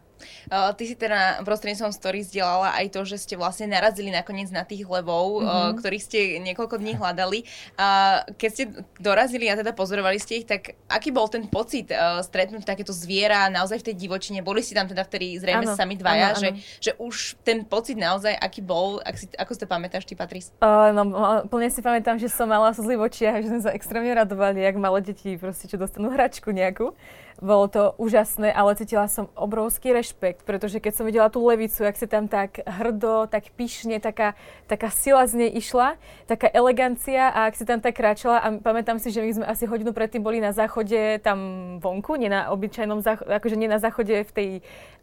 Uh, 0.48 0.74
ty 0.76 0.90
si 0.90 0.96
teda 0.96 1.42
prostredníctvom 1.44 1.94
story 1.94 2.24
zdieľala 2.26 2.78
aj 2.78 2.86
to, 2.94 3.02
že 3.06 3.18
ste 3.22 3.36
vlastne 3.40 3.70
narazili 3.70 4.10
nakoniec 4.10 4.50
na 4.50 4.66
tých 4.66 4.88
levov, 4.88 5.42
mm-hmm. 5.42 5.48
uh, 5.48 5.72
ktorých 5.78 6.04
ste 6.04 6.20
niekoľko 6.42 6.76
dní 6.82 6.98
hľadali. 6.98 7.46
Uh, 7.78 8.26
keď 8.36 8.50
ste 8.50 8.64
dorazili 8.98 9.48
a 9.48 9.58
teda 9.58 9.72
pozorovali 9.74 10.18
ste 10.18 10.44
ich, 10.44 10.48
tak 10.48 10.78
aký 10.90 11.14
bol 11.14 11.30
ten 11.30 11.46
pocit 11.48 11.90
uh, 11.92 12.20
stretnúť 12.24 12.66
takéto 12.66 12.92
zviera 12.92 13.48
naozaj 13.48 13.84
v 13.84 13.86
tej 13.92 13.96
divočine? 13.96 14.40
Boli 14.42 14.64
ste 14.66 14.78
tam 14.78 14.90
teda 14.90 15.06
vtedy 15.06 15.38
zrejme 15.38 15.70
ano, 15.70 15.78
sami 15.78 15.96
dvaja, 16.00 16.34
ano, 16.34 16.42
že, 16.42 16.50
ano. 16.54 16.60
že 16.82 16.92
už 16.98 17.16
ten 17.46 17.64
pocit 17.68 18.00
naozaj, 18.00 18.34
aký 18.38 18.62
bol, 18.64 19.00
ak 19.04 19.16
si, 19.18 19.26
ako 19.38 19.52
si 19.54 19.60
to 19.62 19.68
pamätáš 19.68 20.04
ty, 20.08 20.14
Patris? 20.18 20.50
Uh, 20.60 20.90
no, 20.96 21.04
plne 21.48 21.70
si 21.70 21.80
pamätám, 21.84 22.18
že 22.18 22.32
som 22.32 22.50
mala 22.50 22.74
slzy 22.74 22.96
v 22.98 23.02
očiach, 23.06 23.40
že 23.44 23.50
sme 23.52 23.62
sa 23.62 23.72
extrémne 23.76 24.12
radovali, 24.16 24.64
jak 24.64 24.76
malé 24.80 25.00
deti 25.06 25.38
proste, 25.38 25.70
čo 25.70 25.78
dostanú 25.78 26.10
hračku 26.10 26.50
nejakú. 26.50 26.96
Bolo 27.38 27.70
to 27.70 27.94
úžasné, 28.02 28.50
ale 28.50 28.74
cítila 28.74 29.06
som 29.06 29.30
obrovský 29.38 29.94
rešpekt, 29.94 30.42
pretože 30.42 30.82
keď 30.82 30.94
som 30.98 31.06
videla 31.06 31.30
tú 31.30 31.46
levicu, 31.46 31.86
jak 31.86 31.94
si 31.94 32.10
tam 32.10 32.26
tak 32.26 32.66
hrdo, 32.66 33.30
tak 33.30 33.54
pyšne, 33.54 34.02
taká, 34.02 34.34
taká 34.66 34.90
sila 34.90 35.22
z 35.30 35.46
nej 35.46 35.52
išla, 35.54 36.02
taká 36.26 36.50
elegancia 36.50 37.30
a 37.30 37.46
ak 37.46 37.54
si 37.54 37.62
tam 37.62 37.78
tak 37.78 37.94
kráčala 37.94 38.42
a 38.42 38.48
pamätám 38.58 38.98
si, 38.98 39.14
že 39.14 39.22
my 39.22 39.32
sme 39.38 39.46
asi 39.46 39.70
hodinu 39.70 39.94
predtým 39.94 40.26
boli 40.26 40.42
na 40.42 40.50
záchode 40.50 41.22
tam 41.22 41.38
vonku, 41.78 42.18
nie 42.18 42.26
na 42.26 42.50
obyčajnom 42.50 43.06
záchode, 43.06 43.30
akože 43.30 43.54
nie 43.54 43.70
na 43.70 43.78
záchode 43.78 44.26
v 44.26 44.32
tej 44.34 44.50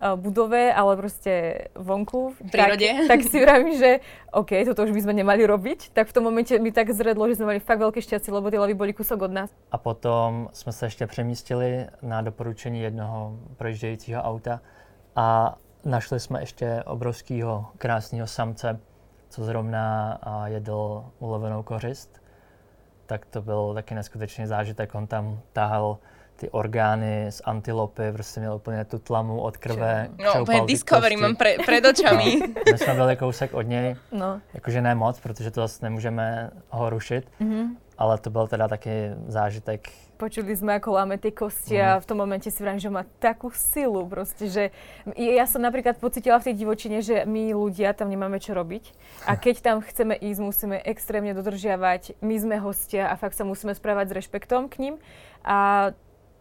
uh, 0.03 0.19
budove, 0.19 0.75
ale 0.75 0.99
proste 0.99 1.33
vonku. 1.79 2.35
V 2.35 2.51
prírode. 2.51 3.07
Tak, 3.07 3.15
tak 3.15 3.21
si 3.31 3.39
vravím, 3.39 3.79
že 3.79 4.03
OK, 4.35 4.59
toto 4.67 4.83
už 4.83 4.91
by 4.91 5.07
sme 5.07 5.15
nemali 5.23 5.47
robiť, 5.47 5.95
tak 5.95 6.11
v 6.11 6.15
tom 6.19 6.27
momente 6.27 6.51
mi 6.59 6.75
tak 6.75 6.91
zredlo, 6.91 7.31
že 7.31 7.39
sme 7.39 7.55
mali 7.55 7.61
fakt 7.63 7.79
veľké 7.79 8.03
šťastie, 8.03 8.35
lebo 8.35 8.51
tie 8.51 8.59
levy 8.59 8.75
boli 8.75 8.91
kúsok 8.91 9.31
od 9.31 9.33
nás. 9.33 9.49
A 9.71 9.79
potom 9.79 10.51
sme 10.51 10.75
sa 10.75 10.91
ešte 10.91 11.07
přemístili 11.07 11.87
na 12.03 12.24
doporučení 12.25 12.81
jednoho 12.81 13.39
projíždějícího 13.57 14.23
auta 14.23 14.61
a 15.17 15.57
našli 15.85 16.21
jsme 16.21 16.43
ještě 16.43 16.83
obrovského 16.87 17.67
krásného 17.79 18.27
samce, 18.27 18.81
co 19.29 19.45
zrovna 19.45 20.19
jedl 20.45 21.05
ulovenou 21.19 21.63
kořist. 21.63 22.23
Tak 23.07 23.27
to 23.27 23.43
byl 23.43 23.75
taky 23.75 23.95
neskutečný 23.95 24.47
zážitek. 24.47 24.95
On 24.95 25.07
tam 25.07 25.41
tahal 25.53 25.99
ty 26.37 26.51
orgány 26.51 27.27
z 27.31 27.43
antilopy, 27.45 28.13
prostě 28.13 28.41
měl 28.41 28.55
úplně 28.55 28.85
tu 28.85 28.99
tlamu 28.99 29.41
od 29.41 29.57
krve. 29.57 30.09
No, 30.25 30.43
úplně 30.43 30.61
Discovery 30.67 31.17
mám 31.17 31.37
pre, 31.37 31.55
před 31.59 31.85
očami. 31.85 32.39
No, 32.67 32.73
my 32.73 32.79
jsme 32.79 32.95
byli 32.95 33.17
kousek 33.17 33.55
od 33.55 33.63
něj, 33.63 33.97
no. 34.13 34.41
jakože 34.55 34.83
ne 34.83 34.95
moc, 34.95 35.21
protože 35.21 35.51
to 35.51 35.61
zase 35.61 35.79
nemůžeme 35.83 36.51
ho 36.69 36.91
rušit, 36.91 37.29
mm-hmm. 37.41 37.67
ale 37.99 38.19
to 38.19 38.31
byl 38.31 38.47
teda 38.47 38.69
taky 38.69 39.11
zážitek 39.27 39.89
počuli 40.15 40.55
sme, 40.55 40.79
ako 40.79 40.95
láme 40.95 41.19
tie 41.19 41.35
kosti 41.35 41.77
a 41.77 41.99
mhm. 41.99 42.01
v 42.03 42.09
tom 42.09 42.19
momente 42.19 42.49
si 42.49 42.61
vrám, 42.63 42.79
že 42.79 42.89
má 42.89 43.03
takú 43.19 43.51
silu 43.53 44.07
proste, 44.07 44.47
že 44.49 44.65
ja 45.19 45.45
som 45.45 45.61
napríklad 45.61 45.99
pocitila 45.99 46.39
v 46.39 46.51
tej 46.51 46.55
divočine, 46.65 46.99
že 47.03 47.27
my 47.27 47.53
ľudia 47.53 47.93
tam 47.93 48.09
nemáme 48.09 48.39
čo 48.39 48.55
robiť 48.55 48.95
a 49.27 49.35
keď 49.35 49.57
tam 49.61 49.77
chceme 49.83 50.15
ísť, 50.17 50.41
musíme 50.41 50.77
extrémne 50.83 51.35
dodržiavať, 51.35 52.19
my 52.23 52.35
sme 52.39 52.57
hostia 52.63 53.11
a 53.11 53.15
fakt 53.19 53.37
sa 53.37 53.45
musíme 53.45 53.75
správať 53.75 54.15
s 54.15 54.17
rešpektom 54.25 54.71
k 54.71 54.75
ním 54.81 54.95
a 55.43 55.91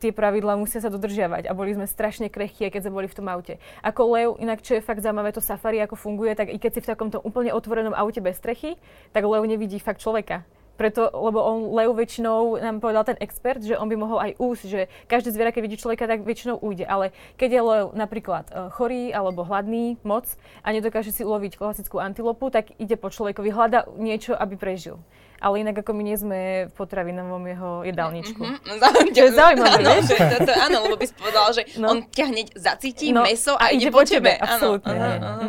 tie 0.03 0.11
pravidlá 0.11 0.59
musia 0.59 0.83
sa 0.83 0.91
dodržiavať 0.91 1.47
a 1.47 1.55
boli 1.55 1.71
sme 1.71 1.87
strašne 1.87 2.27
krehkí, 2.27 2.67
keď 2.67 2.83
sme 2.83 2.99
boli 2.99 3.07
v 3.07 3.15
tom 3.15 3.31
aute. 3.31 3.55
Ako 3.79 4.01
lev, 4.11 4.29
inak 4.43 4.59
čo 4.59 4.75
je 4.75 4.83
fakt 4.83 4.99
zaujímavé 4.99 5.31
to 5.31 5.39
safari, 5.39 5.79
ako 5.79 5.95
funguje, 5.95 6.35
tak 6.35 6.51
i 6.51 6.59
keď 6.59 6.71
si 6.75 6.83
v 6.83 6.89
takomto 6.91 7.23
úplne 7.23 7.55
otvorenom 7.55 7.95
aute 7.95 8.19
bez 8.19 8.35
strechy, 8.35 8.75
tak 9.15 9.23
lev 9.23 9.47
nevidí 9.47 9.79
fakt 9.79 10.03
človeka. 10.03 10.43
Preto, 10.73 11.05
lebo 11.13 11.37
on 11.37 11.69
lev 11.69 11.93
väčšinou, 11.93 12.57
nám 12.57 12.81
povedal 12.81 13.05
ten 13.05 13.17
expert, 13.21 13.61
že 13.61 13.77
on 13.77 13.85
by 13.85 13.97
mohol 13.97 14.17
aj 14.17 14.41
úsť, 14.41 14.63
že 14.65 14.81
každé 15.05 15.29
zviera, 15.29 15.53
keď 15.53 15.61
vidí 15.69 15.77
človeka, 15.77 16.09
tak 16.09 16.25
väčšinou 16.25 16.57
ujde. 16.57 16.89
Ale 16.89 17.13
keď 17.37 17.49
je 17.53 17.61
lev 17.61 17.85
napríklad 17.93 18.49
e, 18.49 18.73
chorý 18.73 19.13
alebo 19.13 19.45
hladný 19.45 20.01
moc 20.01 20.25
a 20.65 20.73
nedokáže 20.73 21.13
si 21.13 21.21
uloviť 21.21 21.61
klasickú 21.61 22.01
antilopu, 22.01 22.49
tak 22.49 22.73
ide 22.81 22.97
po 22.97 23.13
človekovi, 23.13 23.53
hľada 23.53 23.85
niečo, 24.01 24.33
aby 24.33 24.57
prežil 24.57 24.97
ale 25.43 25.59
inak 25.59 25.83
ako 25.83 25.91
my 25.91 26.03
nie 26.07 26.15
sme 26.15 26.39
v 26.71 26.73
potravinovom 26.73 27.43
jeho 27.51 27.71
jedálničku. 27.83 28.43
Mm-hmm. 28.63 29.11
Čo 29.11 29.23
je 29.27 29.33
zaujímavé, 29.35 29.81
áno, 29.81 29.89
vieš? 29.91 30.07
To, 30.15 30.37
to, 30.45 30.53
áno, 30.55 30.77
lebo 30.87 30.95
by 30.95 31.05
si 31.09 31.15
povedal, 31.17 31.45
že 31.51 31.63
no. 31.77 31.87
on 31.91 31.97
ťa 32.07 32.25
hneď 32.31 32.47
zacíti 32.55 33.11
no, 33.11 33.27
meso 33.27 33.57
a, 33.59 33.69
a 33.69 33.75
ide 33.75 33.91
po 33.91 34.05
tebe. 34.07 34.37
tebe. 34.37 34.39
Absolútne. 34.39 34.93
Áno, 34.93 35.03
áno, 35.03 35.27
áno. 35.27 35.47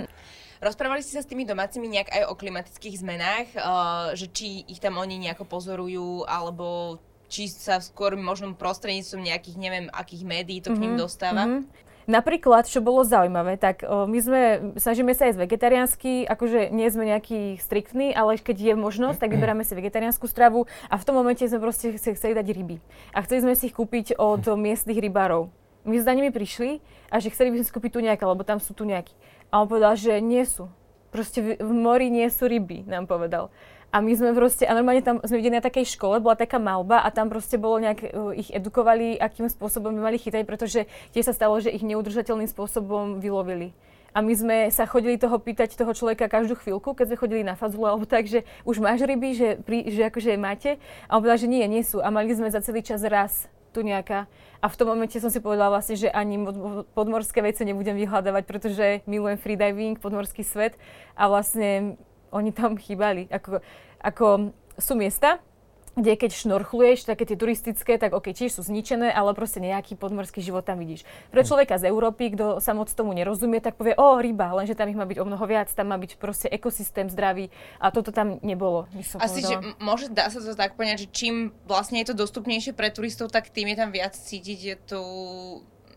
Rozprávali 0.62 1.02
ste 1.02 1.18
sa 1.18 1.22
s 1.22 1.30
tými 1.30 1.46
domácimi 1.48 1.86
nejak 1.90 2.10
aj 2.12 2.22
o 2.30 2.34
klimatických 2.38 3.00
zmenách, 3.00 3.48
uh, 3.56 4.14
že 4.14 4.30
či 4.30 4.66
ich 4.68 4.78
tam 4.78 4.98
oni 5.00 5.18
nejako 5.18 5.46
pozorujú, 5.46 6.28
alebo 6.28 6.98
či 7.30 7.50
sa 7.50 7.82
skôr 7.82 8.14
možno 8.14 8.54
prostredníctvom 8.54 9.26
nejakých, 9.26 9.56
neviem, 9.58 9.86
akých 9.90 10.22
médií 10.22 10.62
to 10.62 10.70
mm-hmm. 10.70 10.78
k 10.78 10.82
ním 10.82 10.94
mhm, 10.94 11.00
dostáva? 11.00 11.42
Mm-hmm. 11.48 11.84
Napríklad, 12.04 12.68
čo 12.68 12.84
bolo 12.84 13.00
zaujímavé, 13.00 13.56
tak 13.56 13.80
o, 13.80 14.04
my 14.04 14.18
sme, 14.20 14.40
snažíme 14.76 15.16
sa 15.16 15.24
jesť 15.24 15.48
vegetariánsky, 15.48 16.28
akože 16.28 16.68
nie 16.68 16.84
sme 16.92 17.08
nejaký 17.08 17.56
striktní, 17.56 18.12
ale 18.12 18.36
keď 18.36 18.56
je 18.60 18.74
možnosť, 18.76 19.24
tak 19.24 19.32
vyberáme 19.32 19.64
si 19.64 19.72
vegetariánsku 19.72 20.28
stravu 20.28 20.68
a 20.92 21.00
v 21.00 21.06
tom 21.08 21.16
momente 21.16 21.40
sme 21.48 21.64
proste 21.64 21.96
chceli 21.96 22.36
dať 22.36 22.44
ryby. 22.44 22.76
A 23.16 23.24
chceli 23.24 23.48
sme 23.48 23.56
si 23.56 23.72
ich 23.72 23.76
kúpiť 23.76 24.20
od 24.20 24.44
miestnych 24.52 25.00
rybárov. 25.00 25.48
My 25.88 25.96
s 25.96 26.04
nimi 26.04 26.28
prišli 26.28 26.84
a 27.08 27.20
že 27.24 27.32
chceli 27.32 27.52
by 27.52 27.60
sme 27.60 27.66
si 27.68 27.72
kúpiť 27.72 27.92
tu 27.96 28.00
nejaké, 28.04 28.24
lebo 28.24 28.44
tam 28.44 28.60
sú 28.60 28.76
tu 28.76 28.84
nejakí. 28.84 29.12
A 29.54 29.62
on 29.62 29.70
povedal, 29.70 29.94
že 29.94 30.18
nie 30.18 30.42
sú. 30.42 30.66
Proste 31.14 31.38
v, 31.38 31.62
v 31.62 31.70
mori 31.70 32.10
nie 32.10 32.26
sú 32.26 32.50
ryby, 32.50 32.82
nám 32.90 33.06
povedal. 33.06 33.54
A 33.94 34.02
my 34.02 34.10
sme 34.18 34.34
proste, 34.34 34.66
a 34.66 34.74
normálne 34.74 35.06
tam 35.06 35.22
sme 35.22 35.38
videli 35.38 35.54
na 35.54 35.62
takej 35.62 35.94
škole, 35.94 36.18
bola 36.18 36.34
taká 36.34 36.58
malba 36.58 36.98
a 36.98 37.14
tam 37.14 37.30
proste 37.30 37.54
bolo 37.54 37.78
nejak, 37.78 38.00
uh, 38.10 38.34
ich 38.34 38.50
edukovali, 38.50 39.14
akým 39.14 39.46
spôsobom 39.46 39.94
by 39.94 40.10
mali 40.10 40.18
chytať, 40.18 40.42
pretože 40.42 40.90
tiež 41.14 41.30
sa 41.30 41.36
stalo, 41.38 41.54
že 41.62 41.70
ich 41.70 41.86
neudržateľným 41.86 42.50
spôsobom 42.50 43.22
vylovili. 43.22 43.70
A 44.10 44.26
my 44.26 44.34
sme 44.34 44.56
sa 44.74 44.90
chodili 44.90 45.14
toho 45.14 45.38
pýtať 45.38 45.78
toho 45.78 45.94
človeka 45.94 46.26
každú 46.26 46.58
chvíľku, 46.58 46.90
keď 46.90 47.14
sme 47.14 47.20
chodili 47.22 47.42
na 47.46 47.54
fazulu 47.54 47.86
alebo 47.86 48.10
tak, 48.10 48.26
že 48.26 48.42
už 48.66 48.82
máš 48.82 49.06
ryby, 49.06 49.38
že, 49.38 49.48
pri, 49.62 49.86
že 49.86 50.10
akože 50.10 50.34
máte. 50.34 50.82
A 51.06 51.14
on 51.14 51.22
povedal, 51.22 51.46
že 51.46 51.50
nie, 51.50 51.62
nie 51.70 51.86
sú. 51.86 52.02
A 52.02 52.10
mali 52.10 52.34
sme 52.34 52.50
za 52.50 52.58
celý 52.58 52.82
čas 52.82 53.02
raz 53.06 53.46
tu 53.74 53.82
nejaká. 53.82 54.30
A 54.62 54.70
v 54.70 54.78
tom 54.78 54.94
momente 54.94 55.18
som 55.18 55.28
si 55.28 55.42
povedala 55.42 55.74
vlastne, 55.74 55.98
že 55.98 56.08
ani 56.14 56.38
podmorské 56.94 57.42
veci 57.42 57.66
nebudem 57.66 57.98
vyhľadávať, 57.98 58.42
pretože 58.46 58.86
milujem 59.10 59.36
freediving, 59.36 59.98
podmorský 59.98 60.46
svet 60.46 60.78
a 61.18 61.26
vlastne 61.26 61.98
oni 62.30 62.54
tam 62.54 62.78
chýbali. 62.78 63.26
Ako, 63.34 63.58
ako 63.98 64.26
sú 64.78 64.94
miesta, 64.94 65.42
kde 65.94 66.12
keď 66.18 66.30
šnorchluješ, 66.34 67.06
také 67.06 67.24
tie 67.26 67.38
turistické, 67.38 67.98
tak 67.98 68.14
ok, 68.14 68.34
tiež 68.34 68.58
sú 68.58 68.62
zničené, 68.66 69.14
ale 69.14 69.34
proste 69.34 69.62
nejaký 69.62 69.94
podmorský 69.94 70.42
život 70.42 70.66
tam 70.66 70.82
vidíš. 70.82 71.06
Pre 71.30 71.42
hm. 71.42 71.48
človeka 71.48 71.74
z 71.78 71.90
Európy, 71.90 72.34
kto 72.34 72.58
sa 72.58 72.74
moc 72.74 72.90
tomu 72.90 73.14
nerozumie, 73.14 73.62
tak 73.62 73.78
povie, 73.78 73.94
o, 73.94 74.18
ryba, 74.18 74.50
lenže 74.54 74.74
tam 74.74 74.90
ich 74.90 74.98
má 74.98 75.06
byť 75.06 75.18
o 75.22 75.24
mnoho 75.26 75.44
viac, 75.46 75.70
tam 75.70 75.94
má 75.94 75.96
byť 75.98 76.18
proste 76.18 76.46
ekosystém 76.50 77.06
zdravý 77.10 77.48
a 77.78 77.94
toto 77.94 78.10
tam 78.10 78.42
nebolo. 78.42 78.90
Asi, 78.94 79.40
povedala. 79.40 79.50
že 79.50 79.54
môže, 79.78 80.06
dá 80.10 80.30
sa 80.30 80.42
to 80.42 80.54
tak 80.58 80.74
poňať, 80.74 81.06
že 81.06 81.08
čím 81.14 81.34
vlastne 81.66 82.02
je 82.02 82.10
to 82.10 82.14
dostupnejšie 82.18 82.74
pre 82.74 82.90
turistov, 82.90 83.30
tak 83.30 83.50
tým 83.50 83.70
je 83.70 83.76
tam 83.78 83.90
viac 83.94 84.14
cítiť 84.14 84.86
tú 84.86 85.02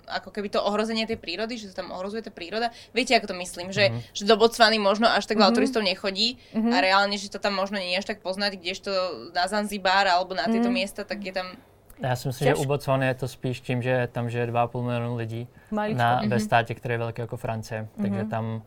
ako 0.08 0.32
keby 0.32 0.48
to 0.50 0.64
ohrozenie 0.64 1.04
tej 1.04 1.20
prírody, 1.20 1.60
že 1.60 1.70
sa 1.72 1.84
tam 1.84 1.92
ohrozuje 1.92 2.24
tá 2.24 2.32
príroda. 2.32 2.72
Viete, 2.96 3.14
ako 3.14 3.32
to 3.32 3.36
myslím, 3.38 3.76
že, 3.76 3.92
mm-hmm. 3.92 4.16
že 4.16 4.24
do 4.24 4.36
Botswany 4.40 4.80
možno 4.80 5.12
až 5.12 5.28
tak 5.28 5.36
veľa 5.38 5.52
mm-hmm. 5.52 5.58
turistov 5.60 5.84
nechodí 5.84 6.40
mm-hmm. 6.56 6.74
a 6.74 6.78
reálne, 6.80 7.20
že 7.20 7.28
to 7.28 7.40
tam 7.44 7.60
možno 7.60 7.78
nie 7.78 7.94
je 7.94 8.02
až 8.02 8.08
tak 8.16 8.24
poznať, 8.24 8.58
kdežto 8.58 8.92
na 9.36 9.46
Zanzibar 9.52 10.08
alebo 10.08 10.34
na 10.34 10.48
tieto 10.48 10.72
mm-hmm. 10.72 10.74
miesta, 10.74 11.04
tak 11.04 11.20
je 11.20 11.36
tam 11.36 11.48
já 12.00 12.16
si 12.16 12.28
myslím, 12.28 12.48
Těž... 12.48 12.58
že 12.58 12.64
u 12.64 12.68
Botswany 12.68 13.06
je 13.08 13.14
to 13.14 13.28
spíš 13.28 13.62
tím, 13.62 13.82
že 13.82 14.08
tam 14.12 14.30
žije 14.30 14.48
2,5 14.48 14.84
milionu 14.84 15.16
lidí 15.16 15.48
Maličko. 15.72 16.00
na, 16.00 16.22
mm-hmm. 16.22 16.30
ve 16.30 16.40
státě, 16.40 16.76
který 16.76 16.94
je 16.94 16.98
velký 16.98 17.22
jako 17.22 17.38
Francie. 17.38 17.82
Mm-hmm. 17.82 18.02
Takže 18.02 18.26
tam, 18.26 18.56
uh, 18.56 18.62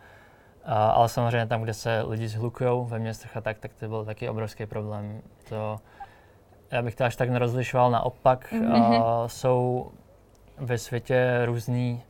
ale 0.73 1.09
samozřejmě 1.09 1.47
tam, 1.47 1.63
kde 1.63 1.75
se 1.75 2.03
lidi 2.03 2.29
zhlukují 2.29 2.71
ve 2.87 2.99
městech 2.99 3.37
a 3.37 3.41
tak, 3.41 3.59
tak 3.59 3.71
to 3.75 3.89
byl 3.89 4.05
taky 4.05 4.29
obrovský 4.29 4.67
problém. 4.67 5.23
To, 5.49 5.81
já 6.71 6.83
bych 6.83 6.95
to 6.95 7.05
až 7.05 7.17
tak 7.17 7.31
nerozlišoval, 7.31 7.91
naopak 7.91 8.53
mm-hmm. 8.53 8.99
uh, 8.99 9.27
jsou 9.27 9.91
ve 10.61 10.79
světě 10.79 11.43
různý 11.45 12.03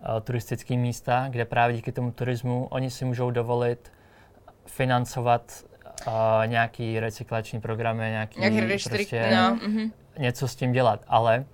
uh, 0.00 0.20
turistické 0.20 0.76
místa, 0.76 1.26
kde 1.28 1.44
právě 1.44 1.76
díky 1.76 1.92
tomu 1.92 2.10
turismu 2.10 2.66
oni 2.70 2.90
si 2.90 3.04
můžou 3.04 3.30
dovolit 3.30 3.92
financovat 4.66 5.64
uh, 6.06 6.12
nějaký 6.46 7.00
recyklační 7.00 7.60
programy, 7.60 8.02
nějaký, 8.10 8.40
nějaký 8.40 8.80
prostě 8.88 9.30
no. 9.36 9.56
mm-hmm. 9.56 9.90
něco 10.18 10.48
s 10.48 10.56
tím 10.56 10.72
dělat. 10.72 11.04
Ale 11.08 11.44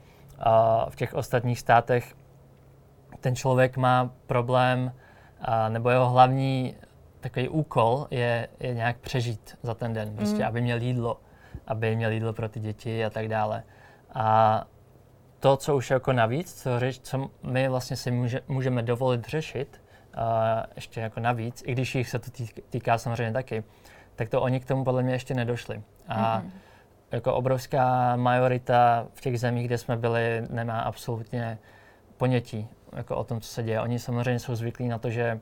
uh, 0.46 0.90
v 0.90 0.96
těch 0.96 1.14
ostatních 1.14 1.60
státech 1.60 2.14
ten 3.20 3.36
člověk 3.36 3.76
má 3.76 4.10
problém, 4.26 4.92
uh, 5.48 5.54
nebo 5.68 5.90
jeho 5.90 6.10
hlavní 6.10 6.76
takový 7.20 7.48
úkol 7.48 8.06
je, 8.10 8.48
je 8.60 8.74
nějak 8.74 8.98
přežít 8.98 9.58
za 9.62 9.74
ten 9.74 9.92
den, 9.92 10.16
prostě, 10.16 10.38
mm. 10.38 10.48
aby 10.48 10.60
měl 10.60 10.82
jídlo, 10.82 11.20
aby 11.66 11.96
měl 11.96 12.10
jídlo 12.10 12.32
pro 12.32 12.48
ty 12.48 12.60
děti 12.60 13.04
a 13.04 13.10
tak 13.10 13.28
dále. 13.28 13.62
A 14.14 14.64
to, 15.46 15.56
co 15.56 15.76
už 15.76 15.90
jako 15.90 16.12
navíc, 16.12 16.62
co, 16.62 16.80
řeš, 16.80 16.98
co 16.98 17.30
my 17.42 17.68
vlastně 17.68 17.96
si 17.96 18.10
může, 18.10 18.40
můžeme 18.48 18.82
dovolit 18.82 19.24
řešit, 19.28 19.80
uh, 20.16 20.22
ještě 20.76 21.00
jako 21.00 21.20
navíc, 21.20 21.62
i 21.66 21.72
když 21.72 21.94
jich 21.94 22.08
se 22.08 22.18
to 22.18 22.30
týká, 22.70 22.98
samozřejmě 22.98 23.32
taky, 23.32 23.64
tak 24.16 24.28
to 24.28 24.42
oni 24.42 24.60
k 24.60 24.64
tomu 24.64 24.84
podle 24.84 25.02
mě 25.02 25.12
ještě 25.12 25.34
nedošli. 25.34 25.82
A 26.08 26.40
mm-hmm. 26.40 26.50
jako 27.12 27.34
obrovská 27.34 28.16
majorita 28.16 29.06
v 29.14 29.20
těch 29.20 29.40
zemích, 29.40 29.66
kde 29.66 29.78
jsme 29.78 29.96
byli, 29.96 30.42
nemá 30.50 30.80
absolutně 30.80 31.58
ponětí 32.16 32.68
jako 32.96 33.16
o 33.16 33.24
tom, 33.24 33.40
co 33.40 33.48
se 33.48 33.62
děje. 33.62 33.80
Oni 33.80 33.98
samozřejmě 33.98 34.38
jsou 34.38 34.54
zvyklí 34.54 34.88
na 34.88 34.98
to, 34.98 35.10
že 35.10 35.40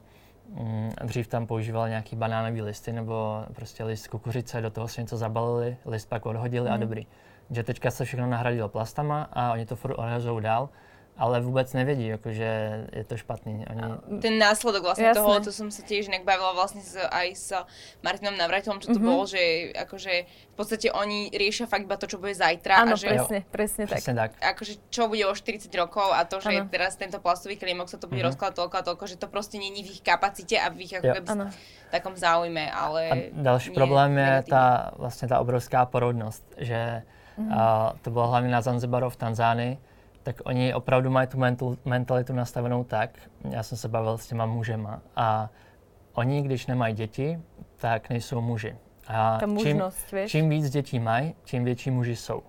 mm, 0.48 0.90
dřív 1.04 1.28
tam 1.28 1.46
používali 1.46 1.90
nějaký 1.90 2.16
banánový 2.16 2.62
listy 2.62 2.92
nebo 2.92 3.44
prostě 3.54 3.84
list 3.84 4.08
kukuřice, 4.08 4.60
do 4.60 4.70
toho 4.70 4.88
si 4.88 5.00
něco 5.00 5.16
zabalili, 5.16 5.76
list 5.86 6.08
pak 6.08 6.26
odhodili 6.26 6.66
mm. 6.66 6.72
a 6.72 6.76
mhm. 6.76 6.80
dobrý 6.80 7.06
že 7.50 7.62
teďka 7.62 7.90
se 7.90 8.04
všechno 8.04 8.26
nahradilo 8.26 8.68
plastama 8.68 9.28
a 9.32 9.52
oni 9.52 9.66
to 9.66 9.76
furt 9.76 9.98
odhazují 9.98 10.42
dál 10.42 10.68
ale 11.16 11.40
vůbec 11.40 11.72
nevědí, 11.72 12.06
jakože 12.06 12.84
je 12.92 13.04
to 13.04 13.16
špatný. 13.16 13.66
Oni... 13.70 14.20
Ten 14.20 14.38
následok 14.38 14.82
vlastně 14.82 15.04
Jasne. 15.04 15.22
toho, 15.22 15.40
to 15.40 15.52
som 15.52 15.70
sa 15.70 15.82
tiež 15.86 16.10
inak 16.10 16.26
bavila 16.26 16.58
vlastne 16.58 16.82
s, 16.82 16.98
aj 16.98 17.28
s 17.38 17.54
Martinom 18.02 18.34
Navratilom, 18.34 18.82
čo 18.82 18.90
to 18.90 18.98
mm-hmm. 18.98 19.14
bol, 19.14 19.22
že 19.22 19.70
akože 19.78 20.12
v 20.26 20.54
podstate 20.58 20.90
oni 20.90 21.30
riešia 21.30 21.70
fakt 21.70 21.86
iba 21.86 21.94
to, 21.94 22.10
čo 22.10 22.18
bude 22.18 22.34
zajtra. 22.34 22.82
Áno, 22.82 22.98
a 22.98 22.98
že, 22.98 23.14
presne, 23.14 23.38
presne, 23.46 23.82
presne 23.86 24.14
tak. 24.18 24.34
tak. 24.34 24.58
Akože 24.58 24.72
čo 24.90 25.06
bude 25.06 25.22
o 25.22 25.34
40 25.34 25.70
rokov 25.78 26.10
a 26.10 26.26
to, 26.26 26.42
že 26.42 26.50
ano. 26.50 26.66
teraz 26.66 26.98
tento 26.98 27.22
plastový 27.22 27.54
klímok 27.62 27.86
sa 27.86 27.94
to 27.94 28.10
bude 28.10 28.18
mm-hmm. 28.18 28.34
rozkladať 28.34 28.54
toľko 28.58 28.74
a 28.74 28.82
toľko, 28.82 29.04
že 29.06 29.16
to 29.22 29.30
proste 29.30 29.62
není 29.62 29.86
v 29.86 29.94
ich 29.94 30.02
kapacite 30.02 30.58
a 30.58 30.66
v 30.74 30.82
ich 30.82 30.98
ako 30.98 31.14
keby 31.14 31.30
takom 31.94 32.18
záujme, 32.18 32.74
ale... 32.74 33.00
A 33.06 33.14
další 33.30 33.70
problém 33.70 34.18
je 34.18 34.50
tá, 34.50 34.90
vlastne 34.98 35.30
tá 35.30 35.38
obrovská 35.38 35.86
porodnosť, 35.86 36.42
že 36.58 37.06
mm-hmm. 37.38 37.58
a 37.58 37.94
to 38.02 38.10
bylo 38.10 38.28
hlavně 38.28 38.50
na 38.50 38.60
Zanzibaru 38.60 39.10
v 39.10 39.16
Tanzánii, 39.16 39.78
tak 40.22 40.36
oni 40.44 40.74
opravdu 40.74 41.10
mají 41.10 41.28
tu 41.28 41.38
mental, 41.38 41.76
mentalitu 41.84 42.32
nastavenou 42.32 42.84
tak, 42.84 43.10
já 43.50 43.62
jsem 43.62 43.78
se 43.78 43.88
bavil 43.88 44.18
s 44.18 44.26
těma 44.26 44.46
mužema 44.46 45.00
a 45.16 45.50
oni, 46.12 46.42
když 46.42 46.66
nemají 46.66 46.94
děti, 46.94 47.40
tak 47.76 48.10
nejsou 48.10 48.40
muži. 48.40 48.76
A 49.08 49.38
Ta 49.38 49.46
mužnost, 49.46 50.06
čím, 50.08 50.28
čím 50.28 50.48
víc 50.48 50.70
dětí 50.70 50.98
mají, 50.98 51.34
tím 51.44 51.64
větší 51.64 51.90
muži 51.90 52.16
jsou. 52.16 52.42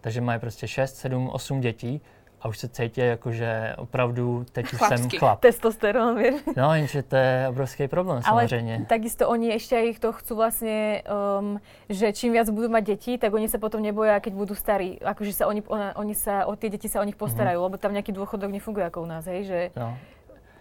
Takže 0.00 0.20
mají 0.20 0.40
prostě 0.40 0.68
6, 0.68 0.96
7, 0.96 1.28
8 1.28 1.60
dětí 1.60 2.00
a 2.40 2.48
už 2.48 2.58
se 2.58 2.68
cítí 2.68 3.00
jako, 3.00 3.32
že 3.32 3.74
opravdu 3.78 4.44
teď 4.52 4.66
Chlapský. 4.66 5.10
jsem 5.10 5.18
chlap. 5.18 5.40
Testosterón, 5.40 6.16
vieš. 6.16 6.40
No, 6.56 6.74
jenže 6.74 7.02
to 7.02 7.16
je 7.16 7.46
obrovský 7.48 7.88
problém 7.88 8.22
Ale 8.24 8.48
samozřejmě. 8.48 8.86
takisto 8.88 9.28
oni 9.28 9.52
ešte 9.54 9.76
aj 9.76 9.98
to 9.98 10.12
chcú 10.12 10.34
vlastne, 10.36 11.02
um, 11.04 11.60
že 11.88 12.12
čím 12.12 12.32
viac 12.32 12.50
budú 12.50 12.68
mať 12.68 12.84
deti, 12.84 13.18
tak 13.18 13.34
oni 13.34 13.48
sa 13.48 13.58
potom 13.58 13.82
neboja, 13.82 14.20
keď 14.20 14.32
budú 14.34 14.54
starí. 14.54 14.98
Akože 14.98 15.32
sa 15.32 15.46
oni, 15.46 15.62
ona, 15.68 15.92
oni 15.96 16.14
sa, 16.14 16.46
o 16.46 16.56
tie 16.56 16.70
deti 16.70 16.88
sa 16.88 17.00
o 17.00 17.04
nich 17.04 17.16
postarajú, 17.16 17.60
mm-hmm. 17.60 17.76
lebo 17.76 17.82
tam 17.82 17.92
nejaký 17.92 18.12
dôchodok 18.12 18.50
nefunguje 18.50 18.84
ako 18.86 19.02
u 19.02 19.06
nás, 19.06 19.24
hej, 19.26 19.44
že... 19.44 19.60
No 19.76 19.96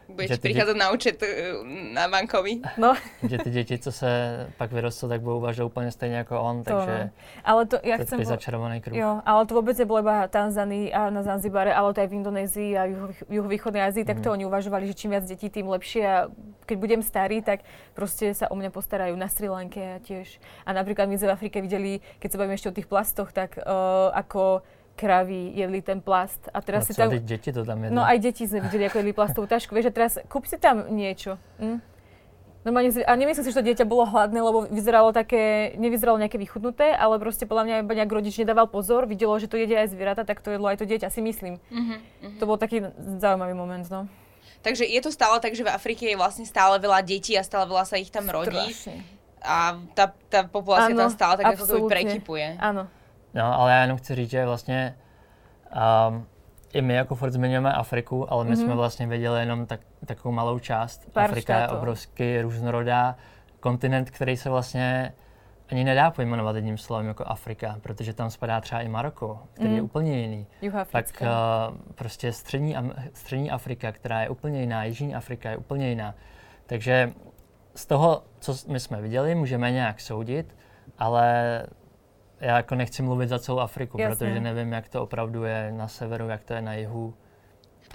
budeš 0.10 0.40
prichádzať 0.42 0.78
na 0.78 0.88
účet 0.92 1.18
uh, 1.22 1.62
na 1.94 2.08
bankovi. 2.08 2.62
No. 2.78 2.94
že 3.30 3.38
ty 3.38 3.50
děti, 3.50 3.78
co 3.80 3.92
se 3.92 4.10
pak 4.58 4.72
vyrostou, 4.72 5.10
tak 5.10 5.22
budou 5.22 5.38
uvažovat 5.38 5.72
úplně 5.72 5.92
stejně 5.92 6.16
jako 6.16 6.42
on, 6.42 6.64
to, 6.64 6.76
takže 6.76 7.10
ale 7.44 7.66
to, 7.66 7.78
ja 7.84 7.98
to 7.98 8.04
chcem... 8.06 8.26
začarovaný 8.26 8.82
kruh. 8.82 8.98
Jo, 8.98 9.22
ale 9.26 9.46
to 9.46 9.56
vôbec 9.56 9.76
nebolo 9.78 10.00
iba 10.00 10.28
Tanzanii 10.28 10.94
a 10.94 11.10
na 11.10 11.24
Zanzibare, 11.24 11.74
ale 11.74 11.94
to 11.94 12.02
aj 12.02 12.10
v 12.10 12.14
Indonézii 12.20 12.72
a 12.78 12.84
juho, 12.86 13.10
juhovýchodnej 13.30 13.82
Ázii, 13.86 14.04
mm. 14.04 14.10
tak 14.10 14.18
to 14.20 14.30
mhm. 14.30 14.36
oni 14.36 14.44
uvažovali, 14.46 14.84
že 14.88 14.94
čím 14.94 15.12
viac 15.16 15.26
detí, 15.26 15.50
tým 15.50 15.68
lepšie 15.70 16.04
a 16.06 16.18
keď 16.66 16.78
budem 16.78 17.02
starý, 17.02 17.42
tak 17.42 17.66
proste 17.98 18.34
sa 18.38 18.48
o 18.52 18.56
mňa 18.56 18.70
postarajú 18.70 19.18
na 19.18 19.26
Sri 19.26 19.50
Lanke 19.50 19.82
a 19.82 19.98
tiež. 19.98 20.38
A 20.66 20.74
napríklad 20.74 21.10
my 21.10 21.18
sme 21.18 21.34
v 21.34 21.36
Afrike 21.36 21.58
videli, 21.66 22.04
keď 22.22 22.30
sa 22.30 22.38
bavíme 22.38 22.56
ešte 22.56 22.70
o 22.70 22.78
tých 22.78 22.88
plastoch, 22.90 23.34
tak 23.34 23.58
uh, 23.58 24.14
ako 24.14 24.62
kravy 25.00 25.56
jedli 25.56 25.80
ten 25.80 26.04
plast. 26.04 26.52
A 26.52 26.60
teraz 26.60 26.84
no, 26.84 26.88
si 26.92 26.94
tam... 27.00 27.08
deti 27.16 27.50
to 27.56 27.64
tam 27.64 27.80
jedli. 27.88 27.96
No 27.96 28.04
aj 28.04 28.20
deti 28.20 28.44
sme 28.44 28.60
videli, 28.68 28.92
ako 28.92 29.00
jedli 29.00 29.16
plastovú 29.16 29.48
tašku. 29.48 29.72
Vieš, 29.72 29.88
a 29.88 29.94
teraz 29.96 30.14
kúp 30.28 30.44
si 30.44 30.60
tam 30.60 30.92
niečo. 30.92 31.40
Hm? 31.64 31.80
Normálne, 32.60 32.92
a 33.08 33.16
nemyslím 33.16 33.48
si, 33.48 33.56
že 33.56 33.60
to 33.64 33.68
dieťa 33.72 33.88
bolo 33.88 34.04
hladné, 34.04 34.44
lebo 34.44 34.68
vyzeralo 34.68 35.16
také, 35.16 35.72
nevyzeralo 35.80 36.20
nejaké 36.20 36.36
vychudnuté, 36.36 36.92
ale 36.92 37.16
proste 37.16 37.48
podľa 37.48 37.64
mňa 37.64 37.76
iba 37.88 37.94
nejak 37.96 38.12
rodič 38.12 38.36
nedával 38.36 38.68
pozor, 38.68 39.08
videlo, 39.08 39.32
že 39.40 39.48
to 39.48 39.56
jedia 39.56 39.88
aj 39.88 39.96
zvieratá, 39.96 40.28
tak 40.28 40.44
to 40.44 40.52
jedlo 40.52 40.68
aj 40.68 40.84
to 40.84 40.84
dieťa, 40.84 41.08
si 41.08 41.24
myslím. 41.24 41.56
Uh-huh, 41.72 41.96
uh-huh. 41.96 42.36
To 42.36 42.44
bol 42.44 42.60
taký 42.60 42.84
zaujímavý 43.16 43.56
moment, 43.56 43.88
no. 43.88 44.12
Takže 44.60 44.84
je 44.84 45.00
to 45.00 45.08
stále 45.08 45.40
tak, 45.40 45.56
že 45.56 45.64
v 45.64 45.72
Afrike 45.72 46.04
je 46.04 46.20
vlastne 46.20 46.44
stále 46.44 46.84
veľa 46.84 47.00
detí 47.00 47.32
a 47.40 47.48
stále 47.48 47.64
veľa 47.64 47.88
sa 47.88 47.96
ich 47.96 48.12
tam 48.12 48.28
rodí. 48.28 48.60
Strašne. 48.60 49.08
A 49.40 49.80
tá, 49.96 50.12
tá 50.28 50.44
populácia 50.44 50.92
ano, 50.92 51.08
tam 51.08 51.12
stále 51.16 51.40
tak 51.40 51.56
ako 51.56 51.88
prekypuje. 51.88 52.60
Áno. 52.60 52.92
No, 53.34 53.60
ale 53.60 53.72
já 53.72 53.82
jenom 53.82 53.98
chci 53.98 54.16
říct, 54.16 54.30
že 54.30 54.46
vlastně 54.46 54.96
um, 56.10 56.26
i 56.74 56.82
my 56.82 56.94
jako 56.94 57.16
furt 57.16 57.32
zmiňujeme 57.32 57.74
Afriku, 57.74 58.34
ale 58.34 58.46
my 58.46 58.52
mm-hmm. 58.52 58.64
jsme 58.64 58.76
vlastně 58.76 59.08
viděli 59.08 59.40
jenom 59.40 59.66
tak, 59.66 59.80
takovou 60.06 60.32
malou 60.32 60.60
část. 60.60 61.12
Pár 61.12 61.24
Afrika 61.24 61.54
štátov. 61.54 61.76
je 61.76 61.78
obrovský 61.80 62.42
různorodá 62.42 63.16
kontinent, 63.60 64.10
který 64.10 64.38
se 64.38 64.50
vlastně 64.50 65.14
ani 65.72 65.84
nedá 65.84 66.12
pojmenovat 66.12 66.56
jedním 66.56 66.78
slovem 66.78 67.08
jako 67.08 67.24
Afrika, 67.28 67.78
protože 67.82 68.14
tam 68.14 68.30
spadá 68.30 68.62
třeba 68.62 68.82
i 68.82 68.88
Maroko, 68.88 69.40
který 69.54 69.70
mm. 69.70 69.76
je 69.76 69.82
úplně 69.82 70.22
jiný. 70.22 70.48
Tak 70.92 71.22
uh, 71.22 71.78
prostě 71.96 72.32
střední, 72.32 72.76
střední 73.14 73.52
Afrika, 73.52 73.92
která 73.92 74.22
je 74.22 74.30
úplně 74.30 74.62
jiná, 74.62 74.84
Jižní 74.84 75.16
Afrika 75.16 75.50
je 75.50 75.58
úplně 75.58 75.90
jiná. 75.90 76.16
Takže 76.66 77.14
z 77.76 77.86
toho, 77.86 78.24
co 78.40 78.56
my 78.68 78.80
jsme 78.80 79.02
viděli, 79.02 79.36
můžeme 79.36 79.72
nějak 79.72 80.02
soudit, 80.02 80.56
ale 80.98 81.64
já 82.42 82.58
jako 82.58 82.76
nechci 82.76 83.02
mluvit 83.02 83.30
za 83.30 83.40
celou 83.40 83.60
Afriku, 83.60 83.98
Jasne. 84.02 84.16
protože 84.16 84.40
nevím, 84.40 84.72
jak 84.72 84.90
to 84.90 85.04
opravdu 85.04 85.44
je 85.44 85.72
na 85.72 85.88
severu, 85.88 86.28
jak 86.28 86.44
to 86.44 86.54
je 86.54 86.62
na 86.62 86.74
jihu. 86.74 87.14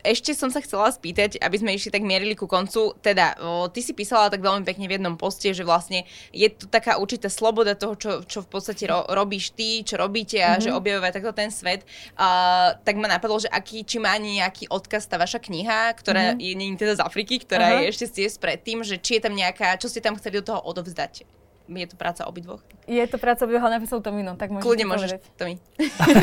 Ešte 0.05 0.37
som 0.37 0.53
sa 0.53 0.61
chcela 0.61 0.93
spýtať, 0.93 1.41
aby 1.41 1.57
sme 1.57 1.73
išli 1.73 1.89
tak 1.89 2.05
mierili 2.05 2.37
ku 2.37 2.45
koncu. 2.45 2.93
Teda, 3.01 3.39
o, 3.41 3.73
ty 3.73 3.81
si 3.81 3.97
písala 3.97 4.29
tak 4.29 4.45
veľmi 4.45 4.67
pekne 4.67 4.85
v 4.85 5.01
jednom 5.01 5.17
poste, 5.17 5.55
že 5.55 5.65
vlastne 5.65 6.05
je 6.29 6.45
tu 6.51 6.69
taká 6.69 7.01
určitá 7.01 7.33
sloboda 7.33 7.73
toho, 7.73 7.97
čo, 7.97 8.11
čo 8.27 8.45
v 8.45 8.49
podstate 8.53 8.85
ro, 8.85 9.09
robíš 9.09 9.57
ty, 9.57 9.81
čo 9.81 9.97
robíte 9.97 10.37
a 10.45 10.59
mm-hmm. 10.59 10.65
že 10.67 10.77
objavuje 10.77 11.09
takto 11.15 11.33
ten 11.33 11.49
svet. 11.49 11.89
Uh, 12.21 12.77
tak 12.85 13.01
ma 13.01 13.09
napadlo, 13.09 13.41
že 13.41 13.49
aký, 13.49 13.81
či 13.87 13.97
má 13.97 14.13
nejaký 14.21 14.69
odkaz 14.69 15.09
tá 15.09 15.17
vaša 15.17 15.41
kniha, 15.41 15.97
ktorá 15.97 16.37
mm-hmm. 16.37 16.43
je 16.43 16.53
nie 16.53 16.77
teda 16.77 16.99
z 16.99 17.05
Afriky, 17.05 17.41
ktorá 17.41 17.79
uh-huh. 17.79 17.89
je 17.89 17.95
ešte 17.95 18.29
z 18.29 18.37
predtým, 18.37 18.85
že 18.85 19.01
či 19.01 19.17
je 19.17 19.31
tam 19.31 19.33
nejaká, 19.33 19.79
čo 19.81 19.89
ste 19.89 20.05
tam 20.05 20.21
chceli 20.21 20.43
do 20.43 20.53
toho 20.53 20.61
odovzdať 20.69 21.25
je 21.69 21.87
to 21.87 21.97
práca 21.97 22.27
obidvoch? 22.27 22.61
Je 22.87 23.07
to 23.07 23.19
práca 23.19 23.45
obidvoch, 23.45 23.65
ale 23.65 23.81
napísal 23.81 24.01
Tomino, 24.01 24.37
tak 24.37 24.51
môžeš 24.51 24.65
Kľudne 24.65 24.87
môžeš, 24.87 25.11
Tomi. 25.37 25.57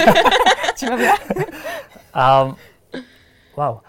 Či 0.78 0.84
mám 0.86 1.02
ja? 1.02 1.16
Um, 2.14 2.56
wow. 3.58 3.82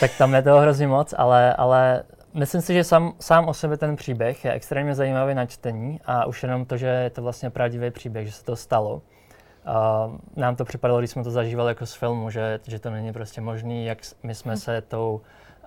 Tak 0.00 0.10
tam 0.18 0.34
je 0.34 0.42
toho 0.42 0.60
hrozně 0.60 0.86
moc, 0.86 1.14
ale, 1.16 1.54
ale 1.54 2.02
myslím 2.34 2.62
si, 2.62 2.74
že 2.74 2.84
sám, 2.84 3.12
sám 3.20 3.48
o 3.48 3.54
sobě 3.54 3.76
ten 3.76 3.96
příběh 3.96 4.44
je 4.44 4.52
extrémně 4.52 4.94
zajímavý 4.94 5.34
na 5.34 5.46
čtení 5.46 6.00
a 6.04 6.26
už 6.26 6.42
jenom 6.42 6.64
to, 6.64 6.76
že 6.76 6.86
je 6.86 7.10
to 7.10 7.22
vlastně 7.22 7.50
pravdivý 7.50 7.90
příběh, 7.90 8.26
že 8.26 8.32
se 8.32 8.44
to 8.44 8.56
stalo. 8.56 8.94
Uh, 8.94 10.16
nám 10.36 10.56
to 10.56 10.64
připadalo, 10.64 10.98
když 10.98 11.10
jsme 11.10 11.24
to 11.24 11.30
zažívali 11.30 11.70
jako 11.70 11.86
z 11.86 11.94
filmu, 11.94 12.30
že, 12.30 12.60
že 12.66 12.78
to 12.78 12.90
není 12.90 13.12
prostě 13.12 13.40
možný, 13.40 13.84
jak 13.84 13.98
my 14.22 14.34
jsme 14.34 14.56
se 14.56 14.80
tou 14.80 15.20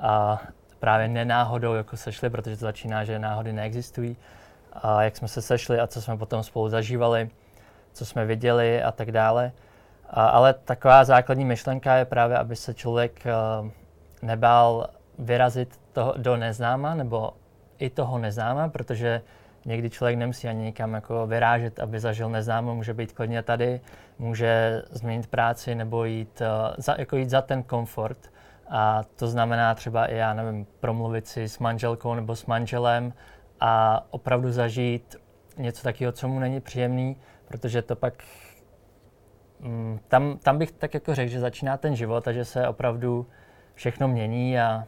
uh, 0.04 0.38
právě 0.80 1.08
nenáhodou 1.08 1.74
jako 1.74 1.97
sešli, 1.97 2.30
protože 2.30 2.58
to 2.58 2.66
začíná, 2.66 3.04
že 3.04 3.20
náhody 3.20 3.54
neexistují 3.54 4.18
a 4.74 5.04
jak 5.04 5.18
jsme 5.18 5.28
se 5.28 5.42
sešli 5.42 5.80
a 5.80 5.88
co 5.88 6.02
jsme 6.02 6.18
potom 6.18 6.44
spolu 6.44 6.70
zažívali, 6.70 7.30
co 7.94 8.06
jsme 8.06 8.26
viděli 8.26 8.84
a 8.84 8.92
tak 8.92 9.12
dále. 9.12 9.52
A, 10.10 10.28
ale 10.28 10.54
taková 10.54 11.04
základní 11.04 11.46
myšlenka 11.46 11.96
je 11.96 12.06
právě, 12.06 12.38
aby 12.38 12.56
se 12.56 12.74
člověk 12.74 13.22
uh, 13.26 13.68
nebál 14.22 14.90
vyrazit 15.20 15.80
toho, 15.94 16.14
do 16.18 16.38
neznáma 16.38 16.96
nebo 16.96 17.34
i 17.80 17.90
toho 17.90 18.18
neznáma, 18.18 18.70
protože 18.70 19.22
někdy 19.66 19.90
člověk 19.90 20.18
nemusí 20.18 20.48
ani 20.48 20.64
nikam 20.64 20.94
jako 20.94 21.28
vyrážet, 21.28 21.80
aby 21.80 22.00
zažil 22.00 22.30
neznámo, 22.30 22.76
může 22.76 22.94
být 22.94 23.12
klidně 23.12 23.44
tady, 23.44 23.82
může 24.20 24.82
změnit 24.92 25.28
práci 25.28 25.76
nebo 25.76 26.06
jít, 26.06 26.42
uh, 26.42 26.74
za, 26.78 26.96
jako 26.98 27.16
jít 27.18 27.30
za 27.30 27.42
ten 27.42 27.64
komfort. 27.64 28.18
A 28.70 29.04
to 29.16 29.28
znamená 29.28 29.76
třeba 29.76 30.06
i, 30.06 30.16
já 30.16 30.34
nevím, 30.34 30.68
promluvit 30.80 31.28
si 31.28 31.50
s 31.50 31.60
manželkou 31.60 32.14
nebo 32.14 32.36
s 32.36 32.46
manželem 32.46 33.14
a 33.62 34.05
opravdu 34.09 34.51
zažít 34.51 35.16
něco 35.57 35.84
takového, 35.84 36.12
co 36.12 36.28
mu 36.28 36.39
není 36.39 36.62
příjemný, 36.62 37.18
protože 37.45 37.82
to 37.82 37.95
pak 37.95 38.14
mm, 39.59 39.99
tam, 40.07 40.38
tam 40.38 40.57
bych 40.57 40.72
tak 40.72 40.93
jako 40.93 41.16
řekl, 41.16 41.32
že 41.32 41.39
začíná 41.39 41.78
ten 41.78 41.95
život 41.95 42.28
a 42.28 42.32
že 42.32 42.45
se 42.45 42.68
opravdu 42.68 43.28
všechno 43.74 44.07
mění 44.07 44.59
a 44.59 44.84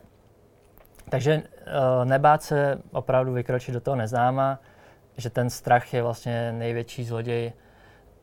takže 1.10 1.36
uh, 1.36 2.06
nebát 2.06 2.44
se 2.44 2.82
opravdu 2.92 3.34
vykročit 3.34 3.74
do 3.74 3.82
toho 3.82 3.96
neznáma, 3.96 4.60
že 5.18 5.30
ten 5.30 5.50
strach 5.50 5.94
je 5.94 6.04
vlastně 6.04 6.52
největší 6.52 7.04
zloděj 7.04 7.54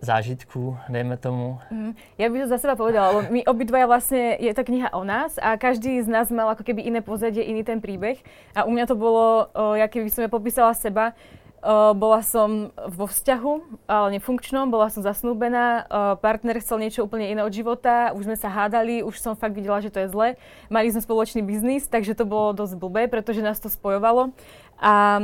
zážitků, 0.00 0.76
dejme 0.88 1.16
tomu. 1.16 1.60
Mm, 1.70 1.92
ja 2.18 2.28
by 2.32 2.36
to 2.40 2.46
za 2.48 2.58
seba 2.58 2.76
povedala, 2.76 3.12
lebo 3.12 3.20
my 3.28 3.44
obidvaja 3.44 3.86
vlastne, 3.86 4.36
je 4.40 4.52
to 4.56 4.64
kniha 4.64 4.92
o 4.96 5.04
nás 5.04 5.36
a 5.36 5.60
každý 5.60 6.00
z 6.00 6.08
nás 6.08 6.32
mal 6.32 6.48
ako 6.56 6.64
keby 6.64 6.82
iné 6.88 7.00
pozadie, 7.04 7.44
iný 7.44 7.64
ten 7.64 7.84
príbeh. 7.84 8.16
A 8.56 8.64
u 8.64 8.72
mňa 8.72 8.84
to 8.88 8.96
bolo, 8.96 9.52
o, 9.52 9.76
ja 9.76 9.88
keby 9.88 10.08
som 10.08 10.24
ja 10.24 10.30
popísala 10.32 10.72
seba, 10.72 11.12
bola 11.92 12.24
som 12.24 12.72
vo 12.88 13.04
vzťahu, 13.04 13.84
ale 13.84 14.16
nefunkčnom, 14.16 14.72
bola 14.72 14.88
som 14.88 15.04
zasnúbená, 15.04 15.84
partner 16.24 16.56
chcel 16.56 16.80
niečo 16.80 17.04
úplne 17.04 17.28
iné 17.28 17.44
od 17.44 17.52
života, 17.52 18.16
už 18.16 18.32
sme 18.32 18.36
sa 18.40 18.48
hádali, 18.48 19.04
už 19.04 19.20
som 19.20 19.36
fakt 19.36 19.52
videla, 19.52 19.84
že 19.84 19.92
to 19.92 20.00
je 20.00 20.08
zle. 20.08 20.28
Mali 20.72 20.88
sme 20.88 21.04
spoločný 21.04 21.44
biznis, 21.44 21.84
takže 21.84 22.16
to 22.16 22.24
bolo 22.24 22.56
dosť 22.56 22.80
blbé, 22.80 23.12
pretože 23.12 23.44
nás 23.44 23.60
to 23.60 23.68
spojovalo. 23.68 24.32
A 24.80 25.20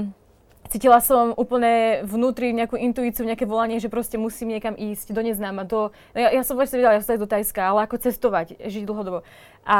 cítila 0.68 0.98
som 1.00 1.32
úplne 1.34 2.02
vnútri 2.04 2.52
nejakú 2.52 2.76
intuíciu, 2.78 3.26
nejaké 3.26 3.48
volanie, 3.48 3.78
že 3.78 3.90
proste 3.90 4.20
musím 4.20 4.54
niekam 4.54 4.74
ísť 4.76 5.14
do 5.14 5.20
neznáma. 5.22 5.64
Do, 5.64 5.90
ja, 6.12 6.30
ja 6.34 6.42
som 6.42 6.58
vlastne 6.58 6.82
vedela, 6.82 6.98
ja 6.98 7.02
som 7.02 7.16
do 7.16 7.26
Tajska, 7.26 7.62
ale 7.62 7.86
ako 7.86 7.96
cestovať, 8.02 8.60
žiť 8.60 8.84
dlhodobo. 8.84 9.24
A 9.66 9.78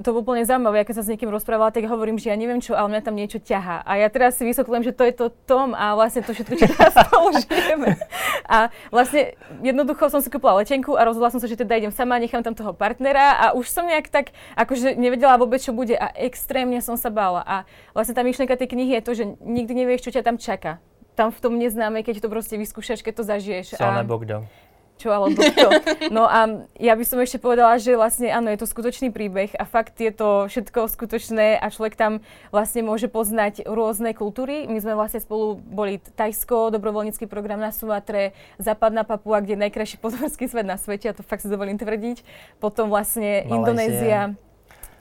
to 0.00 0.16
bolo 0.16 0.24
úplne 0.24 0.48
zaujímavé, 0.48 0.88
keď 0.88 0.96
sa 0.96 1.04
s 1.04 1.12
niekým 1.12 1.28
rozprávala, 1.28 1.68
tak 1.68 1.84
hovorím, 1.84 2.16
že 2.16 2.32
ja 2.32 2.36
neviem 2.40 2.56
čo, 2.64 2.72
ale 2.72 2.88
mňa 2.88 3.04
tam 3.04 3.20
niečo 3.20 3.36
ťaha. 3.36 3.84
A 3.84 4.00
ja 4.00 4.08
teraz 4.08 4.40
si 4.40 4.48
vysvetľujem, 4.48 4.88
že 4.88 4.96
to 4.96 5.04
je 5.04 5.12
to 5.12 5.26
Tom 5.44 5.76
a 5.76 5.92
vlastne 5.92 6.24
to 6.24 6.32
všetko, 6.32 6.56
čo 6.56 6.66
teraz 6.72 6.96
spolu 7.04 7.36
žijeme. 7.44 8.00
A 8.48 8.72
vlastne 8.88 9.36
jednoducho 9.60 10.08
som 10.08 10.24
si 10.24 10.32
kúpila 10.32 10.56
letenku 10.56 10.96
a 10.96 11.04
rozhodla 11.04 11.28
som 11.28 11.36
sa, 11.36 11.52
že 11.52 11.60
teda 11.60 11.76
idem 11.76 11.92
sama, 11.92 12.16
nechám 12.16 12.40
tam 12.40 12.56
toho 12.56 12.72
partnera 12.72 13.36
a 13.36 13.46
už 13.52 13.68
som 13.68 13.84
nejak 13.84 14.08
tak 14.08 14.32
akože 14.56 14.96
nevedela 14.96 15.36
vôbec, 15.36 15.60
čo 15.60 15.76
bude 15.76 15.92
a 15.92 16.16
extrémne 16.16 16.80
som 16.80 16.96
sa 16.96 17.12
bála. 17.12 17.44
A 17.44 17.56
vlastne 17.92 18.16
tá 18.16 18.24
myšlienka 18.24 18.56
tej 18.56 18.72
knihy 18.72 18.96
je 18.96 19.04
to, 19.04 19.12
že 19.12 19.24
nikdy 19.44 19.84
nevieš, 19.84 20.08
čo 20.08 20.16
ťa 20.16 20.24
tam 20.24 20.40
čaká. 20.40 20.80
Tam 21.12 21.28
v 21.28 21.38
tom 21.44 21.60
neznáme, 21.60 22.00
keď 22.00 22.24
to 22.24 22.32
proste 22.32 22.56
vyskúšaš, 22.56 23.04
keď 23.04 23.20
to 23.20 23.24
zažiješ. 23.24 23.66
Co 23.76 23.84
a... 23.84 24.00
kdo 24.00 24.48
čo 24.96 25.12
alebo 25.12 25.36
kto. 25.36 25.68
No 26.16 26.24
a 26.24 26.66
ja 26.80 26.96
by 26.96 27.04
som 27.04 27.20
ešte 27.20 27.36
povedala, 27.40 27.76
že 27.76 27.96
vlastne 27.96 28.32
áno, 28.32 28.48
je 28.48 28.60
to 28.60 28.68
skutočný 28.68 29.12
príbeh 29.12 29.52
a 29.56 29.64
fakt 29.68 30.00
je 30.00 30.12
to 30.12 30.48
všetko 30.48 30.88
skutočné 30.88 31.60
a 31.60 31.66
človek 31.68 31.96
tam 31.96 32.24
vlastne 32.50 32.84
môže 32.84 33.08
poznať 33.12 33.68
rôzne 33.68 34.16
kultúry. 34.16 34.64
My 34.64 34.80
sme 34.80 34.96
vlastne 34.96 35.20
spolu 35.20 35.60
boli 35.60 36.00
Tajsko, 36.00 36.72
dobrovoľnícky 36.72 37.28
program 37.28 37.60
na 37.60 37.72
Sumatre, 37.72 38.32
Západná 38.56 39.04
Papua, 39.04 39.44
kde 39.44 39.56
je 39.58 39.64
najkrajší 39.68 39.96
pozorský 40.00 40.48
svet 40.48 40.64
na 40.64 40.80
svete, 40.80 41.12
a 41.12 41.16
to 41.16 41.20
fakt 41.20 41.44
si 41.44 41.52
dovolím 41.52 41.76
tvrdiť. 41.76 42.24
Potom 42.62 42.88
vlastne 42.88 43.44
Malaysia. 43.44 43.52
Indonézia 43.52 44.20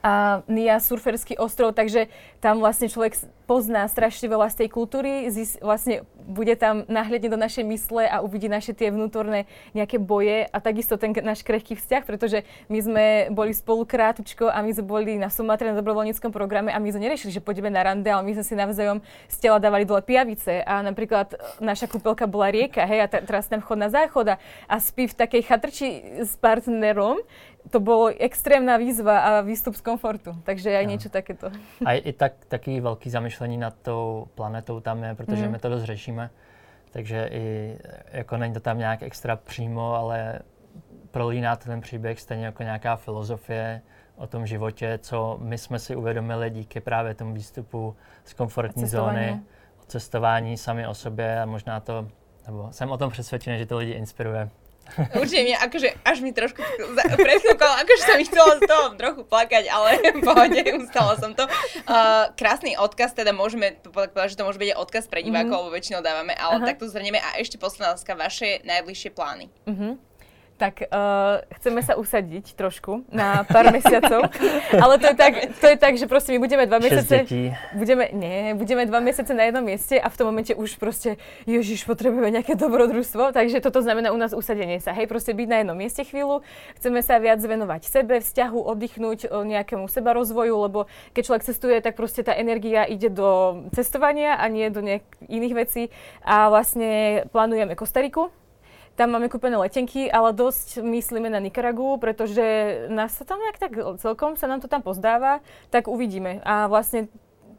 a 0.06 0.45
Nia 0.45 0.78
surferský 0.78 1.34
ostrov, 1.41 1.74
takže 1.74 2.14
tam 2.38 2.62
vlastne 2.62 2.86
človek 2.86 3.18
pozná 3.49 3.89
strašne 3.89 4.30
veľa 4.30 4.53
z 4.53 4.66
tej 4.66 4.70
kultúry, 4.70 5.26
zis, 5.34 5.58
vlastne 5.58 6.06
bude 6.30 6.53
tam 6.58 6.86
nahliadne 6.86 7.30
do 7.34 7.41
našej 7.41 7.66
mysle 7.66 8.06
a 8.06 8.22
uvidí 8.22 8.45
naše 8.45 8.78
tie 8.78 8.93
vnútorné 8.93 9.49
nejaké 9.74 9.97
boje 9.97 10.45
a 10.49 10.58
takisto 10.62 10.97
ten 10.97 11.10
náš 11.26 11.41
krehký 11.41 11.74
vzťah, 11.74 12.03
pretože 12.06 12.45
my 12.70 12.80
sme 12.82 13.06
boli 13.34 13.53
spolu 13.53 13.86
krátučko 13.86 14.49
a 14.49 14.62
my 14.62 14.78
sme 14.78 14.86
boli 14.86 15.18
na 15.18 15.34
Sumatre 15.34 15.74
na 15.74 15.78
dobrovoľníckom 15.78 16.30
programe 16.30 16.70
a 16.70 16.78
my 16.78 16.89
sme 16.89 17.10
neriešili, 17.10 17.34
že 17.34 17.41
pôjdeme 17.41 17.74
na 17.74 17.86
rande, 17.86 18.10
ale 18.10 18.26
my 18.26 18.34
sme 18.38 18.45
si 18.45 18.53
navzájom 18.53 19.01
z 19.30 19.38
tela 19.41 19.58
dávali 19.58 19.89
dole 19.89 20.06
pijavice 20.06 20.62
a 20.66 20.86
napríklad 20.86 21.34
naša 21.62 21.89
kúpelka 21.89 22.30
bola 22.30 22.53
rieka, 22.53 22.86
hej, 22.86 23.06
a 23.06 23.08
teraz 23.10 23.49
tam 23.49 23.62
chod 23.62 23.82
na 23.82 23.89
záchod 23.89 24.38
a 24.38 24.76
spí 24.78 25.10
v 25.10 25.18
takej 25.18 25.41
chatrči 25.45 25.88
s 26.22 26.34
partnerom, 26.38 27.22
to 27.70 27.80
bolo 27.80 28.13
extrémna 28.20 28.78
výzva 28.78 29.20
a 29.20 29.41
výstup 29.41 29.76
z 29.76 29.82
komfortu. 29.82 30.36
Takže 30.43 30.70
aj 30.78 30.86
niečo 30.86 31.09
takéto. 31.09 31.49
A 31.86 31.93
i 31.97 32.13
tak 32.13 32.45
taký 32.47 32.82
velký 32.82 33.09
zamyšlení 33.09 33.57
nad 33.57 33.74
tou 33.82 34.28
planetou 34.36 34.80
tam 34.80 35.03
je, 35.03 35.16
protože 35.16 35.45
mm. 35.45 35.51
my 35.51 35.59
to 35.59 35.70
dost 35.70 35.84
řešíme. 35.84 36.30
Takže 36.91 37.30
i 37.32 37.78
jako 38.11 38.38
není 38.38 38.53
to 38.53 38.59
tam 38.59 38.78
nějak 38.78 39.03
extra 39.03 39.36
přímo, 39.36 39.93
ale 39.93 40.39
prolíná 41.11 41.55
ten 41.55 41.82
příběh 41.82 42.22
stejně 42.22 42.45
jako 42.45 42.63
nějaká 42.63 42.95
filozofie 42.95 43.82
o 44.16 44.28
tom 44.28 44.45
životě, 44.45 44.99
co 45.01 45.38
my 45.41 45.57
jsme 45.57 45.80
si 45.80 45.95
uvědomili 45.95 46.49
díky 46.49 46.80
právě 46.80 47.13
tomu 47.13 47.34
výstupu 47.34 47.95
z 48.24 48.34
komfortní 48.34 48.86
zóny, 48.88 49.39
o 49.84 49.86
cestování 49.88 50.57
sami 50.57 50.88
o 50.88 50.93
sobě 50.93 51.41
a 51.41 51.45
možná 51.45 51.80
to, 51.80 52.07
nebo 52.47 52.68
jsem 52.72 52.91
o 52.91 52.97
tom 52.97 53.11
přesvědčený, 53.11 53.57
že 53.57 53.66
to 53.66 53.78
lidi 53.78 53.91
inspiruje 53.91 54.49
Určite 55.19 55.41
mňa, 55.43 55.57
akože 55.65 55.89
až 56.05 56.17
mi 56.21 56.31
trošku 56.31 56.61
chvíľkou, 56.61 57.71
akože 57.83 58.03
sa 58.05 58.13
mi 58.15 58.23
chcelo 58.23 58.61
z 58.61 58.69
toho 58.69 58.86
trochu 58.95 59.21
plakať, 59.25 59.65
ale 59.67 59.89
v 60.17 60.21
pohode, 60.21 60.61
ustala 60.79 61.13
som 61.19 61.33
to. 61.33 61.43
Uh, 61.89 62.31
krásny 62.38 62.77
odkaz, 62.77 63.17
teda 63.17 63.33
môžeme 63.36 63.75
povedať, 63.81 64.36
že 64.36 64.38
to 64.39 64.47
môže 64.47 64.61
byť 64.61 64.77
odkaz 64.77 65.09
pre 65.09 65.25
divákov, 65.25 65.51
mm-hmm. 65.51 65.67
lebo 65.67 65.75
väčšinou 65.75 65.99
dávame, 66.05 66.33
ale 66.38 66.61
uh-huh. 66.61 66.69
takto 66.69 66.88
zhrnieme. 66.88 67.19
A 67.19 67.41
ešte 67.41 67.57
posledná 67.57 67.97
vaše 68.15 68.63
najbližšie 68.63 69.09
plány. 69.11 69.51
Uh-huh. 69.67 69.99
Tak 70.56 70.88
uh, 70.88 71.43
chceme 71.60 71.84
sa 71.84 71.99
usadiť 71.99 72.56
trošku 72.56 73.03
na 73.12 73.43
pár 73.43 73.76
mesiacov, 73.76 74.32
ale 74.84 74.95
to 75.03 75.12
je, 75.12 75.16
tak, 75.20 75.34
to 75.60 75.66
je 75.68 75.76
tak, 75.76 75.93
že 75.99 76.08
proste 76.08 76.32
my 76.32 76.39
budeme 76.39 76.64
dva 76.64 76.80
mesiace... 76.80 77.28
Budeme, 77.76 78.08
nie, 78.16 78.56
budeme 78.56 78.88
dva 78.88 79.03
mesiace 79.03 79.36
na 79.36 79.51
jednom 79.51 79.60
mieste 79.60 79.99
a 79.99 80.08
v 80.08 80.16
tom 80.16 80.32
momente 80.32 80.56
už 80.56 80.80
proste, 80.80 81.20
ježiš, 81.43 81.84
potrebujeme 81.84 82.32
nejaké 82.32 82.56
dobrodružstvo, 82.56 83.36
takže 83.36 83.60
toto 83.60 83.84
znamená 83.84 84.16
u 84.16 84.18
nás 84.18 84.32
usadenie 84.32 84.80
sa, 84.80 84.95
hej, 84.95 85.12
proste 85.12 85.36
byť 85.36 85.47
na 85.51 85.58
jednom 85.60 85.76
mieste 85.76 86.08
chvíľu, 86.08 86.39
chceme 86.80 87.03
sa 87.03 87.20
viac 87.20 87.43
venovať 87.43 87.91
sebe, 87.91 88.24
vzťahu, 88.24 88.56
oddychnúť 88.56 89.28
nejakému 89.28 89.91
seba 89.91 90.16
rozvoju, 90.16 90.56
lebo 90.56 90.88
keď 91.12 91.22
človek 91.28 91.43
cestuje, 91.43 91.76
tak 91.84 91.99
proste 91.99 92.24
tá 92.24 92.32
energia 92.32 92.88
ide 92.88 93.12
do 93.12 93.60
cestovania 93.76 94.39
a 94.39 94.47
nie 94.47 94.72
do 94.72 94.80
nejakých 94.80 95.28
iných 95.28 95.56
vecí. 95.56 95.84
A 96.24 96.47
vlastne 96.47 97.24
plánujeme 97.36 97.76
Kostariku, 97.76 98.32
tam 98.95 99.11
máme 99.11 99.27
kúpené 99.27 99.59
letenky, 99.59 100.07
ale 100.07 100.31
dosť 100.31 100.79
myslíme 100.79 101.27
na 101.27 101.43
Nikaragu, 101.43 101.99
pretože 101.99 102.43
nás 102.87 103.11
sa 103.11 103.27
tam 103.27 103.43
nejak 103.43 103.59
tak 103.59 103.71
celkom 103.99 104.39
sa 104.39 104.47
nám 104.47 104.63
to 104.63 104.71
tam 104.71 104.79
pozdáva, 104.79 105.43
tak 105.67 105.91
uvidíme. 105.91 106.39
A 106.47 106.71
vlastne 106.71 107.11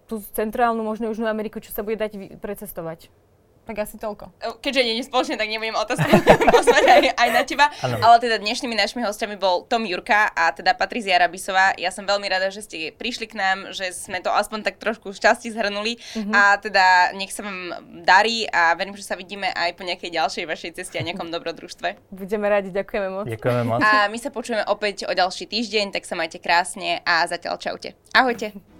tú 0.09 0.25
centrálnu, 0.33 0.81
možno 0.81 1.13
Južnú 1.13 1.29
Ameriku, 1.29 1.61
čo 1.61 1.75
sa 1.75 1.85
bude 1.85 2.01
dať 2.01 2.41
precestovať. 2.41 3.13
Tak 3.67 3.83
asi 3.83 3.99
toľko. 3.99 4.31
Keďže 4.63 4.83
nie 4.87 4.95
je 5.03 5.11
spoločne, 5.11 5.35
tak 5.35 5.51
nebudem 5.51 5.75
otázku 5.75 6.07
poslať 6.55 6.85
aj, 6.87 7.03
aj 7.19 7.29
na 7.35 7.43
teba. 7.43 7.67
Ano. 7.83 7.99
Ale 7.99 8.23
teda 8.23 8.39
dnešnými 8.39 8.79
našimi 8.79 9.03
hostiami 9.03 9.35
bol 9.35 9.67
Tom 9.67 9.83
Jurka 9.83 10.31
a 10.31 10.55
teda 10.55 10.79
Patrizia 10.79 11.19
Rabisová. 11.19 11.75
Ja 11.75 11.91
som 11.91 12.07
veľmi 12.07 12.31
rada, 12.31 12.47
že 12.55 12.63
ste 12.63 12.95
prišli 12.95 13.27
k 13.27 13.35
nám, 13.35 13.75
že 13.75 13.91
sme 13.91 14.23
to 14.23 14.31
aspoň 14.31 14.63
tak 14.63 14.79
trošku 14.79 15.11
šťastí 15.11 15.51
zhrnuli. 15.51 15.99
Mm-hmm. 15.99 16.31
A 16.31 16.63
teda 16.63 17.11
nech 17.19 17.35
sa 17.35 17.43
vám 17.43 17.75
darí 18.07 18.47
a 18.47 18.71
verím, 18.79 18.95
že 18.95 19.03
sa 19.03 19.19
vidíme 19.19 19.51
aj 19.51 19.75
po 19.75 19.83
nejakej 19.83 20.15
ďalšej 20.15 20.45
vašej 20.47 20.71
ceste 20.79 20.97
a 20.97 21.03
nejakom 21.03 21.35
dobrodružstve. 21.35 22.15
Budeme 22.15 22.47
radi, 22.47 22.71
ďakujeme 22.71 23.09
moc. 23.11 23.27
Ďakujeme 23.27 23.63
moc. 23.67 23.83
A 23.83 24.07
my 24.07 24.19
sa 24.23 24.31
počujeme 24.31 24.63
opäť 24.71 25.11
o 25.11 25.13
ďalší 25.13 25.51
týždeň, 25.51 25.91
tak 25.91 26.07
sa 26.07 26.15
majte 26.15 26.39
krásne 26.39 27.03
a 27.03 27.27
zatiaľ 27.27 27.59
čaute. 27.59 27.99
Ahojte. 28.15 28.55